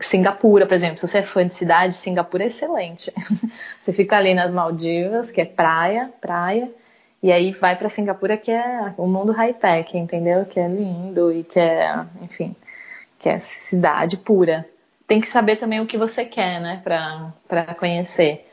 Singapura, 0.00 0.64
por 0.64 0.74
exemplo. 0.74 0.98
Se 0.98 1.08
você 1.08 1.18
é 1.18 1.22
fã 1.22 1.44
de 1.44 1.54
cidade, 1.54 1.96
Singapura 1.96 2.44
é 2.44 2.46
excelente. 2.46 3.12
você 3.82 3.92
fica 3.92 4.16
ali 4.16 4.32
nas 4.32 4.54
Maldivas, 4.54 5.32
que 5.32 5.40
é 5.40 5.44
praia, 5.44 6.08
praia 6.20 6.70
e 7.22 7.30
aí 7.30 7.52
vai 7.52 7.76
para 7.76 7.88
Singapura, 7.88 8.36
que 8.36 8.50
é 8.50 8.94
o 8.96 9.06
mundo 9.06 9.32
high-tech, 9.32 9.96
entendeu? 9.96 10.44
Que 10.44 10.58
é 10.58 10.66
lindo 10.66 11.32
e 11.32 11.44
que 11.44 11.60
é, 11.60 12.04
enfim, 12.20 12.56
que 13.18 13.28
é 13.28 13.38
cidade 13.38 14.16
pura. 14.16 14.66
Tem 15.06 15.20
que 15.20 15.28
saber 15.28 15.56
também 15.56 15.80
o 15.80 15.86
que 15.86 15.96
você 15.96 16.24
quer, 16.24 16.60
né, 16.60 16.80
para 16.84 17.74
conhecer. 17.78 18.48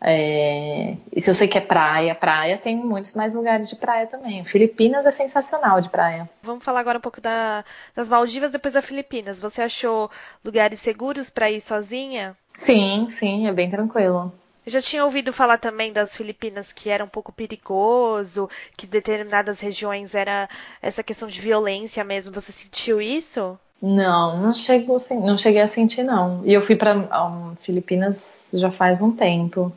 É... 0.00 0.96
E 1.10 1.20
se 1.20 1.34
você 1.34 1.48
quer 1.48 1.62
praia, 1.62 2.14
praia, 2.14 2.58
tem 2.58 2.76
muitos 2.76 3.14
mais 3.14 3.34
lugares 3.34 3.68
de 3.70 3.76
praia 3.76 4.06
também. 4.06 4.44
Filipinas 4.44 5.06
é 5.06 5.10
sensacional 5.10 5.80
de 5.80 5.88
praia. 5.88 6.28
Vamos 6.42 6.62
falar 6.62 6.80
agora 6.80 6.98
um 6.98 7.00
pouco 7.00 7.20
da, 7.20 7.64
das 7.96 8.08
Maldivas, 8.08 8.52
depois 8.52 8.74
das 8.74 8.84
Filipinas. 8.84 9.40
Você 9.40 9.62
achou 9.62 10.10
lugares 10.44 10.78
seguros 10.80 11.30
para 11.30 11.50
ir 11.50 11.62
sozinha? 11.62 12.36
Sim, 12.54 13.06
sim, 13.08 13.48
é 13.48 13.52
bem 13.52 13.70
tranquilo. 13.70 14.32
Eu 14.66 14.72
já 14.72 14.80
tinha 14.80 15.04
ouvido 15.04 15.32
falar 15.32 15.58
também 15.58 15.92
das 15.92 16.16
Filipinas 16.16 16.72
que 16.72 16.88
era 16.88 17.04
um 17.04 17.08
pouco 17.08 17.30
perigoso, 17.32 18.48
que 18.76 18.86
determinadas 18.86 19.60
regiões 19.60 20.14
era 20.14 20.48
essa 20.80 21.02
questão 21.02 21.28
de 21.28 21.40
violência 21.40 22.02
mesmo. 22.02 22.32
Você 22.32 22.50
sentiu 22.50 23.00
isso? 23.00 23.58
Não, 23.80 24.40
não 24.40 24.54
chegou, 24.54 24.98
não 25.10 25.36
cheguei 25.36 25.60
a 25.60 25.68
sentir 25.68 26.02
não. 26.02 26.40
E 26.44 26.54
eu 26.54 26.62
fui 26.62 26.76
para 26.76 26.96
um, 26.96 27.54
Filipinas 27.56 28.48
já 28.54 28.70
faz 28.70 29.02
um 29.02 29.12
tempo. 29.12 29.70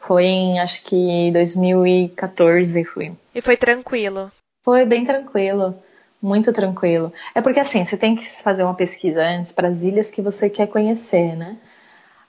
Foi 0.00 0.24
em, 0.24 0.58
acho 0.58 0.82
que 0.82 1.30
2014 1.32 2.84
fui. 2.84 3.12
E 3.32 3.40
foi 3.40 3.56
tranquilo? 3.56 4.32
Foi 4.64 4.84
bem 4.84 5.04
tranquilo, 5.04 5.76
muito 6.20 6.52
tranquilo. 6.52 7.12
É 7.34 7.40
porque 7.40 7.60
assim, 7.60 7.84
você 7.84 7.96
tem 7.96 8.16
que 8.16 8.24
fazer 8.42 8.64
uma 8.64 8.74
pesquisa 8.74 9.22
antes 9.22 9.52
para 9.52 9.68
as 9.68 9.82
ilhas 9.82 10.10
que 10.10 10.20
você 10.20 10.50
quer 10.50 10.66
conhecer, 10.66 11.36
né? 11.36 11.56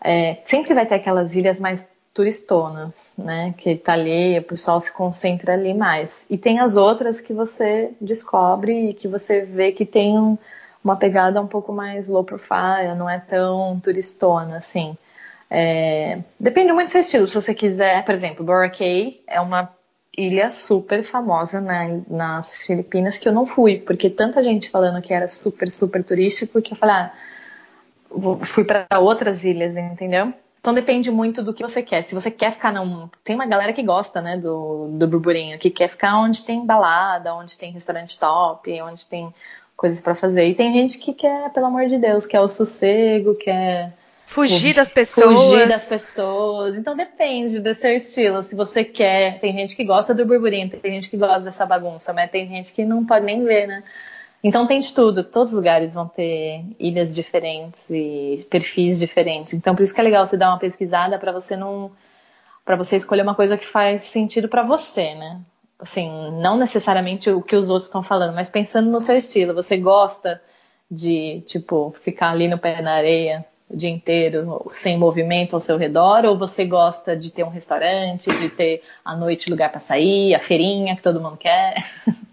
É, 0.05 0.37
sempre 0.45 0.73
vai 0.73 0.85
ter 0.85 0.95
aquelas 0.95 1.35
ilhas 1.35 1.59
mais 1.59 1.89
turistonas, 2.13 3.13
né? 3.17 3.53
Que 3.57 3.75
tá 3.75 3.93
ali, 3.93 4.37
o 4.37 4.43
pessoal 4.43 4.79
se 4.79 4.91
concentra 4.93 5.53
ali 5.53 5.73
mais. 5.73 6.25
E 6.29 6.37
tem 6.37 6.59
as 6.59 6.77
outras 6.77 7.19
que 7.19 7.33
você 7.33 7.91
descobre 7.99 8.89
e 8.89 8.93
que 8.93 9.07
você 9.07 9.41
vê 9.41 9.71
que 9.71 9.85
tem 9.85 10.17
um, 10.17 10.37
uma 10.83 10.95
pegada 10.95 11.41
um 11.41 11.47
pouco 11.47 11.73
mais 11.73 12.07
low 12.07 12.23
profile, 12.23 12.93
não 12.95 13.09
é 13.09 13.19
tão 13.19 13.79
turistona 13.79 14.57
assim. 14.57 14.95
É, 15.49 16.19
depende 16.39 16.71
muito 16.71 16.87
do 16.87 16.91
seu 16.91 17.01
estilo. 17.01 17.27
Se 17.27 17.33
você 17.33 17.53
quiser, 17.53 18.05
por 18.05 18.13
exemplo, 18.13 18.45
Boracay 18.45 19.21
é 19.27 19.41
uma 19.41 19.73
ilha 20.17 20.51
super 20.51 21.03
famosa 21.03 21.59
na, 21.59 21.99
nas 22.07 22.55
Filipinas 22.57 23.17
que 23.17 23.27
eu 23.27 23.33
não 23.33 23.45
fui, 23.45 23.79
porque 23.79 24.09
tanta 24.09 24.43
gente 24.43 24.69
falando 24.69 25.01
que 25.01 25.13
era 25.13 25.27
super, 25.27 25.69
super 25.71 26.03
turístico 26.03 26.61
que 26.61 26.73
eu 26.73 26.77
falei, 26.77 26.95
ah, 26.95 27.13
fui 28.43 28.63
para 28.63 28.87
outras 28.99 29.43
ilhas, 29.43 29.77
entendeu? 29.77 30.33
Então 30.59 30.73
depende 30.73 31.11
muito 31.11 31.43
do 31.43 31.53
que 31.53 31.61
você 31.61 31.83
quer. 31.83 32.03
Se 32.03 32.15
você 32.15 32.31
quer 32.31 32.51
ficar 32.51 32.73
num. 32.73 33.07
Tem 33.23 33.35
uma 33.35 33.45
galera 33.45 33.71
que 33.71 33.83
gosta, 33.83 34.21
né, 34.21 34.37
do, 34.37 34.87
do 34.97 35.07
burburinho, 35.07 35.59
que 35.59 35.69
quer 35.69 35.87
ficar 35.87 36.17
onde 36.17 36.43
tem 36.43 36.65
balada, 36.65 37.35
onde 37.35 37.55
tem 37.55 37.71
restaurante 37.71 38.19
top, 38.19 38.81
onde 38.81 39.05
tem 39.05 39.33
coisas 39.77 40.01
para 40.01 40.15
fazer. 40.15 40.47
E 40.47 40.55
tem 40.55 40.73
gente 40.73 40.97
que 40.97 41.13
quer, 41.13 41.51
pelo 41.51 41.67
amor 41.67 41.85
de 41.85 41.97
Deus, 41.97 42.25
quer 42.25 42.39
o 42.39 42.49
sossego, 42.49 43.35
quer 43.35 43.93
Fugir 44.27 44.73
das 44.73 44.89
pessoas. 44.89 45.39
Fugir 45.39 45.67
das 45.67 45.83
pessoas. 45.83 46.75
Então 46.75 46.95
depende 46.95 47.59
do 47.59 47.73
seu 47.73 47.91
estilo. 47.91 48.41
Se 48.41 48.55
você 48.55 48.83
quer, 48.83 49.39
tem 49.39 49.53
gente 49.53 49.75
que 49.75 49.83
gosta 49.83 50.13
do 50.13 50.25
burburinho, 50.25 50.69
tem 50.69 50.93
gente 50.93 51.09
que 51.09 51.17
gosta 51.17 51.41
dessa 51.41 51.65
bagunça, 51.65 52.11
mas 52.11 52.31
tem 52.31 52.47
gente 52.47 52.73
que 52.73 52.83
não 52.83 53.05
pode 53.05 53.25
nem 53.25 53.43
ver, 53.43 53.67
né? 53.67 53.83
Então 54.47 54.67
tem 54.67 54.77
de 54.79 54.93
tudo. 54.93 55.23
Todos 55.23 55.53
os 55.53 55.57
lugares 55.57 55.95
vão 55.95 56.07
ter 56.07 56.63
ilhas 56.77 57.15
diferentes 57.15 57.89
e 57.89 58.45
perfis 58.47 58.99
diferentes. 58.99 59.53
Então 59.53 59.73
por 59.75 59.81
isso 59.81 59.91
que 59.91 59.99
é 59.99 60.03
legal 60.03 60.23
você 60.23 60.37
dar 60.37 60.49
uma 60.49 60.59
pesquisada 60.59 61.17
para 61.17 61.31
você 61.31 61.55
não 61.57 61.91
para 62.63 62.75
você 62.75 62.95
escolher 62.95 63.23
uma 63.23 63.33
coisa 63.33 63.57
que 63.57 63.65
faz 63.65 64.03
sentido 64.03 64.47
para 64.47 64.61
você, 64.61 65.15
né? 65.15 65.41
Assim, 65.79 66.09
não 66.39 66.57
necessariamente 66.57 67.27
o 67.29 67.41
que 67.41 67.55
os 67.55 67.71
outros 67.71 67.87
estão 67.87 68.03
falando, 68.03 68.35
mas 68.35 68.47
pensando 68.47 68.89
no 68.89 69.01
seu 69.01 69.17
estilo. 69.17 69.53
Você 69.55 69.77
gosta 69.77 70.39
de, 70.89 71.41
tipo, 71.47 71.95
ficar 72.03 72.29
ali 72.29 72.47
no 72.47 72.59
pé 72.59 72.83
na 72.83 72.93
areia, 72.93 73.43
o 73.67 73.75
dia 73.75 73.89
inteiro 73.89 74.69
sem 74.73 74.97
movimento 74.97 75.55
ao 75.55 75.59
seu 75.59 75.75
redor? 75.77 76.23
Ou 76.25 76.37
você 76.37 76.65
gosta 76.65 77.15
de 77.15 77.31
ter 77.31 77.43
um 77.43 77.49
restaurante, 77.49 78.29
de 78.29 78.49
ter 78.49 78.83
à 79.03 79.15
noite 79.15 79.49
lugar 79.49 79.71
para 79.71 79.79
sair, 79.79 80.35
a 80.35 80.39
feirinha 80.39 80.95
que 80.95 81.03
todo 81.03 81.21
mundo 81.21 81.37
quer? 81.37 81.83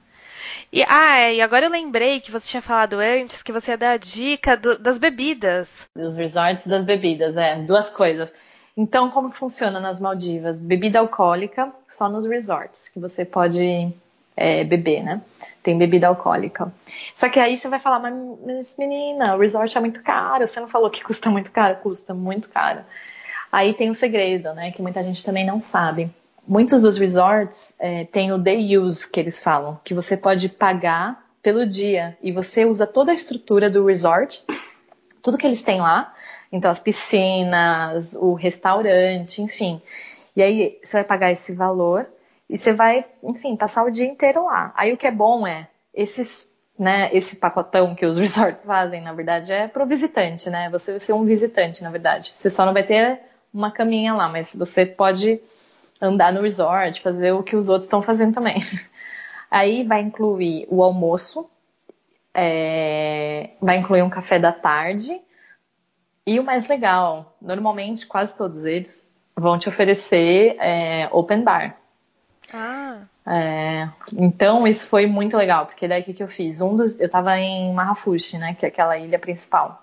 E, 0.73 0.83
ah, 0.89 1.21
é, 1.21 1.35
e 1.35 1.43
agora 1.43 1.67
eu 1.67 1.71
lembrei 1.71 2.19
que 2.21 2.31
você 2.31 2.49
tinha 2.49 2.63
falado 2.63 2.95
antes 2.95 3.43
que 3.43 3.53
você 3.53 3.73
ia 3.73 3.77
dar 3.77 3.93
a 3.93 3.97
dica 3.99 4.57
do, 4.57 4.79
das 4.79 4.99
bebidas. 4.99 5.69
Dos 5.95 6.17
resorts 6.17 6.67
das 6.67 6.83
bebidas, 6.83 7.37
é, 7.37 7.57
duas 7.57 7.91
coisas. 7.91 8.33
Então, 8.75 9.11
como 9.11 9.31
que 9.31 9.37
funciona 9.37 9.79
nas 9.79 10.01
Maldivas? 10.01 10.57
Bebida 10.57 10.99
alcoólica 10.99 11.71
só 11.91 12.09
nos 12.09 12.25
resorts, 12.25 12.89
que 12.89 12.99
você 12.99 13.23
pode 13.23 13.93
é, 14.35 14.65
beber, 14.65 15.03
né? 15.03 15.21
Tem 15.63 15.77
bebida 15.77 16.09
alcoólica. 16.09 16.73
Só 17.15 17.29
que 17.29 17.39
aí 17.39 17.59
você 17.59 17.69
vai 17.69 17.79
falar, 17.79 17.99
mas 17.99 18.75
menina, 18.79 19.37
o 19.37 19.41
resort 19.41 19.77
é 19.77 19.81
muito 19.81 20.03
caro. 20.03 20.47
Você 20.47 20.59
não 20.59 20.69
falou 20.69 20.89
que 20.89 21.05
custa 21.05 21.29
muito 21.29 21.53
caro? 21.53 21.77
Custa 21.83 22.15
muito 22.15 22.49
caro. 22.49 22.81
Aí 23.51 23.75
tem 23.75 23.89
o 23.89 23.91
um 23.91 23.95
segredo, 23.95 24.55
né? 24.55 24.71
Que 24.73 24.81
muita 24.81 25.05
gente 25.05 25.23
também 25.23 25.45
não 25.45 25.61
sabe. 25.61 26.11
Muitos 26.47 26.83
dos 26.83 26.97
resorts 26.97 27.73
é, 27.79 28.05
têm 28.05 28.33
o 28.33 28.39
day 28.39 28.77
use 28.77 29.09
que 29.09 29.21
eles 29.21 29.43
falam, 29.43 29.79
que 29.85 29.95
você 29.95 30.17
pode 30.17 30.49
pagar 30.49 31.25
pelo 31.43 31.67
dia 31.67 32.17
e 32.21 32.33
você 32.33 32.65
usa 32.65 32.87
toda 32.87 33.13
a 33.13 33.15
estrutura 33.15 33.71
do 33.71 33.87
resort, 33.87 34.45
tudo 35.23 35.39
que 35.39 35.47
eles 35.47 35.63
têm 35.63 35.81
lá, 35.81 36.13
então 36.51 36.71
as 36.71 36.81
piscinas, 36.81 38.15
o 38.15 38.35
restaurante, 38.35 39.41
enfim. 39.41 39.81
E 40.35 40.43
aí 40.43 40.79
você 40.83 40.99
vai 40.99 41.05
pagar 41.05 41.31
esse 41.31 41.55
valor 41.55 42.07
e 42.51 42.59
você 42.59 42.73
vai, 42.73 43.07
enfim, 43.23 43.57
passar 43.57 43.85
o 43.85 43.91
dia 43.91 44.07
inteiro 44.07 44.45
lá. 44.45 44.73
Aí 44.77 44.93
o 44.93 44.97
que 44.97 45.07
é 45.07 45.11
bom 45.13 45.47
é 45.47 45.69
esses, 45.95 46.51
né, 46.77 47.09
esse 47.13 47.37
pacotão 47.37 47.95
que 47.95 48.05
os 48.05 48.19
resorts 48.19 48.65
fazem, 48.65 49.01
na 49.01 49.13
verdade, 49.13 49.53
é 49.53 49.69
pro 49.69 49.87
visitante, 49.87 50.51
né? 50.51 50.69
Você 50.71 50.91
vai 50.91 51.01
ser 51.01 51.13
um 51.13 51.25
visitante, 51.25 51.83
na 51.83 51.91
verdade. 51.91 52.33
Você 52.35 52.51
só 52.51 52.67
não 52.67 52.73
vai 52.73 52.83
ter 52.83 53.21
uma 53.55 53.71
caminha 53.71 54.13
lá, 54.15 54.29
mas 54.29 54.55
você 54.55 54.85
pode 54.85 55.41
andar 56.03 56.33
no 56.33 56.43
resort, 56.43 57.01
fazer 57.01 57.31
o 57.31 57.43
que 57.43 57.55
os 57.55 57.69
outros 57.69 57.87
estão 57.87 58.03
fazendo 58.03 58.35
também. 58.35 58.61
Aí 59.49 59.85
vai 59.85 60.01
incluir 60.01 60.67
o 60.69 60.83
almoço, 60.83 61.49
é, 62.35 63.51
vai 63.61 63.77
incluir 63.77 64.03
um 64.03 64.11
café 64.11 64.39
da 64.39 64.51
tarde 64.51 65.21
e 66.27 66.41
o 66.41 66.45
mais 66.45 66.67
legal, 66.67 67.37
normalmente 67.41 68.07
quase 68.07 68.37
todos 68.37 68.65
eles 68.65 69.07
vão 69.37 69.59
te 69.59 69.69
oferecer 69.69 70.57
é, 70.59 71.09
open 71.13 71.43
bar. 71.43 71.77
Ah. 72.53 73.03
É, 73.25 73.89
então 74.15 74.67
isso 74.67 74.87
foi 74.89 75.07
muito 75.07 75.37
legal, 75.37 75.67
porque 75.67 75.87
daí 75.87 76.03
o 76.03 76.05
que, 76.05 76.15
que 76.15 76.23
eu 76.23 76.29
fiz? 76.29 76.61
Um 76.61 76.75
dos, 76.75 76.99
eu 76.99 77.09
tava 77.09 77.39
em 77.39 77.73
Marrafushi, 77.73 78.39
né, 78.39 78.55
que 78.55 78.65
é 78.65 78.69
aquela 78.69 78.99
ilha 78.99 79.19
principal. 79.19 79.82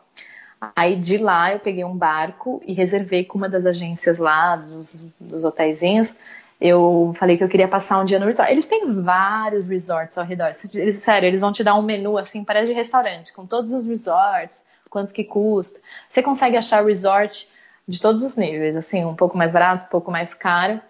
Aí 0.75 0.95
de 0.95 1.17
lá 1.17 1.53
eu 1.53 1.59
peguei 1.59 1.85
um 1.85 1.95
barco 1.95 2.61
e 2.65 2.73
reservei 2.73 3.23
com 3.23 3.37
uma 3.37 3.47
das 3.47 3.65
agências 3.65 4.17
lá, 4.17 4.57
dos, 4.57 5.01
dos 5.19 5.45
hotéisinhos. 5.45 6.15
Eu 6.59 7.13
falei 7.15 7.37
que 7.37 7.43
eu 7.43 7.47
queria 7.47 7.67
passar 7.67 7.99
um 7.99 8.05
dia 8.05 8.19
no 8.19 8.25
resort. 8.25 8.51
Eles 8.51 8.65
têm 8.65 8.91
vários 9.01 9.65
resorts 9.65 10.17
ao 10.17 10.25
redor. 10.25 10.51
Eles, 10.73 10.97
sério, 10.97 11.27
eles 11.27 11.39
vão 11.39 11.53
te 11.53 11.63
dar 11.63 11.75
um 11.75 11.81
menu 11.81 12.17
assim, 12.17 12.43
parece 12.43 12.67
de 12.67 12.73
restaurante, 12.73 13.31
com 13.31 13.45
todos 13.45 13.71
os 13.71 13.85
resorts, 13.85 14.61
quanto 14.89 15.13
que 15.13 15.23
custa. 15.23 15.79
Você 16.09 16.21
consegue 16.21 16.57
achar 16.57 16.85
resort 16.85 17.47
de 17.87 18.01
todos 18.01 18.21
os 18.21 18.35
níveis, 18.35 18.75
assim, 18.75 19.05
um 19.05 19.15
pouco 19.15 19.37
mais 19.37 19.53
barato, 19.53 19.85
um 19.85 19.89
pouco 19.89 20.11
mais 20.11 20.33
caro. 20.33 20.81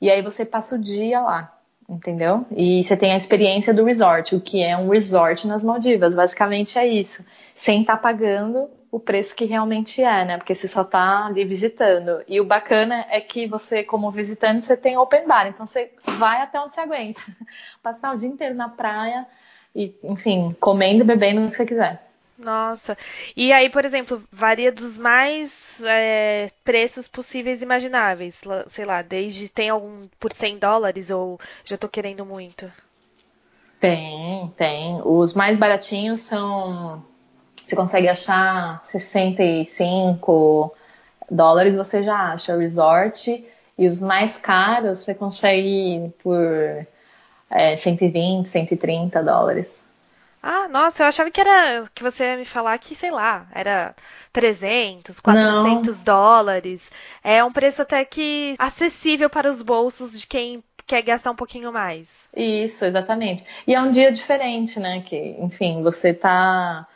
E 0.00 0.08
aí 0.08 0.22
você 0.22 0.44
passa 0.44 0.76
o 0.76 0.78
dia 0.78 1.20
lá, 1.20 1.52
entendeu? 1.88 2.46
E 2.56 2.84
você 2.84 2.96
tem 2.96 3.12
a 3.12 3.16
experiência 3.16 3.74
do 3.74 3.84
resort, 3.84 4.36
o 4.36 4.40
que 4.40 4.62
é 4.62 4.76
um 4.76 4.88
resort 4.88 5.48
nas 5.48 5.64
Maldivas. 5.64 6.14
Basicamente 6.14 6.78
é 6.78 6.86
isso. 6.86 7.24
Sem 7.54 7.80
estar 7.80 7.96
tá 7.96 8.02
pagando 8.02 8.68
o 8.90 9.00
preço 9.00 9.34
que 9.34 9.44
realmente 9.44 10.02
é, 10.02 10.24
né? 10.24 10.36
Porque 10.36 10.54
você 10.54 10.68
só 10.68 10.84
tá 10.84 11.26
ali 11.26 11.44
visitando. 11.44 12.22
E 12.28 12.40
o 12.40 12.44
bacana 12.44 13.04
é 13.10 13.20
que 13.20 13.46
você, 13.46 13.82
como 13.82 14.10
visitante, 14.10 14.64
você 14.64 14.76
tem 14.76 14.96
open 14.96 15.26
bar. 15.26 15.46
Então 15.46 15.66
você 15.66 15.92
vai 16.18 16.40
até 16.40 16.60
onde 16.60 16.72
você 16.72 16.80
aguenta. 16.80 17.20
Passar 17.82 18.14
o 18.14 18.18
dia 18.18 18.28
inteiro 18.28 18.54
na 18.54 18.68
praia 18.68 19.26
e, 19.74 19.94
enfim, 20.02 20.48
comendo 20.60 21.02
e 21.02 21.06
bebendo 21.06 21.44
o 21.44 21.50
que 21.50 21.56
você 21.56 21.66
quiser. 21.66 22.06
Nossa. 22.38 22.96
E 23.34 23.52
aí, 23.52 23.70
por 23.70 23.84
exemplo, 23.84 24.22
varia 24.30 24.70
dos 24.70 24.96
mais 24.96 25.52
é, 25.82 26.50
preços 26.62 27.08
possíveis 27.08 27.60
e 27.60 27.64
imagináveis. 27.64 28.38
Sei 28.70 28.84
lá, 28.84 29.02
desde 29.02 29.48
tem 29.48 29.70
algum 29.70 30.06
por 30.20 30.32
100 30.32 30.58
dólares 30.58 31.10
ou 31.10 31.40
já 31.64 31.78
tô 31.78 31.88
querendo 31.88 32.26
muito? 32.26 32.70
Tem, 33.80 34.52
tem. 34.56 35.00
Os 35.04 35.32
mais 35.32 35.56
baratinhos 35.56 36.22
são. 36.22 37.04
Você 37.66 37.74
consegue 37.74 38.06
achar 38.08 38.80
65 38.84 40.72
dólares, 41.28 41.74
você 41.74 42.04
já 42.04 42.32
acha 42.32 42.56
resort. 42.56 43.44
E 43.76 43.88
os 43.88 44.00
mais 44.00 44.36
caros 44.36 45.00
você 45.00 45.12
consegue 45.12 46.12
por 46.22 46.86
é, 47.50 47.76
120, 47.76 48.48
130 48.48 49.20
dólares. 49.22 49.76
Ah, 50.40 50.68
nossa, 50.68 51.02
eu 51.02 51.08
achava 51.08 51.28
que 51.28 51.40
era 51.40 51.84
que 51.92 52.04
você 52.04 52.24
ia 52.24 52.36
me 52.36 52.44
falar 52.44 52.78
que, 52.78 52.94
sei 52.94 53.10
lá, 53.10 53.48
era 53.52 53.96
300, 54.32 55.18
400 55.18 55.98
Não. 55.98 56.04
dólares. 56.04 56.80
É 57.24 57.42
um 57.42 57.50
preço 57.50 57.82
até 57.82 58.04
que 58.04 58.54
acessível 58.60 59.28
para 59.28 59.50
os 59.50 59.60
bolsos 59.60 60.18
de 60.20 60.24
quem 60.24 60.62
quer 60.86 61.02
gastar 61.02 61.32
um 61.32 61.36
pouquinho 61.36 61.72
mais. 61.72 62.08
Isso, 62.34 62.84
exatamente. 62.84 63.44
E 63.66 63.74
é 63.74 63.80
um 63.80 63.90
dia 63.90 64.12
diferente, 64.12 64.78
né? 64.78 65.02
Que, 65.04 65.36
enfim, 65.40 65.82
você 65.82 66.14
tá 66.14 66.86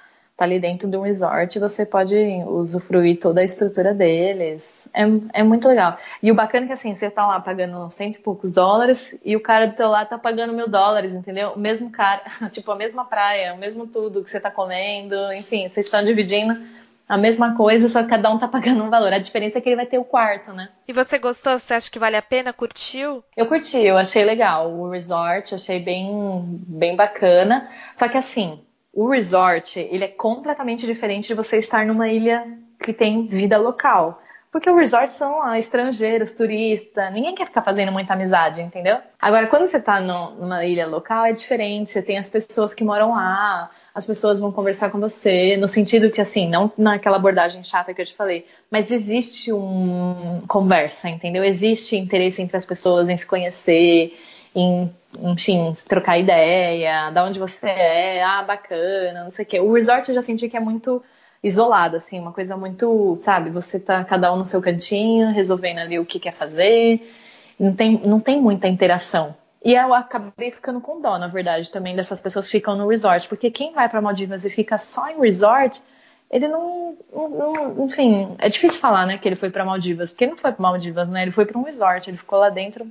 tá 0.40 0.46
ali 0.46 0.58
dentro 0.58 0.88
de 0.88 0.96
um 0.96 1.02
resort 1.02 1.58
você 1.58 1.84
pode 1.84 2.14
usufruir 2.46 3.20
toda 3.20 3.42
a 3.42 3.44
estrutura 3.44 3.92
deles. 3.92 4.88
É, 4.94 5.02
é 5.40 5.42
muito 5.42 5.68
legal. 5.68 5.98
E 6.22 6.32
o 6.32 6.34
bacana 6.34 6.64
é 6.64 6.66
que 6.68 6.72
assim, 6.72 6.94
você 6.94 7.10
tá 7.10 7.26
lá 7.26 7.38
pagando 7.40 7.90
cento 7.90 8.16
e 8.16 8.22
poucos 8.22 8.50
dólares 8.50 9.18
e 9.22 9.36
o 9.36 9.40
cara 9.40 9.66
do 9.66 9.74
teu 9.74 9.88
lado 9.88 10.08
tá 10.08 10.18
pagando 10.18 10.54
mil 10.54 10.66
dólares, 10.66 11.12
entendeu? 11.12 11.50
O 11.50 11.58
mesmo 11.58 11.90
cara, 11.90 12.22
tipo, 12.50 12.70
a 12.72 12.76
mesma 12.76 13.04
praia, 13.04 13.52
o 13.52 13.58
mesmo 13.58 13.86
tudo 13.86 14.24
que 14.24 14.30
você 14.30 14.40
tá 14.40 14.50
comendo, 14.50 15.14
enfim, 15.34 15.68
vocês 15.68 15.84
estão 15.84 16.02
dividindo 16.02 16.58
a 17.06 17.18
mesma 17.18 17.54
coisa, 17.54 17.88
só 17.88 18.02
que 18.02 18.08
cada 18.08 18.30
um 18.30 18.38
tá 18.38 18.48
pagando 18.48 18.82
um 18.82 18.88
valor. 18.88 19.12
A 19.12 19.18
diferença 19.18 19.58
é 19.58 19.60
que 19.60 19.68
ele 19.68 19.76
vai 19.76 19.86
ter 19.86 19.98
o 19.98 20.04
quarto, 20.04 20.52
né? 20.52 20.70
E 20.88 20.92
você 20.92 21.18
gostou? 21.18 21.58
Você 21.58 21.74
acha 21.74 21.90
que 21.90 21.98
vale 21.98 22.16
a 22.16 22.22
pena? 22.22 22.52
Curtiu? 22.52 23.22
Eu 23.36 23.46
curti, 23.46 23.78
eu 23.78 23.98
achei 23.98 24.24
legal. 24.24 24.72
O 24.72 24.88
resort, 24.88 25.52
eu 25.52 25.56
achei 25.56 25.80
bem, 25.80 26.62
bem 26.66 26.96
bacana. 26.96 27.68
Só 27.94 28.08
que 28.08 28.16
assim, 28.16 28.60
o 28.92 29.08
resort, 29.08 29.78
ele 29.78 30.04
é 30.04 30.08
completamente 30.08 30.86
diferente 30.86 31.28
de 31.28 31.34
você 31.34 31.58
estar 31.58 31.86
numa 31.86 32.08
ilha 32.08 32.44
que 32.82 32.92
tem 32.92 33.26
vida 33.26 33.56
local. 33.56 34.20
Porque 34.52 34.68
o 34.68 34.74
resort 34.74 35.12
são 35.12 35.40
ah, 35.44 35.58
estrangeiros, 35.60 36.32
turistas, 36.32 37.12
ninguém 37.12 37.36
quer 37.36 37.46
ficar 37.46 37.62
fazendo 37.62 37.92
muita 37.92 38.14
amizade, 38.14 38.60
entendeu? 38.60 38.98
Agora, 39.20 39.46
quando 39.46 39.68
você 39.68 39.80
tá 39.80 40.00
no, 40.00 40.32
numa 40.32 40.64
ilha 40.64 40.88
local, 40.88 41.24
é 41.24 41.32
diferente. 41.32 42.02
Tem 42.02 42.18
as 42.18 42.28
pessoas 42.28 42.74
que 42.74 42.82
moram 42.82 43.12
lá, 43.12 43.70
as 43.94 44.04
pessoas 44.04 44.40
vão 44.40 44.50
conversar 44.50 44.90
com 44.90 44.98
você, 44.98 45.56
no 45.56 45.68
sentido 45.68 46.10
que, 46.10 46.20
assim, 46.20 46.48
não 46.48 46.70
naquela 46.76 47.16
abordagem 47.16 47.62
chata 47.62 47.94
que 47.94 48.02
eu 48.02 48.06
te 48.06 48.14
falei, 48.14 48.44
mas 48.68 48.90
existe 48.90 49.52
um 49.52 50.42
conversa, 50.48 51.08
entendeu? 51.08 51.44
Existe 51.44 51.94
interesse 51.96 52.42
entre 52.42 52.56
as 52.56 52.66
pessoas 52.66 53.08
em 53.08 53.16
se 53.16 53.26
conhecer, 53.26 54.18
em, 54.54 54.90
enfim, 55.22 55.72
trocar 55.88 56.18
ideia, 56.18 57.10
da 57.10 57.24
onde 57.24 57.38
você 57.38 57.66
é, 57.66 58.22
ah, 58.22 58.42
bacana, 58.42 59.24
não 59.24 59.30
sei 59.30 59.44
o 59.44 59.48
quê. 59.48 59.60
O 59.60 59.72
resort 59.72 60.08
eu 60.08 60.14
já 60.14 60.22
senti 60.22 60.48
que 60.48 60.56
é 60.56 60.60
muito 60.60 61.02
isolado, 61.42 61.96
assim, 61.96 62.18
uma 62.18 62.32
coisa 62.32 62.56
muito, 62.56 63.16
sabe, 63.16 63.50
você 63.50 63.80
tá 63.80 64.04
cada 64.04 64.32
um 64.32 64.36
no 64.36 64.44
seu 64.44 64.60
cantinho, 64.60 65.32
resolvendo 65.32 65.78
ali 65.78 65.98
o 65.98 66.04
que 66.04 66.20
quer 66.20 66.34
fazer, 66.34 67.14
não 67.58 67.74
tem, 67.74 67.98
não 68.04 68.20
tem 68.20 68.40
muita 68.40 68.68
interação. 68.68 69.34
E 69.64 69.74
eu 69.74 69.92
acabei 69.92 70.50
ficando 70.50 70.80
com 70.80 71.00
dó, 71.00 71.18
na 71.18 71.28
verdade, 71.28 71.70
também 71.70 71.94
dessas 71.94 72.20
pessoas 72.20 72.46
que 72.46 72.52
ficam 72.52 72.76
no 72.76 72.88
resort, 72.88 73.28
porque 73.28 73.50
quem 73.50 73.72
vai 73.72 73.88
para 73.88 74.00
Maldivas 74.00 74.44
e 74.44 74.50
fica 74.50 74.78
só 74.78 75.08
em 75.10 75.20
resort, 75.20 75.82
ele 76.30 76.48
não, 76.48 76.96
não, 77.12 77.86
enfim, 77.86 78.34
é 78.38 78.48
difícil 78.48 78.80
falar, 78.80 79.06
né, 79.06 79.18
que 79.18 79.28
ele 79.28 79.36
foi 79.36 79.50
para 79.50 79.64
Maldivas, 79.64 80.12
porque 80.12 80.24
ele 80.24 80.32
não 80.32 80.38
foi 80.38 80.52
para 80.52 80.62
Maldivas, 80.62 81.08
né? 81.08 81.22
Ele 81.22 81.32
foi 81.32 81.44
para 81.44 81.58
um 81.58 81.62
resort, 81.62 82.08
ele 82.08 82.16
ficou 82.16 82.38
lá 82.38 82.48
dentro 82.48 82.90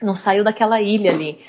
não 0.00 0.14
saiu 0.14 0.44
daquela 0.44 0.80
ilha 0.80 1.10
ali. 1.10 1.40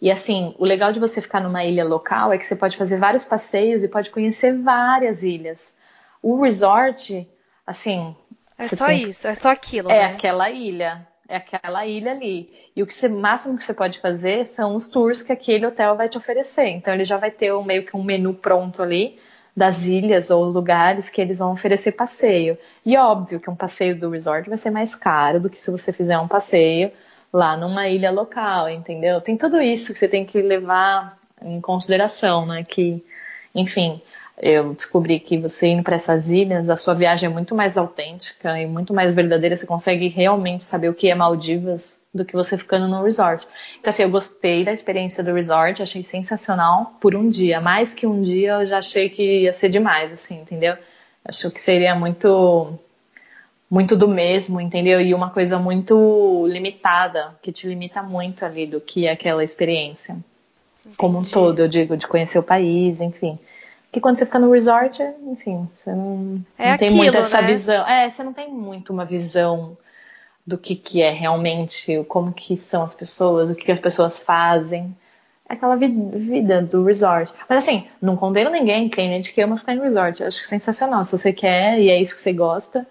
E 0.00 0.10
assim, 0.10 0.54
o 0.58 0.64
legal 0.64 0.92
de 0.92 1.00
você 1.00 1.20
ficar 1.20 1.40
numa 1.40 1.64
ilha 1.64 1.84
local 1.84 2.32
é 2.32 2.38
que 2.38 2.46
você 2.46 2.56
pode 2.56 2.76
fazer 2.76 2.96
vários 2.96 3.24
passeios 3.24 3.84
e 3.84 3.88
pode 3.88 4.10
conhecer 4.10 4.56
várias 4.56 5.22
ilhas. 5.22 5.74
O 6.22 6.42
resort, 6.42 7.28
assim. 7.66 8.16
É 8.56 8.64
só 8.64 8.86
tem... 8.86 9.08
isso, 9.08 9.28
é 9.28 9.34
só 9.34 9.50
aquilo. 9.50 9.90
É 9.90 10.06
né? 10.08 10.14
aquela 10.14 10.50
ilha. 10.50 11.06
É 11.28 11.36
aquela 11.36 11.86
ilha 11.86 12.12
ali. 12.12 12.50
E 12.74 12.82
o 12.82 12.86
que 12.86 12.94
você, 12.94 13.08
máximo 13.08 13.56
que 13.56 13.62
você 13.62 13.74
pode 13.74 14.00
fazer 14.00 14.46
são 14.46 14.74
os 14.74 14.88
tours 14.88 15.22
que 15.22 15.30
aquele 15.30 15.66
hotel 15.66 15.96
vai 15.96 16.08
te 16.08 16.18
oferecer. 16.18 16.66
Então 16.68 16.92
ele 16.92 17.04
já 17.04 17.18
vai 17.18 17.30
ter 17.30 17.52
um, 17.54 17.62
meio 17.62 17.84
que 17.86 17.96
um 17.96 18.02
menu 18.02 18.34
pronto 18.34 18.82
ali 18.82 19.18
das 19.56 19.84
ilhas 19.84 20.30
ou 20.30 20.44
lugares 20.44 21.10
que 21.10 21.20
eles 21.20 21.38
vão 21.38 21.52
oferecer 21.52 21.92
passeio. 21.92 22.58
E 22.84 22.96
óbvio 22.96 23.38
que 23.38 23.50
um 23.50 23.54
passeio 23.54 23.98
do 23.98 24.10
resort 24.10 24.48
vai 24.48 24.58
ser 24.58 24.70
mais 24.70 24.94
caro 24.94 25.38
do 25.38 25.50
que 25.50 25.58
se 25.58 25.70
você 25.70 25.92
fizer 25.92 26.18
um 26.18 26.26
passeio 26.26 26.90
lá 27.32 27.56
numa 27.56 27.88
ilha 27.88 28.10
local, 28.10 28.68
entendeu? 28.68 29.20
Tem 29.20 29.36
tudo 29.36 29.60
isso 29.60 29.92
que 29.92 29.98
você 29.98 30.08
tem 30.08 30.24
que 30.24 30.40
levar 30.40 31.18
em 31.42 31.60
consideração, 31.60 32.44
né? 32.46 32.64
Que, 32.64 33.04
enfim, 33.54 34.00
eu 34.42 34.74
descobri 34.74 35.20
que 35.20 35.38
você 35.38 35.68
indo 35.68 35.82
para 35.82 35.96
essas 35.96 36.30
ilhas, 36.30 36.68
a 36.68 36.76
sua 36.76 36.94
viagem 36.94 37.28
é 37.28 37.32
muito 37.32 37.54
mais 37.54 37.76
autêntica 37.76 38.58
e 38.58 38.66
muito 38.66 38.94
mais 38.94 39.12
verdadeira. 39.12 39.56
Você 39.56 39.66
consegue 39.66 40.08
realmente 40.08 40.64
saber 40.64 40.88
o 40.88 40.94
que 40.94 41.10
é 41.10 41.14
Maldivas 41.14 42.00
do 42.12 42.24
que 42.24 42.32
você 42.32 42.58
ficando 42.58 42.88
no 42.88 43.04
resort. 43.04 43.46
Então, 43.78 43.90
assim, 43.90 44.02
eu 44.02 44.10
gostei 44.10 44.64
da 44.64 44.72
experiência 44.72 45.22
do 45.22 45.34
resort, 45.34 45.82
achei 45.82 46.02
sensacional 46.02 46.96
por 47.00 47.14
um 47.14 47.28
dia. 47.28 47.60
Mais 47.60 47.94
que 47.94 48.06
um 48.06 48.22
dia, 48.22 48.54
eu 48.62 48.66
já 48.66 48.78
achei 48.78 49.08
que 49.08 49.42
ia 49.42 49.52
ser 49.52 49.68
demais, 49.68 50.10
assim, 50.10 50.40
entendeu? 50.40 50.76
Acho 51.24 51.50
que 51.50 51.60
seria 51.60 51.94
muito 51.94 52.74
muito 53.70 53.96
do 53.96 54.08
mesmo, 54.08 54.60
entendeu? 54.60 55.00
E 55.00 55.14
uma 55.14 55.30
coisa 55.30 55.58
muito 55.58 56.44
limitada, 56.48 57.36
que 57.40 57.52
te 57.52 57.68
limita 57.68 58.02
muito 58.02 58.44
ali 58.44 58.66
do 58.66 58.80
que 58.80 59.06
é 59.06 59.12
aquela 59.12 59.44
experiência. 59.44 60.16
Entendi. 60.80 60.96
Como 60.96 61.18
um 61.18 61.24
todo, 61.24 61.60
eu 61.60 61.68
digo, 61.68 61.96
de 61.96 62.08
conhecer 62.08 62.38
o 62.38 62.42
país, 62.42 63.00
enfim. 63.00 63.38
Que 63.92 64.00
quando 64.00 64.16
você 64.16 64.26
fica 64.26 64.40
no 64.40 64.50
resort, 64.50 65.00
enfim, 65.26 65.68
você 65.72 65.92
não, 65.92 66.44
é 66.58 66.70
não 66.70 66.78
tem 66.78 66.90
muito 66.90 67.16
essa 67.16 67.40
né? 67.40 67.48
visão. 67.48 67.88
É, 67.88 68.10
você 68.10 68.24
não 68.24 68.32
tem 68.32 68.48
muito 68.48 68.92
uma 68.92 69.04
visão 69.04 69.76
do 70.44 70.58
que, 70.58 70.74
que 70.74 71.00
é 71.00 71.10
realmente, 71.10 72.04
como 72.08 72.32
que 72.32 72.56
são 72.56 72.82
as 72.82 72.94
pessoas, 72.94 73.50
o 73.50 73.54
que, 73.54 73.64
que 73.66 73.72
as 73.72 73.80
pessoas 73.80 74.18
fazem. 74.18 74.96
É 75.48 75.54
aquela 75.54 75.76
vida 75.76 76.62
do 76.62 76.84
resort. 76.84 77.32
Mas 77.48 77.64
assim, 77.64 77.86
não 78.00 78.16
condeno 78.16 78.50
ninguém, 78.50 78.88
tem 78.88 79.08
gente 79.10 79.32
que 79.32 79.40
ama 79.40 79.58
ficar 79.58 79.74
em 79.74 79.80
resort. 79.80 80.20
Eu 80.20 80.28
acho 80.28 80.42
sensacional. 80.44 81.04
Se 81.04 81.16
você 81.16 81.32
quer 81.32 81.78
e 81.78 81.88
é 81.88 82.00
isso 82.00 82.14
que 82.14 82.22
você 82.22 82.32
gosta, 82.32 82.86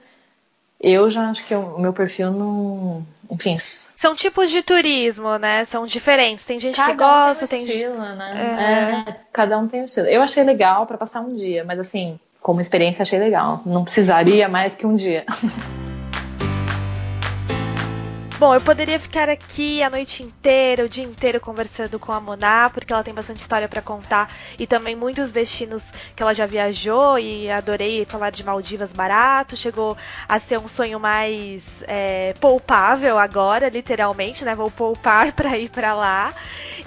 eu 0.81 1.09
já 1.09 1.29
acho 1.29 1.45
que 1.45 1.53
o 1.53 1.77
meu 1.77 1.93
perfil 1.93 2.31
não. 2.31 3.05
Enfim. 3.29 3.55
São 3.95 4.15
tipos 4.15 4.49
de 4.49 4.63
turismo, 4.63 5.37
né? 5.37 5.65
São 5.65 5.85
diferentes. 5.85 6.45
Tem 6.45 6.59
gente 6.59 6.75
cada 6.75 6.91
que 6.91 6.97
gosta, 6.97 7.45
um 7.45 7.47
tem 7.47 7.65
estilo, 7.65 7.99
né? 7.99 9.05
É... 9.05 9.09
É, 9.09 9.15
cada 9.33 9.57
um 9.57 9.67
tem 9.67 9.81
o 9.81 9.85
estilo. 9.85 10.07
Eu 10.07 10.21
achei 10.21 10.43
legal 10.43 10.87
para 10.87 10.97
passar 10.97 11.21
um 11.21 11.35
dia, 11.35 11.65
mas 11.65 11.79
assim, 11.79 12.17
como 12.41 12.61
experiência 12.61 13.03
achei 13.03 13.19
legal. 13.19 13.61
Não 13.65 13.83
precisaria 13.83 14.47
mais 14.47 14.73
que 14.73 14.85
um 14.85 14.95
dia. 14.95 15.25
Bom, 18.39 18.53
eu 18.53 18.61
poderia 18.61 18.97
ficar 18.97 19.27
aqui 19.27 19.83
a 19.83 19.89
noite 19.89 20.23
inteira, 20.23 20.85
o 20.85 20.87
dia 20.87 21.03
inteiro 21.03 21.41
conversando 21.41 21.99
com 21.99 22.13
a 22.13 22.21
Moná, 22.21 22.69
porque 22.69 22.93
ela 22.93 23.03
tem 23.03 23.13
bastante 23.13 23.41
história 23.41 23.67
para 23.67 23.81
contar 23.81 24.33
e 24.57 24.65
também 24.65 24.95
muitos 24.95 25.29
destinos 25.29 25.83
que 26.15 26.23
ela 26.23 26.33
já 26.33 26.45
viajou 26.45 27.19
e 27.19 27.51
adorei 27.51 28.05
falar 28.05 28.29
de 28.29 28.41
Maldivas 28.45 28.93
barato. 28.93 29.57
Chegou 29.57 29.97
a 30.25 30.39
ser 30.39 30.57
um 30.57 30.69
sonho 30.69 31.01
mais 31.01 31.61
é, 31.81 32.31
poupável 32.39 33.19
agora, 33.19 33.67
literalmente, 33.67 34.45
né? 34.45 34.55
Vou 34.55 34.71
poupar 34.71 35.33
para 35.35 35.57
ir 35.57 35.69
para 35.69 35.93
lá. 35.93 36.33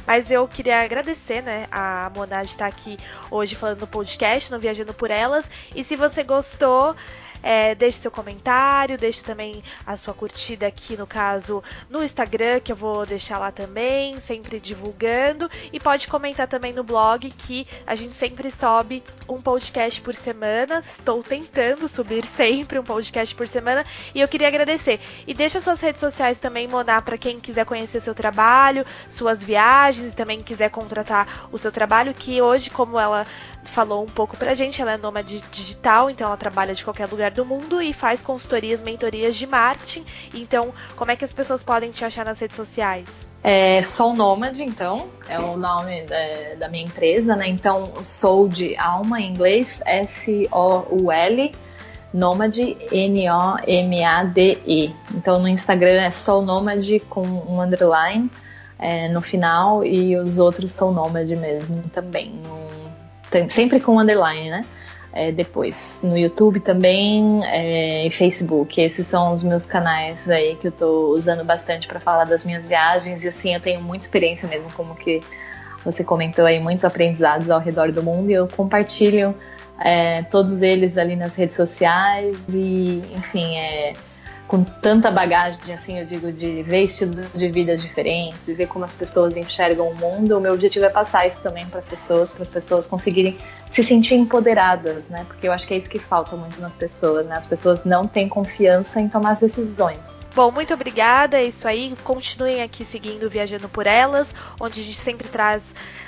Mas 0.07 0.30
eu 0.30 0.48
queria 0.48 0.80
agradecer, 0.80 1.42
né, 1.42 1.66
a 1.70 2.11
Moná 2.16 2.40
de 2.40 2.48
estar 2.48 2.66
aqui 2.66 2.96
hoje 3.30 3.55
falando 3.55 3.80
no 3.80 3.86
podcast, 3.86 4.50
no 4.50 4.59
Viajando 4.59 4.94
por 4.94 5.11
Elas. 5.11 5.44
E 5.76 5.84
se 5.84 5.96
você 5.96 6.22
gostou, 6.22 6.96
é, 7.43 7.74
deixe 7.74 7.99
seu 7.99 8.11
comentário, 8.11 8.97
deixe 8.97 9.22
também 9.22 9.62
a 9.86 9.97
sua 9.97 10.14
curtida 10.14 10.66
aqui, 10.66 10.97
no 10.97 11.07
caso, 11.07 11.62
no 11.90 12.05
Instagram, 12.05 12.61
que 12.61 12.70
eu 12.70 12.76
vou 12.76 13.05
deixar 13.05 13.38
lá 13.38 13.51
também, 13.51 14.20
sempre 14.20 14.61
divulgando. 14.61 15.51
E 15.72 15.80
pode 15.80 16.07
comentar 16.07 16.47
também 16.47 16.72
no 16.72 16.84
blog 16.84 17.28
que 17.30 17.66
a 17.86 17.95
gente 17.95 18.14
sempre 18.14 18.51
sobe 18.51 19.03
um 19.28 19.40
podcast 19.40 20.01
por 20.01 20.14
semana. 20.14 20.84
Estou 20.99 21.22
tentando 21.22 21.88
subir 21.88 22.24
sempre 22.36 22.78
um 22.78 22.84
podcast 22.84 23.34
por 23.34 23.47
semana. 23.47 23.84
E 24.14 24.20
eu 24.20 24.28
queria 24.28 24.49
agradecer. 24.49 25.01
E 25.26 25.34
deixa 25.34 25.61
suas 25.61 25.80
redes 25.80 26.01
sociais 26.01 26.38
também, 26.38 26.68
Monar, 26.68 27.03
para 27.03 27.18
quem 27.18 27.40
quiser 27.40 27.64
conhecer 27.64 28.01
seu 28.01 28.14
trabalho, 28.14 28.84
suas 29.09 29.43
viagens 29.43 30.12
e 30.12 30.16
também 30.16 30.43
quiser 30.43 30.70
contratar 30.70 31.49
o 31.51 31.59
seu 31.59 31.72
trabalho, 31.72 32.14
que 32.14 32.40
hoje, 32.40 32.70
como 32.70 32.99
ela 32.99 33.26
falou 33.64 34.02
um 34.02 34.08
pouco 34.08 34.36
pra 34.36 34.54
gente. 34.54 34.80
Ela 34.80 34.92
é 34.92 34.96
nômade 34.96 35.42
digital, 35.50 36.10
então 36.10 36.26
ela 36.26 36.36
trabalha 36.36 36.74
de 36.74 36.84
qualquer 36.84 37.08
lugar 37.08 37.30
do 37.30 37.44
mundo 37.44 37.80
e 37.80 37.92
faz 37.92 38.20
consultorias, 38.20 38.80
mentorias 38.80 39.36
de 39.36 39.46
marketing. 39.46 40.04
Então, 40.34 40.72
como 40.96 41.10
é 41.10 41.16
que 41.16 41.24
as 41.24 41.32
pessoas 41.32 41.62
podem 41.62 41.90
te 41.90 42.04
achar 42.04 42.24
nas 42.24 42.38
redes 42.38 42.56
sociais? 42.56 43.08
É, 43.44 43.82
sou 43.82 44.14
nômade, 44.14 44.62
então, 44.62 45.08
é 45.28 45.36
o 45.36 45.56
nome 45.56 46.04
da, 46.04 46.54
da 46.60 46.68
minha 46.68 46.84
empresa, 46.84 47.34
né? 47.34 47.48
Então, 47.48 47.92
sou 48.04 48.46
de 48.46 48.76
Alma 48.76 49.20
em 49.20 49.30
inglês, 49.30 49.82
S-O-U-L, 49.84 51.52
Nômade, 52.14 52.76
N-O-M-A-D-E. 52.92 54.94
Então, 55.12 55.40
no 55.40 55.48
Instagram 55.48 56.02
é 56.02 56.12
Sou 56.12 56.42
Nômade 56.42 57.00
com 57.00 57.22
um 57.22 57.60
underline 57.60 58.30
é, 58.78 59.08
no 59.08 59.20
final 59.20 59.84
e 59.84 60.16
os 60.16 60.38
outros 60.38 60.70
são 60.70 60.92
Nômade 60.92 61.34
mesmo 61.34 61.82
também. 61.92 62.30
No 62.30 62.82
sempre 63.49 63.80
com 63.80 63.99
underline, 63.99 64.51
né? 64.51 64.64
É, 65.14 65.30
depois 65.30 66.01
no 66.03 66.16
YouTube 66.16 66.61
também 66.61 67.45
é, 67.45 68.07
e 68.07 68.11
Facebook. 68.11 68.80
Esses 68.80 69.07
são 69.07 69.35
os 69.35 69.43
meus 69.43 69.66
canais 69.66 70.28
aí 70.28 70.57
que 70.57 70.68
eu 70.68 70.72
tô 70.72 71.14
usando 71.14 71.45
bastante 71.45 71.87
para 71.87 72.01
falar 72.01 72.24
das 72.24 72.45
minhas 72.45 72.64
viagens 72.64 73.22
e 73.22 73.28
assim 73.28 73.55
eu 73.55 73.61
tenho 73.61 73.83
muita 73.83 74.05
experiência 74.05 74.49
mesmo, 74.49 74.72
como 74.72 74.95
que 74.95 75.22
você 75.85 76.03
comentou 76.03 76.47
aí, 76.47 76.61
muitos 76.61 76.85
aprendizados 76.85 77.51
ao 77.51 77.61
redor 77.61 77.93
do 77.93 78.03
mundo 78.03 78.30
e 78.30 78.35
eu 78.35 78.49
compartilho 78.49 79.35
é, 79.78 80.22
todos 80.22 80.62
eles 80.62 80.97
ali 80.97 81.16
nas 81.16 81.35
redes 81.35 81.57
sociais 81.57 82.39
e 82.49 83.03
enfim 83.14 83.57
é 83.57 83.95
com 84.53 84.62
tanta 84.62 85.11
bagagem, 85.11 85.72
assim, 85.72 85.98
eu 85.98 86.05
digo, 86.05 86.30
de 86.30 86.62
ver 86.62 86.82
estilos 86.82 87.32
de 87.32 87.48
vida 87.48 87.74
diferentes, 87.74 88.47
e 88.47 88.52
ver 88.52 88.66
como 88.66 88.85
as 88.85 88.93
pessoas 88.93 89.35
enxergam 89.35 89.89
o 89.89 89.94
mundo, 89.94 90.36
o 90.36 90.40
meu 90.43 90.52
objetivo 90.52 90.85
é 90.85 90.90
passar 90.90 91.27
isso 91.27 91.40
também 91.40 91.64
para 91.64 91.78
as 91.78 91.86
pessoas, 91.86 92.31
para 92.31 92.43
as 92.43 92.51
pessoas 92.51 92.86
conseguirem 92.86 93.39
se 93.70 93.82
sentir 93.82 94.14
empoderadas, 94.14 95.05
né? 95.09 95.24
Porque 95.27 95.48
eu 95.48 95.52
acho 95.52 95.66
que 95.66 95.72
é 95.72 95.78
isso 95.78 95.89
que 95.89 95.98
falta 95.98 96.36
muito 96.36 96.60
nas 96.60 96.74
pessoas, 96.74 97.24
né? 97.24 97.35
As 97.35 97.47
pessoas 97.47 97.86
não 97.86 98.06
têm 98.06 98.28
confiança 98.28 99.01
em 99.01 99.09
tomar 99.09 99.31
as 99.31 99.40
decisões. 99.40 100.22
Bom, 100.34 100.50
muito 100.50 100.72
obrigada, 100.72 101.36
é 101.36 101.44
isso 101.44 101.68
aí. 101.68 101.94
Continuem 102.02 102.62
aqui 102.62 102.86
seguindo 102.86 103.28
Viajando 103.28 103.68
por 103.68 103.86
Elas, 103.86 104.26
onde 104.59 104.80
a 104.80 104.82
gente 104.82 105.00
sempre 105.00 105.28
traz 105.28 105.62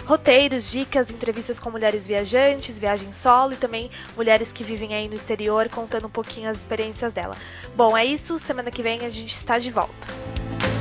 roteiros, 0.06 0.70
dicas, 0.70 1.10
entrevistas 1.10 1.58
com 1.58 1.70
mulheres 1.70 2.06
viajantes, 2.06 2.78
viagem 2.78 3.12
solo 3.22 3.52
e 3.52 3.56
também 3.56 3.90
mulheres 4.16 4.48
que 4.52 4.64
vivem 4.64 4.94
aí 4.94 5.08
no 5.08 5.14
exterior 5.14 5.68
contando 5.68 6.06
um 6.06 6.10
pouquinho 6.10 6.48
as 6.48 6.56
experiências 6.56 7.12
dela. 7.12 7.36
Bom, 7.76 7.96
é 7.96 8.04
isso. 8.04 8.38
Semana 8.38 8.70
que 8.70 8.82
vem 8.82 9.04
a 9.04 9.10
gente 9.10 9.36
está 9.36 9.58
de 9.58 9.70
volta. 9.70 10.73